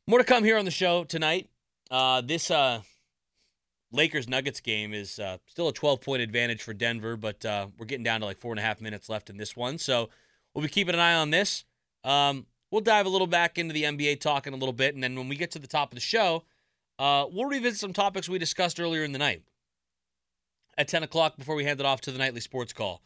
More 0.08 0.20
to 0.20 0.24
come 0.24 0.46
here 0.46 0.58
on 0.58 0.64
the 0.64 0.72
show 0.72 1.04
tonight. 1.04 1.50
Uh, 1.92 2.22
this 2.22 2.50
uh, 2.50 2.84
Lakers 3.92 4.30
Nuggets 4.30 4.62
game 4.62 4.94
is 4.94 5.20
uh, 5.20 5.40
still 5.46 5.68
a 5.68 5.74
12 5.74 6.00
point 6.00 6.22
advantage 6.22 6.64
for 6.64 6.74
Denver, 6.74 7.18
but 7.18 7.44
uh, 7.46 7.68
we're 7.78 7.86
getting 7.86 8.06
down 8.06 8.22
to 8.22 8.26
like 8.26 8.38
four 8.38 8.54
and 8.54 8.60
a 8.60 8.64
half 8.64 8.80
minutes 8.80 9.10
left 9.10 9.30
in 9.30 9.36
this 9.36 9.58
one. 9.58 9.78
So 9.78 10.10
we'll 10.54 10.64
be 10.64 10.70
keeping 10.70 10.94
an 10.94 11.02
eye 11.02 11.16
on 11.16 11.32
this. 11.32 11.66
Um, 12.06 12.46
we'll 12.76 12.84
dive 12.84 13.06
a 13.06 13.10
little 13.10 13.26
back 13.26 13.58
into 13.58 13.74
the 13.74 13.84
NBA 13.84 14.20
talk 14.20 14.46
in 14.46 14.54
a 14.54 14.58
little 14.58 14.74
bit. 14.74 14.96
And 14.96 15.02
then 15.02 15.16
when 15.16 15.30
we 15.30 15.38
get 15.38 15.50
to 15.52 15.60
the 15.60 15.68
top 15.68 15.94
of 15.94 15.96
the 15.96 16.02
show, 16.02 16.44
uh, 17.00 17.26
we'll 17.32 17.48
revisit 17.48 17.80
some 17.80 17.94
topics 17.94 18.28
we 18.28 18.38
discussed 18.38 18.82
earlier 18.82 19.06
in 19.06 19.14
the 19.14 19.18
night 19.18 19.44
at 20.78 20.90
10 20.90 21.02
o'clock 21.02 21.38
before 21.38 21.56
we 21.56 21.64
hand 21.64 21.80
it 21.80 21.86
off 21.86 22.02
to 22.02 22.12
the 22.12 22.18
nightly 22.18 22.42
sports 22.42 22.74
call. 22.74 23.02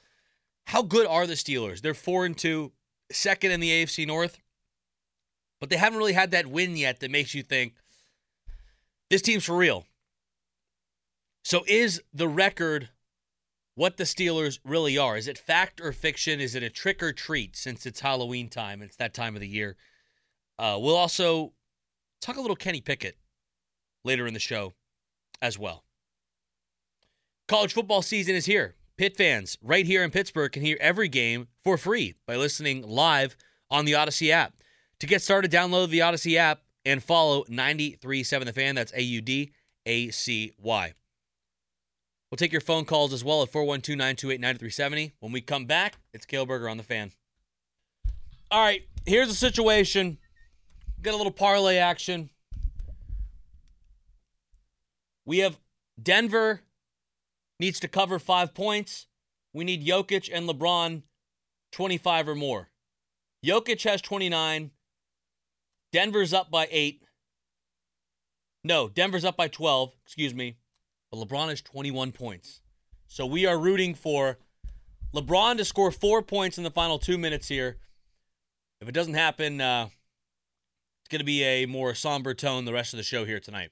How 0.65 0.81
good 0.81 1.05
are 1.05 1.27
the 1.27 1.35
Steelers? 1.35 1.81
They're 1.81 1.93
4 1.93 2.25
and 2.25 2.35
2, 2.35 2.71
second 3.11 3.51
in 3.51 3.59
the 3.59 3.69
AFC 3.69 4.07
North, 4.07 4.39
but 5.59 5.69
they 5.69 5.77
haven't 5.77 5.99
really 5.99 6.13
had 6.13 6.31
that 6.31 6.47
win 6.47 6.75
yet 6.75 6.99
that 7.01 7.11
makes 7.11 7.35
you 7.35 7.43
think 7.43 7.75
this 9.11 9.21
team's 9.21 9.45
for 9.45 9.55
real. 9.55 9.85
So 11.43 11.63
is 11.67 12.01
the 12.11 12.27
record 12.27 12.89
what 13.75 13.97
the 13.97 14.03
Steelers 14.03 14.59
really 14.63 14.97
are? 14.97 15.15
Is 15.17 15.27
it 15.27 15.37
fact 15.37 15.79
or 15.79 15.91
fiction? 15.93 16.39
Is 16.39 16.55
it 16.55 16.63
a 16.63 16.69
trick 16.69 17.01
or 17.01 17.13
treat 17.13 17.55
since 17.55 17.85
it's 17.85 18.01
Halloween 18.01 18.49
time? 18.49 18.81
It's 18.81 18.97
that 18.97 19.13
time 19.13 19.35
of 19.35 19.41
the 19.41 19.47
year. 19.47 19.77
Uh, 20.57 20.77
we'll 20.79 20.95
also 20.95 21.53
talk 22.21 22.35
a 22.35 22.41
little 22.41 22.55
Kenny 22.55 22.81
Pickett 22.81 23.17
later 24.03 24.27
in 24.27 24.33
the 24.33 24.39
show. 24.39 24.73
as 25.41 25.57
well. 25.57 25.85
College 27.47 27.73
football 27.73 28.01
season 28.01 28.35
is 28.35 28.45
here. 28.45 28.75
Pitt 28.97 29.15
fans 29.15 29.57
right 29.61 29.85
here 29.85 30.03
in 30.03 30.11
Pittsburgh 30.11 30.51
can 30.51 30.61
hear 30.61 30.77
every 30.81 31.07
game 31.07 31.47
for 31.63 31.77
free 31.77 32.15
by 32.27 32.35
listening 32.35 32.85
live 32.85 33.37
on 33.71 33.85
the 33.85 33.93
Audacy 33.93 34.29
app. 34.29 34.55
To 34.99 35.07
get 35.07 35.21
started, 35.21 35.49
download 35.49 35.89
the 35.89 35.99
Audacy 35.99 36.35
app 36.35 36.63
and 36.83 37.01
follow 37.01 37.45
937 37.47 38.45
The 38.45 38.53
Fan. 38.53 38.75
That's 38.75 38.91
A 38.93 39.01
U 39.01 39.21
D 39.21 39.53
A 39.85 40.09
C 40.09 40.51
Y. 40.59 40.93
We'll 42.29 42.37
take 42.37 42.51
your 42.51 42.61
phone 42.61 42.85
calls 42.85 43.11
as 43.11 43.23
well 43.23 43.41
at 43.41 43.51
412 43.51 43.97
928 43.97 44.39
9370. 44.39 45.13
When 45.19 45.31
we 45.31 45.41
come 45.41 45.65
back, 45.65 45.95
it's 46.13 46.25
Cale 46.25 46.45
Berger 46.45 46.69
on 46.69 46.77
The 46.77 46.83
Fan. 46.83 47.11
All 48.51 48.61
right, 48.61 48.83
here's 49.05 49.29
the 49.29 49.35
situation. 49.35 50.17
Got 51.01 51.13
a 51.13 51.17
little 51.17 51.31
parlay 51.31 51.77
action. 51.77 52.29
We 55.25 55.39
have 55.39 55.59
Denver 56.01 56.61
needs 57.59 57.79
to 57.79 57.87
cover 57.87 58.19
five 58.19 58.53
points. 58.53 59.07
We 59.53 59.63
need 59.63 59.85
Jokic 59.85 60.29
and 60.31 60.47
LeBron 60.47 61.03
25 61.71 62.29
or 62.29 62.35
more. 62.35 62.69
Jokic 63.45 63.83
has 63.83 64.01
29. 64.01 64.71
Denver's 65.91 66.33
up 66.33 66.51
by 66.51 66.67
eight. 66.71 67.03
No, 68.63 68.89
Denver's 68.89 69.25
up 69.25 69.37
by 69.37 69.47
12, 69.47 69.93
excuse 70.03 70.33
me. 70.33 70.57
But 71.11 71.27
LeBron 71.27 71.49
has 71.49 71.61
21 71.61 72.11
points. 72.11 72.61
So 73.07 73.25
we 73.25 73.45
are 73.45 73.57
rooting 73.57 73.95
for 73.95 74.37
LeBron 75.13 75.57
to 75.57 75.65
score 75.65 75.91
four 75.91 76.21
points 76.21 76.57
in 76.57 76.63
the 76.63 76.71
final 76.71 76.99
two 76.99 77.17
minutes 77.17 77.47
here. 77.47 77.77
If 78.81 78.87
it 78.87 78.93
doesn't 78.93 79.15
happen, 79.15 79.59
uh, 79.59 79.89
it's 81.01 81.09
going 81.09 81.19
to 81.19 81.25
be 81.25 81.43
a 81.43 81.65
more 81.65 81.95
somber 81.95 82.33
tone 82.33 82.65
the 82.65 82.73
rest 82.73 82.93
of 82.93 82.97
the 82.97 83.03
show 83.03 83.25
here 83.25 83.39
tonight. 83.39 83.71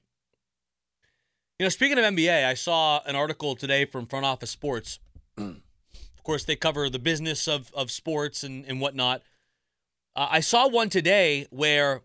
You 1.58 1.64
know, 1.64 1.70
speaking 1.70 1.98
of 1.98 2.04
NBA, 2.04 2.44
I 2.44 2.54
saw 2.54 3.00
an 3.06 3.16
article 3.16 3.56
today 3.56 3.84
from 3.84 4.06
Front 4.06 4.26
Office 4.26 4.50
Sports. 4.50 4.98
of 5.38 5.56
course, 6.22 6.44
they 6.44 6.56
cover 6.56 6.90
the 6.90 6.98
business 6.98 7.48
of, 7.48 7.72
of 7.74 7.90
sports 7.90 8.44
and, 8.44 8.64
and 8.66 8.80
whatnot. 8.80 9.22
Uh, 10.14 10.28
I 10.30 10.40
saw 10.40 10.68
one 10.68 10.88
today 10.88 11.46
where 11.50 12.02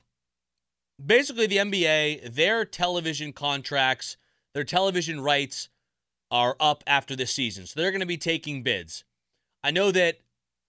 basically 1.04 1.48
the 1.48 1.58
NBA, 1.58 2.34
their 2.34 2.66
television 2.66 3.34
contracts, 3.34 4.18
their 4.54 4.64
television 4.64 5.22
rights 5.22 5.70
are 6.32 6.56
up 6.60 6.84
after 6.88 7.16
this 7.16 7.32
season. 7.32 7.66
So 7.66 7.80
they're 7.80 7.92
going 7.92 8.02
to 8.02 8.08
be 8.08 8.18
taking 8.18 8.64
bids. 8.64 9.04
I 9.64 9.72
know 9.72 9.92
that 9.92 10.20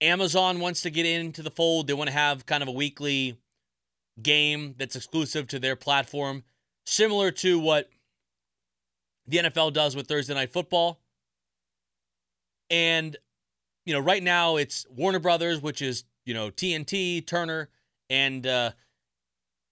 Amazon 0.01 0.59
wants 0.59 0.81
to 0.83 0.89
get 0.89 1.05
into 1.05 1.41
the 1.41 1.51
fold. 1.51 1.87
They 1.87 1.93
want 1.93 2.09
to 2.09 2.15
have 2.15 2.45
kind 2.45 2.61
of 2.61 2.69
a 2.69 2.73
weekly 2.73 3.37
game 4.21 4.75
that's 4.77 4.95
exclusive 4.95 5.47
to 5.47 5.59
their 5.59 5.75
platform, 5.75 6.43
similar 6.85 7.31
to 7.31 7.59
what 7.59 7.89
the 9.27 9.37
NFL 9.37 9.73
does 9.73 9.95
with 9.95 10.07
Thursday 10.07 10.33
Night 10.33 10.53
Football. 10.53 10.99
And, 12.69 13.17
you 13.85 13.93
know, 13.93 13.99
right 13.99 14.23
now 14.23 14.57
it's 14.57 14.85
Warner 14.89 15.19
Brothers, 15.19 15.61
which 15.61 15.81
is, 15.81 16.03
you 16.25 16.33
know, 16.33 16.49
TNT, 16.49 17.25
Turner, 17.25 17.69
and 18.09 18.45
uh, 18.45 18.71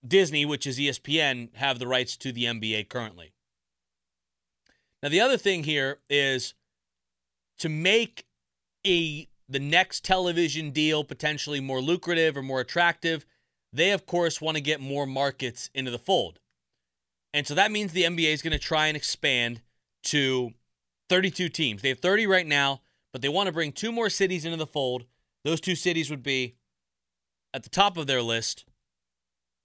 Disney, 0.05 0.45
which 0.45 0.67
is 0.67 0.77
ESPN, 0.77 1.55
have 1.55 1.79
the 1.79 1.87
rights 1.87 2.17
to 2.17 2.31
the 2.31 2.45
NBA 2.45 2.89
currently. 2.89 3.32
Now, 5.03 5.09
the 5.09 5.19
other 5.19 5.37
thing 5.37 5.65
here 5.65 5.99
is 6.09 6.53
to 7.59 7.67
make 7.67 8.25
a 8.87 9.27
the 9.49 9.59
next 9.59 10.05
television 10.05 10.71
deal 10.71 11.03
potentially 11.03 11.59
more 11.59 11.81
lucrative 11.81 12.37
or 12.37 12.41
more 12.41 12.61
attractive, 12.61 13.25
they 13.73 13.91
of 13.91 14.05
course 14.05 14.39
want 14.39 14.55
to 14.55 14.63
get 14.63 14.79
more 14.79 15.05
markets 15.05 15.69
into 15.75 15.91
the 15.91 15.99
fold. 15.99 16.39
And 17.33 17.45
so 17.45 17.53
that 17.55 17.71
means 17.71 17.91
the 17.91 18.03
NBA 18.03 18.33
is 18.33 18.41
going 18.41 18.53
to 18.53 18.59
try 18.59 18.87
and 18.87 18.95
expand 18.95 19.61
to 20.03 20.53
32 21.09 21.49
teams. 21.49 21.81
They 21.81 21.89
have 21.89 21.99
30 21.99 22.25
right 22.25 22.47
now, 22.47 22.81
but 23.11 23.21
they 23.21 23.29
want 23.29 23.47
to 23.47 23.53
bring 23.53 23.73
two 23.73 23.91
more 23.91 24.09
cities 24.09 24.45
into 24.45 24.57
the 24.57 24.65
fold. 24.65 25.05
Those 25.43 25.59
two 25.59 25.75
cities 25.75 26.09
would 26.09 26.23
be 26.23 26.55
at 27.53 27.63
the 27.63 27.69
top 27.69 27.97
of 27.97 28.07
their 28.07 28.21
list 28.21 28.65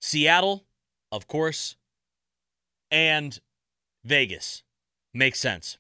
Seattle, 0.01 0.65
of 1.13 1.29
course, 1.29 1.77
and 2.91 3.39
Vegas. 4.05 4.65
Makes 5.19 5.41
sense. 5.41 5.79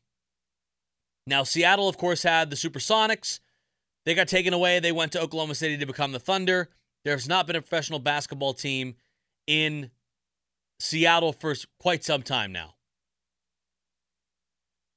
Now, 1.25 1.45
Seattle, 1.45 1.89
of 1.89 1.97
course, 1.97 2.25
had 2.25 2.51
the 2.51 2.57
Supersonics. 2.57 3.39
They 4.05 4.17
got 4.17 4.27
taken 4.27 4.53
away. 4.53 4.81
They 4.81 4.91
went 4.91 5.13
to 5.13 5.21
Oklahoma 5.21 5.55
City 5.55 5.79
to 5.79 5.87
become 5.87 6.11
the 6.11 6.19
Thunder. 6.19 6.71
There's 7.05 7.29
not 7.29 7.47
been 7.47 7.55
a 7.55 7.63
professional 7.63 8.01
basketball 8.01 8.53
team 8.53 8.97
in 9.47 9.93
Seattle 10.81 11.33
for 11.33 11.55
quite 11.79 12.03
some 12.03 12.23
time 12.23 12.51
now. 12.51 12.75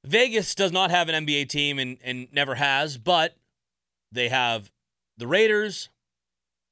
Vegas 0.04 0.56
does 0.56 0.72
not 0.72 0.90
have 0.90 1.08
an 1.08 1.24
NBA 1.24 1.48
team 1.48 1.78
and, 1.78 1.98
and 2.02 2.26
never 2.32 2.56
has, 2.56 2.98
but 2.98 3.36
they 4.10 4.28
have 4.28 4.72
the 5.18 5.28
Raiders. 5.28 5.88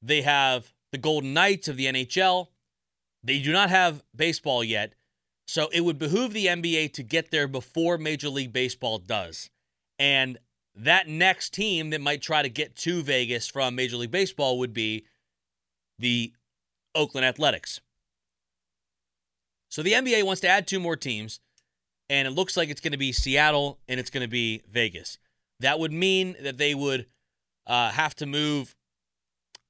They 0.01 0.23
have 0.23 0.73
the 0.91 0.97
Golden 0.97 1.33
Knights 1.33 1.69
of 1.69 1.77
the 1.77 1.85
NHL. 1.85 2.47
They 3.23 3.39
do 3.39 3.53
not 3.53 3.69
have 3.69 4.03
baseball 4.13 4.61
yet. 4.61 4.93
So 5.51 5.67
it 5.73 5.81
would 5.81 5.99
behoove 5.99 6.31
the 6.31 6.45
NBA 6.45 6.93
to 6.93 7.03
get 7.03 7.29
there 7.29 7.45
before 7.45 7.97
Major 7.97 8.29
League 8.29 8.53
Baseball 8.53 8.99
does. 8.99 9.49
And 9.99 10.37
that 10.73 11.09
next 11.09 11.53
team 11.53 11.89
that 11.89 11.99
might 11.99 12.21
try 12.21 12.41
to 12.41 12.47
get 12.47 12.77
to 12.77 13.03
Vegas 13.03 13.49
from 13.49 13.75
Major 13.75 13.97
League 13.97 14.11
Baseball 14.11 14.59
would 14.59 14.73
be 14.73 15.03
the 15.99 16.31
Oakland 16.95 17.25
Athletics. 17.25 17.81
So 19.67 19.83
the 19.83 19.91
NBA 19.91 20.23
wants 20.23 20.39
to 20.39 20.47
add 20.47 20.67
two 20.67 20.79
more 20.79 20.95
teams, 20.95 21.41
and 22.09 22.29
it 22.29 22.31
looks 22.31 22.55
like 22.55 22.69
it's 22.69 22.79
going 22.79 22.93
to 22.93 22.97
be 22.97 23.11
Seattle 23.11 23.77
and 23.89 23.99
it's 23.99 24.09
going 24.09 24.21
to 24.21 24.29
be 24.29 24.61
Vegas. 24.71 25.17
That 25.59 25.79
would 25.79 25.91
mean 25.91 26.37
that 26.41 26.59
they 26.59 26.73
would 26.73 27.07
uh, 27.67 27.91
have 27.91 28.15
to 28.15 28.25
move 28.25 28.73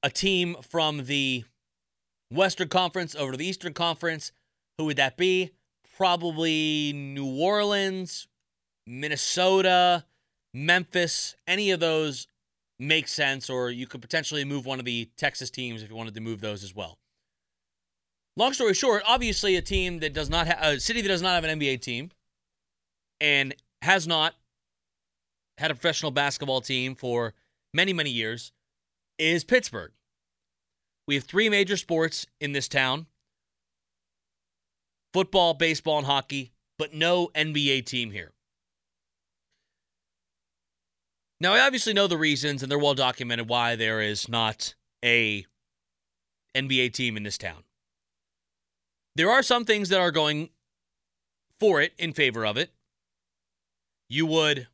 a 0.04 0.10
team 0.10 0.54
from 0.62 1.06
the 1.06 1.42
Western 2.30 2.68
Conference 2.68 3.16
over 3.16 3.32
to 3.32 3.36
the 3.36 3.48
Eastern 3.48 3.74
Conference. 3.74 4.30
Who 4.78 4.84
would 4.84 4.96
that 4.98 5.16
be? 5.16 5.50
Probably 5.96 6.92
New 6.92 7.38
Orleans, 7.38 8.26
Minnesota, 8.86 10.04
Memphis. 10.54 11.36
Any 11.46 11.70
of 11.70 11.80
those 11.80 12.26
make 12.78 13.08
sense, 13.08 13.48
or 13.48 13.70
you 13.70 13.86
could 13.86 14.02
potentially 14.02 14.44
move 14.44 14.66
one 14.66 14.78
of 14.78 14.84
the 14.84 15.08
Texas 15.16 15.50
teams 15.50 15.82
if 15.82 15.90
you 15.90 15.96
wanted 15.96 16.14
to 16.14 16.20
move 16.20 16.40
those 16.40 16.64
as 16.64 16.74
well. 16.74 16.98
Long 18.36 18.54
story 18.54 18.74
short, 18.74 19.02
obviously 19.06 19.56
a 19.56 19.62
team 19.62 20.00
that 20.00 20.14
does 20.14 20.30
not 20.30 20.46
have 20.46 20.58
a 20.62 20.80
city 20.80 21.02
that 21.02 21.08
does 21.08 21.22
not 21.22 21.34
have 21.34 21.44
an 21.44 21.58
NBA 21.58 21.80
team 21.82 22.10
and 23.20 23.54
has 23.82 24.06
not 24.06 24.34
had 25.58 25.70
a 25.70 25.74
professional 25.74 26.10
basketball 26.10 26.60
team 26.60 26.94
for 26.94 27.34
many, 27.74 27.92
many 27.92 28.10
years 28.10 28.52
is 29.18 29.44
Pittsburgh. 29.44 29.92
We 31.06 31.14
have 31.14 31.24
three 31.24 31.48
major 31.48 31.76
sports 31.76 32.26
in 32.40 32.52
this 32.52 32.68
town 32.68 33.06
football, 35.12 35.54
baseball, 35.54 35.98
and 35.98 36.06
hockey, 36.06 36.52
but 36.78 36.94
no 36.94 37.28
NBA 37.34 37.86
team 37.86 38.10
here. 38.10 38.32
Now, 41.40 41.54
I 41.54 41.60
obviously 41.60 41.92
know 41.92 42.06
the 42.06 42.16
reasons, 42.16 42.62
and 42.62 42.70
they're 42.70 42.78
well 42.78 42.94
documented 42.94 43.48
why 43.48 43.74
there 43.74 44.00
is 44.00 44.28
not 44.28 44.74
a 45.04 45.44
NBA 46.54 46.92
team 46.92 47.16
in 47.16 47.24
this 47.24 47.36
town. 47.36 47.64
There 49.16 49.30
are 49.30 49.42
some 49.42 49.64
things 49.64 49.88
that 49.88 50.00
are 50.00 50.12
going 50.12 50.50
for 51.58 51.80
it 51.80 51.92
in 51.98 52.12
favor 52.12 52.46
of 52.46 52.56
it. 52.56 52.72
You 54.08 54.26
would 54.26 54.68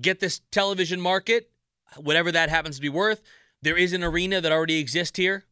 get 0.00 0.20
this 0.20 0.40
television 0.50 1.00
market, 1.00 1.50
whatever 1.96 2.32
that 2.32 2.50
happens 2.50 2.76
to 2.76 2.82
be 2.82 2.88
worth. 2.88 3.22
There 3.62 3.76
is 3.76 3.92
an 3.92 4.04
arena 4.04 4.40
that 4.40 4.52
already 4.52 4.78
exists 4.78 5.16
here. 5.16 5.44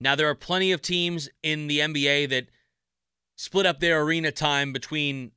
Now, 0.00 0.14
there 0.14 0.28
are 0.28 0.34
plenty 0.34 0.72
of 0.72 0.82
teams 0.82 1.28
in 1.42 1.68
the 1.68 1.80
NBA 1.80 2.28
that 2.30 2.46
split 3.36 3.66
up 3.66 3.80
their 3.80 4.00
arena 4.02 4.32
time 4.32 4.72
between, 4.72 5.32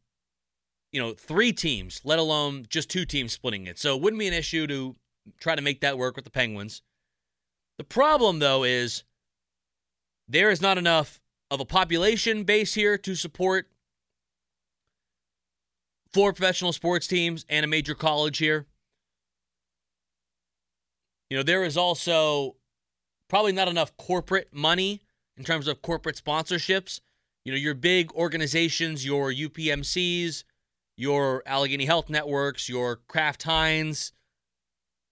you 0.92 1.00
know, 1.00 1.14
three 1.14 1.52
teams, 1.52 2.02
let 2.04 2.20
alone 2.20 2.66
just 2.70 2.90
two 2.90 3.06
teams 3.06 3.34
splitting 3.34 3.68
it. 3.68 3.78
So 3.78 3.96
it 3.96 4.02
wouldn't 4.02 4.20
be 4.20 4.28
an 4.28 4.34
issue 4.34 4.66
to 4.68 4.96
try 5.40 5.56
to 5.56 5.62
make 5.62 5.82
that 5.82 5.98
work 5.98 6.16
with 6.16 6.26
the 6.26 6.32
Penguins. 6.32 6.82
The 7.78 7.84
problem, 7.84 8.40
though, 8.40 8.64
is 8.64 9.04
there 10.28 10.50
is 10.50 10.62
not 10.62 10.78
enough 10.78 11.22
of 11.52 11.60
a 11.60 11.66
population 11.66 12.44
base 12.44 12.74
here 12.74 12.98
to 12.98 13.16
support 13.16 13.68
four 16.12 16.34
professional 16.34 16.74
sports 16.74 17.08
teams 17.08 17.46
and 17.50 17.64
a 17.64 17.68
major 17.68 17.96
college 17.96 18.38
here. 18.40 18.66
You 21.30 21.38
know, 21.38 21.44
there 21.44 21.64
is 21.64 21.78
also 21.78 22.56
probably 23.30 23.52
not 23.52 23.68
enough 23.68 23.96
corporate 23.98 24.50
money 24.52 25.02
in 25.38 25.44
terms 25.44 25.68
of 25.68 25.82
corporate 25.82 26.22
sponsorships. 26.24 27.02
You 27.46 27.54
know, 27.54 27.58
your 27.58 27.74
big 27.74 28.12
organizations, 28.14 29.06
your 29.06 29.32
UPMCs, 29.32 30.44
your 30.98 31.42
Allegheny 31.46 31.86
Health 31.86 32.10
Networks, 32.10 32.68
your 32.68 32.98
Kraft 33.08 33.44
Heinz, 33.44 34.12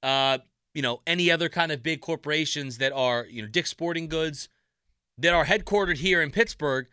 uh, 0.04 0.40
you 0.74 0.82
know, 0.82 1.02
any 1.08 1.32
other 1.32 1.50
kind 1.50 1.72
of 1.72 1.82
big 1.82 2.02
corporations 2.02 2.78
that 2.78 2.92
are, 2.92 3.26
you 3.26 3.42
know, 3.42 3.48
Dick's 3.48 3.72
Sporting 3.72 4.08
Goods 4.08 4.50
that 5.18 5.34
are 5.34 5.46
headquartered 5.46 5.98
here 5.98 6.22
in 6.22 6.30
Pittsburgh, 6.30 6.88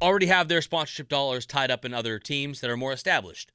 already 0.00 0.26
have 0.26 0.48
their 0.48 0.62
sponsorship 0.62 1.08
dollars 1.08 1.46
tied 1.46 1.70
up 1.70 1.84
in 1.84 1.92
other 1.92 2.18
teams 2.18 2.60
that 2.60 2.70
are 2.70 2.76
more 2.76 2.92
established. 2.92 3.52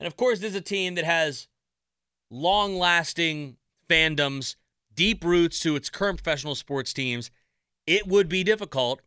And 0.00 0.06
of 0.06 0.16
course, 0.16 0.40
there's 0.40 0.54
a 0.54 0.60
team 0.60 0.94
that 0.94 1.04
has 1.04 1.48
long 2.30 2.76
lasting 2.76 3.56
fandoms, 3.88 4.56
deep 4.94 5.24
roots 5.24 5.60
to 5.60 5.76
its 5.76 5.90
current 5.90 6.22
professional 6.22 6.54
sports 6.54 6.92
teams. 6.92 7.30
It 7.86 8.06
would 8.06 8.28
be 8.28 8.44
difficult 8.44 9.00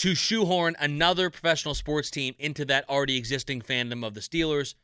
to 0.00 0.14
shoehorn 0.14 0.74
another 0.80 1.28
professional 1.28 1.74
sports 1.74 2.10
team 2.10 2.34
into 2.38 2.64
that 2.64 2.88
already 2.88 3.18
existing 3.18 3.60
fandom 3.60 4.02
of 4.02 4.14
the 4.14 4.20
Steelers, 4.20 4.74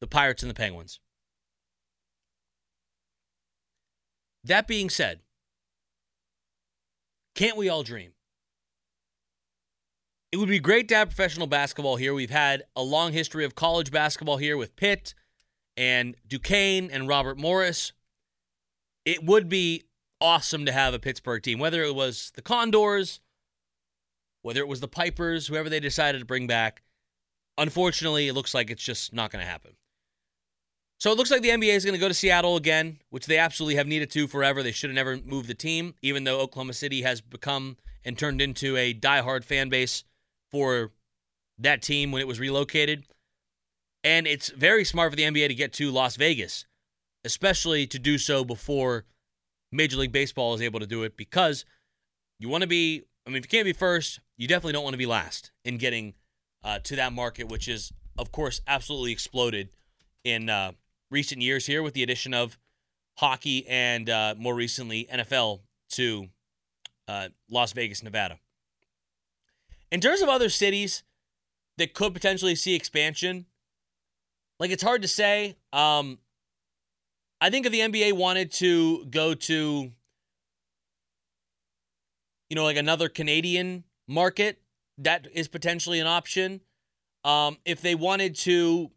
the 0.00 0.06
Pirates, 0.06 0.44
and 0.44 0.50
the 0.50 0.54
Penguins. 0.54 1.00
That 4.44 4.68
being 4.68 4.88
said, 4.88 5.22
can't 7.34 7.56
we 7.56 7.68
all 7.68 7.82
dream? 7.82 8.12
It 10.30 10.36
would 10.36 10.48
be 10.48 10.60
great 10.60 10.88
to 10.90 10.94
have 10.94 11.08
professional 11.08 11.48
basketball 11.48 11.96
here. 11.96 12.14
We've 12.14 12.30
had 12.30 12.62
a 12.76 12.82
long 12.84 13.12
history 13.12 13.44
of 13.44 13.56
college 13.56 13.90
basketball 13.90 14.36
here 14.36 14.56
with 14.56 14.76
Pitt 14.76 15.14
and 15.76 16.14
Duquesne 16.28 16.90
and 16.92 17.08
Robert 17.08 17.36
Morris. 17.36 17.92
It 19.04 19.24
would 19.24 19.48
be 19.48 19.82
awesome 20.20 20.64
to 20.64 20.70
have 20.70 20.94
a 20.94 21.00
Pittsburgh 21.00 21.42
team, 21.42 21.58
whether 21.58 21.82
it 21.82 21.96
was 21.96 22.30
the 22.36 22.42
Condors, 22.42 23.18
whether 24.42 24.60
it 24.60 24.68
was 24.68 24.80
the 24.80 24.88
Pipers, 24.88 25.46
whoever 25.46 25.68
they 25.68 25.80
decided 25.80 26.18
to 26.18 26.24
bring 26.24 26.46
back. 26.46 26.82
Unfortunately, 27.58 28.28
it 28.28 28.34
looks 28.34 28.54
like 28.54 28.70
it's 28.70 28.82
just 28.82 29.12
not 29.12 29.30
going 29.30 29.44
to 29.44 29.50
happen. 29.50 29.72
So 30.98 31.10
it 31.10 31.16
looks 31.16 31.30
like 31.30 31.40
the 31.40 31.48
NBA 31.48 31.74
is 31.74 31.84
going 31.84 31.94
to 31.94 32.00
go 32.00 32.08
to 32.08 32.14
Seattle 32.14 32.56
again, 32.56 32.98
which 33.08 33.26
they 33.26 33.38
absolutely 33.38 33.76
have 33.76 33.86
needed 33.86 34.10
to 34.10 34.26
forever. 34.26 34.62
They 34.62 34.70
should 34.70 34.90
have 34.90 34.94
never 34.94 35.16
moved 35.16 35.48
the 35.48 35.54
team, 35.54 35.94
even 36.02 36.24
though 36.24 36.40
Oklahoma 36.40 36.74
City 36.74 37.02
has 37.02 37.22
become 37.22 37.78
and 38.04 38.18
turned 38.18 38.42
into 38.42 38.76
a 38.76 38.92
diehard 38.92 39.44
fan 39.44 39.70
base 39.70 40.04
for 40.50 40.92
that 41.58 41.80
team 41.80 42.12
when 42.12 42.20
it 42.20 42.28
was 42.28 42.38
relocated. 42.38 43.04
And 44.04 44.26
it's 44.26 44.50
very 44.50 44.84
smart 44.84 45.12
for 45.12 45.16
the 45.16 45.22
NBA 45.22 45.48
to 45.48 45.54
get 45.54 45.72
to 45.74 45.90
Las 45.90 46.16
Vegas, 46.16 46.66
especially 47.24 47.86
to 47.86 47.98
do 47.98 48.18
so 48.18 48.44
before 48.44 49.04
Major 49.72 49.96
League 49.96 50.12
Baseball 50.12 50.54
is 50.54 50.62
able 50.62 50.80
to 50.80 50.86
do 50.86 51.02
it 51.02 51.16
because 51.16 51.64
you 52.38 52.48
want 52.48 52.62
to 52.62 52.68
be, 52.68 53.04
I 53.26 53.30
mean, 53.30 53.38
if 53.38 53.44
you 53.44 53.48
can't 53.48 53.64
be 53.64 53.72
first, 53.72 54.20
you 54.36 54.48
definitely 54.48 54.72
don't 54.72 54.84
want 54.84 54.94
to 54.94 54.98
be 54.98 55.06
last 55.06 55.50
in 55.64 55.78
getting 55.78 56.14
uh, 56.64 56.78
to 56.80 56.96
that 56.96 57.12
market, 57.12 57.48
which 57.48 57.68
is, 57.68 57.92
of 58.18 58.32
course, 58.32 58.60
absolutely 58.66 59.12
exploded 59.12 59.68
in 60.24 60.48
uh, 60.48 60.72
recent 61.10 61.42
years 61.42 61.66
here 61.66 61.82
with 61.82 61.94
the 61.94 62.02
addition 62.02 62.34
of 62.34 62.58
hockey 63.16 63.66
and 63.68 64.08
uh, 64.08 64.34
more 64.38 64.54
recently 64.54 65.06
NFL 65.12 65.60
to 65.90 66.28
uh, 67.08 67.28
Las 67.50 67.72
Vegas, 67.72 68.02
Nevada. 68.02 68.38
In 69.90 70.00
terms 70.00 70.22
of 70.22 70.28
other 70.28 70.48
cities 70.48 71.02
that 71.78 71.94
could 71.94 72.14
potentially 72.14 72.54
see 72.54 72.74
expansion, 72.74 73.46
like 74.58 74.70
it's 74.70 74.82
hard 74.82 75.02
to 75.02 75.08
say. 75.08 75.56
Um, 75.72 76.18
I 77.40 77.50
think 77.50 77.66
if 77.66 77.72
the 77.72 77.80
NBA 77.80 78.12
wanted 78.12 78.52
to 78.52 79.06
go 79.06 79.34
to, 79.34 79.90
you 82.50 82.56
know, 82.56 82.64
like 82.64 82.76
another 82.76 83.08
Canadian 83.08 83.84
market, 84.06 84.60
that 84.98 85.26
is 85.32 85.48
potentially 85.48 85.98
an 86.00 86.06
option. 86.06 86.60
Um, 87.24 87.56
if 87.64 87.80
they 87.80 87.94
wanted 87.94 88.34
to 88.36 88.90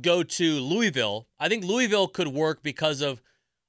go 0.00 0.22
to 0.22 0.60
Louisville. 0.60 1.28
I 1.38 1.48
think 1.48 1.64
Louisville 1.64 2.08
could 2.08 2.28
work 2.28 2.62
because 2.62 3.00
of, 3.00 3.20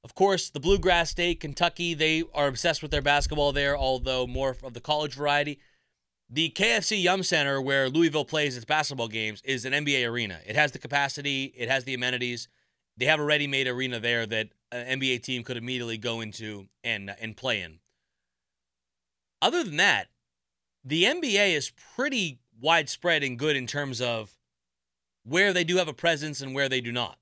of 0.03 0.15
course, 0.15 0.49
the 0.49 0.59
Bluegrass 0.59 1.09
State, 1.09 1.39
Kentucky. 1.39 1.93
They 1.93 2.23
are 2.33 2.47
obsessed 2.47 2.81
with 2.81 2.91
their 2.91 3.01
basketball 3.01 3.51
there, 3.51 3.77
although 3.77 4.25
more 4.25 4.55
of 4.63 4.73
the 4.73 4.81
college 4.81 5.15
variety. 5.15 5.59
The 6.29 6.49
KFC 6.49 7.03
Yum 7.03 7.23
Center, 7.23 7.61
where 7.61 7.89
Louisville 7.89 8.25
plays 8.25 8.55
its 8.55 8.65
basketball 8.65 9.07
games, 9.07 9.41
is 9.43 9.65
an 9.65 9.73
NBA 9.73 10.09
arena. 10.09 10.39
It 10.47 10.55
has 10.55 10.71
the 10.71 10.79
capacity, 10.79 11.53
it 11.57 11.69
has 11.69 11.83
the 11.83 11.93
amenities. 11.93 12.47
They 12.95 13.05
have 13.05 13.19
a 13.19 13.23
ready-made 13.23 13.67
arena 13.67 13.99
there 13.99 14.25
that 14.25 14.49
an 14.71 14.99
NBA 14.99 15.23
team 15.23 15.43
could 15.43 15.57
immediately 15.57 15.97
go 15.97 16.21
into 16.21 16.67
and 16.83 17.13
and 17.19 17.35
play 17.35 17.61
in. 17.61 17.79
Other 19.43 19.61
than 19.61 19.75
that, 19.75 20.07
the 20.85 21.03
NBA 21.03 21.53
is 21.53 21.73
pretty 21.97 22.39
widespread 22.61 23.23
and 23.23 23.37
good 23.37 23.57
in 23.57 23.67
terms 23.67 23.99
of 23.99 24.37
where 25.25 25.51
they 25.51 25.65
do 25.65 25.75
have 25.75 25.89
a 25.89 25.93
presence 25.93 26.39
and 26.39 26.55
where 26.55 26.69
they 26.69 26.79
do 26.79 26.93
not. 26.93 27.17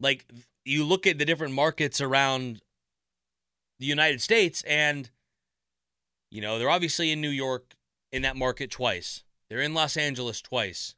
Like 0.00 0.26
you 0.64 0.84
look 0.84 1.06
at 1.06 1.18
the 1.18 1.24
different 1.24 1.54
markets 1.54 2.00
around 2.00 2.60
the 3.78 3.86
United 3.86 4.20
States 4.20 4.64
and 4.66 5.08
you 6.28 6.40
know, 6.40 6.58
they're 6.58 6.68
obviously 6.68 7.12
in 7.12 7.20
New 7.20 7.28
York 7.28 7.76
in 8.10 8.22
that 8.22 8.36
market 8.36 8.72
twice. 8.72 9.22
They're 9.48 9.60
in 9.60 9.72
Los 9.72 9.96
Angeles 9.96 10.40
twice. 10.40 10.96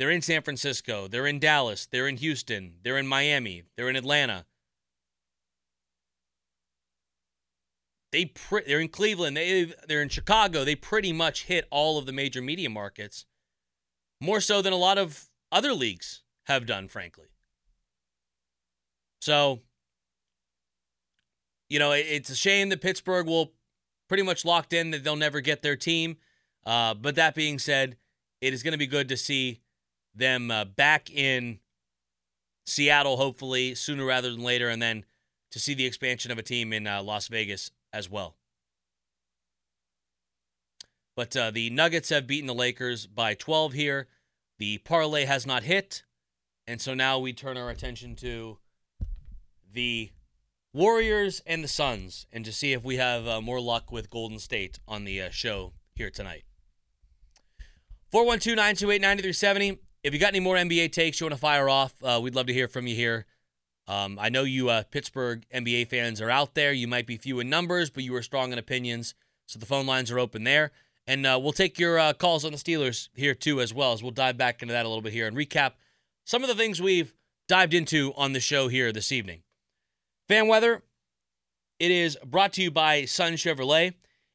They're 0.00 0.10
in 0.10 0.22
San 0.22 0.42
Francisco, 0.42 1.06
they're 1.06 1.28
in 1.28 1.38
Dallas, 1.38 1.86
they're 1.86 2.08
in 2.08 2.16
Houston, 2.16 2.78
they're 2.82 2.98
in 2.98 3.06
Miami, 3.06 3.62
they're 3.76 3.90
in 3.90 3.94
Atlanta. 3.94 4.46
They 8.12 8.26
pre- 8.26 8.64
they're 8.66 8.80
in 8.80 8.88
Cleveland, 8.88 9.36
they 9.36 9.72
they're 9.88 10.02
in 10.02 10.08
Chicago. 10.08 10.64
They 10.64 10.76
pretty 10.76 11.12
much 11.12 11.44
hit 11.44 11.66
all 11.70 11.98
of 11.98 12.06
the 12.06 12.12
major 12.12 12.42
media 12.42 12.70
markets, 12.70 13.24
more 14.20 14.40
so 14.40 14.62
than 14.62 14.72
a 14.72 14.76
lot 14.76 14.98
of 14.98 15.28
other 15.50 15.72
leagues 15.72 16.22
have 16.46 16.66
done, 16.66 16.88
frankly. 16.88 17.26
So, 19.20 19.60
you 21.68 21.78
know, 21.78 21.92
it's 21.92 22.30
a 22.30 22.34
shame 22.34 22.68
that 22.70 22.80
Pittsburgh 22.80 23.26
will 23.26 23.52
pretty 24.08 24.22
much 24.24 24.44
locked 24.44 24.72
in 24.72 24.90
that 24.90 25.04
they'll 25.04 25.16
never 25.16 25.40
get 25.40 25.62
their 25.62 25.76
team. 25.76 26.16
Uh, 26.66 26.94
but 26.94 27.14
that 27.14 27.34
being 27.34 27.58
said, 27.58 27.96
it 28.40 28.52
is 28.52 28.62
going 28.62 28.72
to 28.72 28.78
be 28.78 28.86
good 28.86 29.08
to 29.08 29.16
see 29.16 29.60
them 30.14 30.50
uh, 30.50 30.64
back 30.64 31.10
in 31.10 31.60
Seattle, 32.66 33.16
hopefully 33.16 33.74
sooner 33.74 34.04
rather 34.04 34.30
than 34.30 34.42
later, 34.42 34.68
and 34.68 34.82
then 34.82 35.04
to 35.50 35.58
see 35.58 35.74
the 35.74 35.86
expansion 35.86 36.30
of 36.30 36.38
a 36.38 36.42
team 36.42 36.72
in 36.72 36.86
uh, 36.86 37.02
Las 37.02 37.28
Vegas 37.28 37.70
as 37.92 38.10
well. 38.10 38.36
But 41.14 41.36
uh, 41.36 41.50
the 41.50 41.70
Nuggets 41.70 42.08
have 42.08 42.26
beaten 42.26 42.46
the 42.46 42.54
Lakers 42.54 43.06
by 43.06 43.34
12 43.34 43.74
here. 43.74 44.08
The 44.58 44.78
parlay 44.78 45.24
has 45.24 45.46
not 45.46 45.64
hit. 45.64 46.04
And 46.66 46.80
so 46.80 46.94
now 46.94 47.18
we 47.18 47.32
turn 47.32 47.56
our 47.56 47.70
attention 47.70 48.14
to 48.16 48.58
the 49.72 50.10
Warriors 50.72 51.42
and 51.46 51.62
the 51.62 51.68
Suns 51.68 52.26
and 52.32 52.44
to 52.44 52.52
see 52.52 52.72
if 52.72 52.82
we 52.82 52.96
have 52.96 53.26
uh, 53.26 53.40
more 53.40 53.60
luck 53.60 53.92
with 53.92 54.08
Golden 54.08 54.38
State 54.38 54.78
on 54.88 55.04
the 55.04 55.20
uh, 55.20 55.30
show 55.30 55.72
here 55.94 56.10
tonight. 56.10 56.44
412 58.10 58.56
928 58.56 59.00
9370. 59.00 59.78
If 60.02 60.14
you 60.14 60.18
got 60.18 60.28
any 60.28 60.40
more 60.40 60.56
NBA 60.56 60.92
takes 60.92 61.20
you 61.20 61.26
want 61.26 61.34
to 61.34 61.40
fire 61.40 61.68
off, 61.68 61.94
uh, 62.02 62.20
we'd 62.22 62.34
love 62.34 62.46
to 62.46 62.52
hear 62.52 62.68
from 62.68 62.86
you 62.86 62.94
here. 62.94 63.26
Um, 63.92 64.18
I 64.18 64.30
know 64.30 64.44
you 64.44 64.70
uh, 64.70 64.84
Pittsburgh 64.90 65.44
NBA 65.54 65.88
fans 65.88 66.22
are 66.22 66.30
out 66.30 66.54
there. 66.54 66.72
You 66.72 66.88
might 66.88 67.06
be 67.06 67.18
few 67.18 67.40
in 67.40 67.50
numbers, 67.50 67.90
but 67.90 68.04
you 68.04 68.14
are 68.14 68.22
strong 68.22 68.50
in 68.50 68.58
opinions. 68.58 69.14
So 69.44 69.58
the 69.58 69.66
phone 69.66 69.84
lines 69.84 70.10
are 70.10 70.18
open 70.18 70.44
there. 70.44 70.72
And 71.06 71.26
uh, 71.26 71.38
we'll 71.42 71.52
take 71.52 71.78
your 71.78 71.98
uh, 71.98 72.14
calls 72.14 72.46
on 72.46 72.52
the 72.52 72.58
Steelers 72.58 73.10
here 73.14 73.34
too, 73.34 73.60
as 73.60 73.74
well 73.74 73.92
as 73.92 74.02
we'll 74.02 74.12
dive 74.12 74.38
back 74.38 74.62
into 74.62 74.72
that 74.72 74.86
a 74.86 74.88
little 74.88 75.02
bit 75.02 75.12
here 75.12 75.26
and 75.26 75.36
recap 75.36 75.72
some 76.24 76.42
of 76.42 76.48
the 76.48 76.54
things 76.54 76.80
we've 76.80 77.12
dived 77.48 77.74
into 77.74 78.14
on 78.16 78.32
the 78.32 78.40
show 78.40 78.68
here 78.68 78.92
this 78.92 79.12
evening. 79.12 79.42
Fan 80.26 80.48
weather, 80.48 80.82
it 81.78 81.90
is 81.90 82.16
brought 82.24 82.54
to 82.54 82.62
you 82.62 82.70
by 82.70 83.04
Sun 83.04 83.34
Chevrolet. 83.34 83.92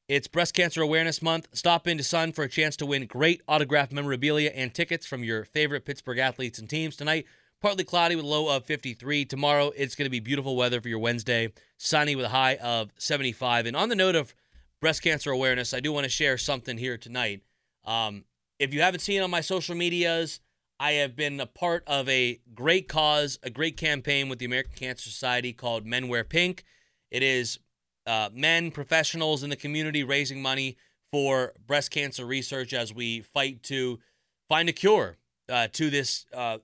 It's 0.08 0.28
Breast 0.28 0.53
Cancer 0.53 0.84
Awareness 0.84 1.22
Month. 1.22 1.47
Stop 1.53 1.88
into 1.88 2.03
Sun 2.03 2.34
for 2.34 2.43
a 2.43 2.49
chance 2.49 2.78
to 2.78 2.86
win 2.86 3.08
great 3.08 3.41
autographed 3.47 3.91
memorabilia 3.91 4.51
and 4.53 4.72
tickets 4.72 5.08
from 5.08 5.24
your 5.24 5.45
favorite 5.45 5.84
Pittsburgh 5.84 6.20
athletes 6.20 6.60
and 6.60 6.70
teams 6.70 6.95
tonight. 6.95 7.26
Partly 7.60 7.84
cloudy 7.84 8.16
with 8.16 8.26
a 8.26 8.28
low 8.28 8.55
of 8.55 8.66
53. 8.66 9.26
Tomorrow, 9.26 9.72
it's 9.76 9.95
going 9.95 10.05
to 10.05 10.12
be 10.12 10.20
beautiful 10.20 10.55
weather 10.55 10.80
for 10.80 10.89
your 10.89 10.99
Wednesday. 10.99 11.51
Sunny 11.78 12.16
with 12.16 12.26
a 12.26 12.30
high 12.30 12.55
of 12.55 12.91
75. 12.97 13.66
And 13.66 13.76
on 13.76 13.89
the 13.89 13.95
note 13.95 14.16
of 14.16 14.36
breast 14.80 15.01
cancer 15.01 15.32
awareness, 15.32 15.74
I 15.74 15.80
do 15.80 15.91
want 15.91 16.03
to 16.03 16.10
share 16.10 16.38
something 16.38 16.78
here 16.78 16.97
tonight. 16.97 17.41
Um, 17.84 18.26
if 18.60 18.74
you 18.74 18.82
haven't 18.82 18.99
seen 18.99 19.22
on 19.22 19.32
my 19.32 19.41
social 19.41 19.76
medias, 19.76 20.39
I 20.80 20.93
have 20.93 21.16
been 21.16 21.39
a 21.39 21.47
part 21.47 21.84
of 21.88 22.08
a 22.08 22.39
great 22.53 22.88
cause, 22.88 23.39
a 23.41 23.49
great 23.49 23.76
campaign 23.76 24.30
with 24.30 24.38
the 24.38 24.45
American 24.45 24.74
Cancer 24.76 25.10
Society 25.10 25.51
called 25.51 25.86
Men 25.86 26.08
Wear 26.08 26.24
Pink. 26.24 26.64
It 27.10 27.24
is 27.24 27.58
uh, 28.05 28.30
men, 28.32 28.70
professionals 28.70 29.43
in 29.43 29.49
the 29.49 29.55
community 29.55 30.03
raising 30.03 30.41
money 30.41 30.78
for 31.12 31.53
breast 31.66 31.89
cancer 31.89 32.26
research 32.26 32.74
as 32.74 32.93
we 32.93 33.22
fight 33.22 33.64
to 33.64 33.99
find 34.47 34.70
a 34.70 34.74
cure 34.74 35.18
uh, 35.49 35.68
to 35.74 35.89
this 35.89 36.26
uh, 36.34 36.60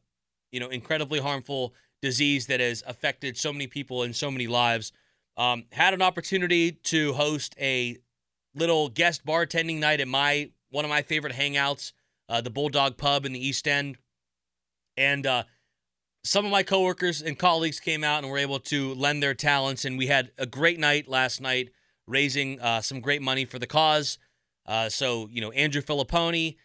you 0.53 0.59
know, 0.61 0.69
incredibly 0.69 1.19
harmful 1.19 1.73
disease 2.01 2.45
that 2.47 2.61
has 2.61 2.83
affected 2.87 3.35
so 3.37 3.51
many 3.51 3.67
people 3.67 4.03
and 4.03 4.15
so 4.15 4.31
many 4.31 4.47
lives. 4.47 4.93
Um, 5.35 5.65
had 5.71 5.93
an 5.93 6.01
opportunity 6.01 6.71
to 6.71 7.13
host 7.13 7.55
a 7.59 7.97
little 8.55 8.87
guest 8.87 9.25
bartending 9.25 9.79
night 9.79 9.99
at 9.99 10.07
my 10.07 10.51
one 10.69 10.85
of 10.85 10.89
my 10.89 11.01
favorite 11.01 11.33
hangouts, 11.33 11.91
uh, 12.29 12.39
the 12.39 12.49
Bulldog 12.49 12.97
Pub 12.97 13.25
in 13.25 13.33
the 13.33 13.45
East 13.45 13.67
End, 13.67 13.97
and 14.95 15.25
uh, 15.25 15.43
some 16.23 16.45
of 16.45 16.51
my 16.51 16.63
coworkers 16.63 17.21
and 17.21 17.37
colleagues 17.37 17.79
came 17.79 18.03
out 18.03 18.23
and 18.23 18.31
were 18.31 18.37
able 18.37 18.59
to 18.59 18.93
lend 18.93 19.21
their 19.21 19.33
talents, 19.33 19.83
and 19.85 19.97
we 19.97 20.07
had 20.07 20.31
a 20.37 20.45
great 20.45 20.79
night 20.79 21.07
last 21.07 21.41
night. 21.41 21.69
raising 22.07 22.59
uh, 22.59 22.81
some 22.81 22.99
great 22.99 23.21
money 23.21 23.45
for 23.45 23.59
the 23.59 23.67
cause. 23.67 24.17
Uh, 24.65 24.89
so, 24.89 25.27
you 25.31 25.41
know, 25.41 25.51
Andrew 25.51 25.81
Fillipponi, 25.81 26.57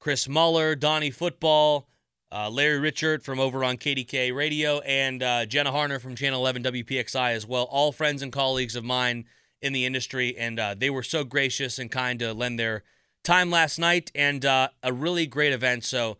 Chris 0.00 0.28
Mueller, 0.28 0.74
Donnie 0.74 1.10
Football, 1.10 1.88
uh, 2.32 2.48
Larry 2.48 2.90
Richert 2.90 3.22
from 3.22 3.38
over 3.38 3.62
on 3.62 3.76
KDKA 3.76 4.34
Radio, 4.34 4.80
and 4.80 5.22
uh, 5.22 5.44
Jenna 5.44 5.70
Harner 5.70 6.00
from 6.00 6.14
Channel 6.16 6.40
11 6.40 6.62
WPXI 6.64 7.32
as 7.32 7.46
well. 7.46 7.64
All 7.64 7.92
friends 7.92 8.22
and 8.22 8.32
colleagues 8.32 8.74
of 8.74 8.84
mine 8.84 9.26
in 9.60 9.72
the 9.72 9.84
industry, 9.84 10.36
and 10.36 10.58
uh, 10.58 10.74
they 10.76 10.88
were 10.88 11.02
so 11.02 11.24
gracious 11.24 11.78
and 11.78 11.90
kind 11.90 12.18
to 12.20 12.32
lend 12.32 12.58
their 12.58 12.82
time 13.22 13.50
last 13.50 13.78
night 13.78 14.10
and 14.14 14.44
uh, 14.46 14.68
a 14.82 14.92
really 14.92 15.26
great 15.26 15.52
event. 15.52 15.84
So, 15.84 16.16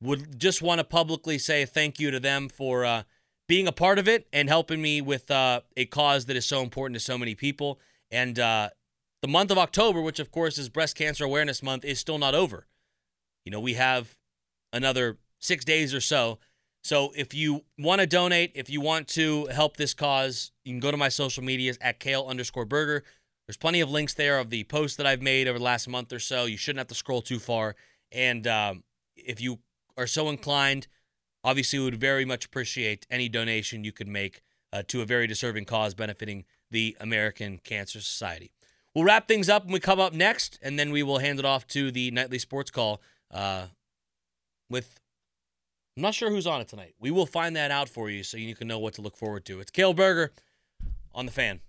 would 0.00 0.38
just 0.38 0.62
want 0.62 0.78
to 0.78 0.84
publicly 0.84 1.38
say 1.38 1.64
thank 1.64 1.98
you 1.98 2.10
to 2.10 2.20
them 2.20 2.48
for 2.48 2.84
uh, 2.84 3.02
being 3.48 3.66
a 3.66 3.72
part 3.72 3.98
of 3.98 4.08
it 4.08 4.26
and 4.32 4.48
helping 4.48 4.80
me 4.80 5.00
with 5.00 5.30
uh, 5.30 5.60
a 5.76 5.86
cause 5.86 6.26
that 6.26 6.36
is 6.36 6.46
so 6.46 6.62
important 6.62 6.94
to 6.94 7.00
so 7.00 7.18
many 7.18 7.34
people. 7.34 7.78
And 8.10 8.36
the 8.36 9.28
month 9.28 9.50
of 9.52 9.58
October, 9.58 10.00
which 10.00 10.18
of 10.18 10.30
course 10.30 10.58
is 10.58 10.68
Breast 10.68 10.96
Cancer 10.96 11.24
Awareness 11.24 11.62
Month, 11.62 11.84
is 11.84 12.00
still 12.00 12.18
not 12.18 12.34
over. 12.34 12.66
You 13.44 13.52
know, 13.52 13.60
we 13.60 13.74
have 13.74 14.16
another 14.72 15.18
six 15.42 15.64
days 15.64 15.92
or 15.92 16.00
so. 16.00 16.38
So 16.84 17.12
if 17.14 17.34
you 17.34 17.64
want 17.78 18.00
to 18.00 18.06
donate, 18.06 18.52
if 18.54 18.70
you 18.70 18.80
want 18.80 19.06
to 19.08 19.46
help 19.46 19.76
this 19.76 19.94
cause, 19.94 20.50
you 20.64 20.72
can 20.72 20.80
go 20.80 20.90
to 20.90 20.96
my 20.96 21.08
social 21.08 21.44
medias 21.44 21.78
at 21.80 22.00
cale 22.00 22.26
underscore 22.28 22.64
berger. 22.64 23.04
There's 23.46 23.56
plenty 23.56 23.80
of 23.80 23.90
links 23.90 24.14
there 24.14 24.38
of 24.38 24.50
the 24.50 24.64
posts 24.64 24.96
that 24.96 25.06
I've 25.06 25.22
made 25.22 25.46
over 25.46 25.58
the 25.58 25.64
last 25.64 25.88
month 25.88 26.12
or 26.12 26.18
so. 26.18 26.44
You 26.44 26.56
shouldn't 26.56 26.78
have 26.78 26.88
to 26.88 26.94
scroll 26.94 27.22
too 27.22 27.38
far. 27.38 27.76
And 28.10 28.46
um, 28.46 28.84
if 29.16 29.40
you 29.40 29.58
are 29.96 30.06
so 30.06 30.28
inclined, 30.28 30.88
obviously 31.44 31.78
we 31.78 31.84
would 31.86 32.00
very 32.00 32.24
much 32.24 32.46
appreciate 32.46 33.06
any 33.10 33.28
donation 33.28 33.84
you 33.84 33.92
could 33.92 34.08
make 34.08 34.42
uh, 34.72 34.82
to 34.88 35.02
a 35.02 35.04
very 35.04 35.26
deserving 35.26 35.66
cause 35.66 35.94
benefiting 35.94 36.44
the 36.70 36.96
American 37.00 37.58
Cancer 37.58 38.00
Society. 38.00 38.52
We'll 38.94 39.04
wrap 39.04 39.28
things 39.28 39.48
up 39.48 39.64
when 39.64 39.72
we 39.72 39.80
come 39.80 40.00
up 40.00 40.12
next, 40.12 40.58
and 40.62 40.78
then 40.78 40.90
we 40.90 41.02
will 41.02 41.18
hand 41.18 41.38
it 41.38 41.44
off 41.44 41.66
to 41.68 41.90
the 41.90 42.10
nightly 42.10 42.38
sports 42.38 42.70
call 42.70 43.00
uh, 43.30 43.66
with. 44.68 44.98
I'm 45.96 46.02
not 46.02 46.14
sure 46.14 46.30
who's 46.30 46.46
on 46.46 46.60
it 46.60 46.68
tonight. 46.68 46.94
We 46.98 47.10
will 47.10 47.26
find 47.26 47.54
that 47.56 47.70
out 47.70 47.88
for 47.88 48.08
you 48.08 48.22
so 48.22 48.38
you 48.38 48.54
can 48.54 48.66
know 48.66 48.78
what 48.78 48.94
to 48.94 49.02
look 49.02 49.16
forward 49.16 49.44
to. 49.46 49.60
It's 49.60 49.70
Cale 49.70 49.92
Berger 49.92 50.32
on 51.14 51.26
the 51.26 51.32
fan. 51.32 51.60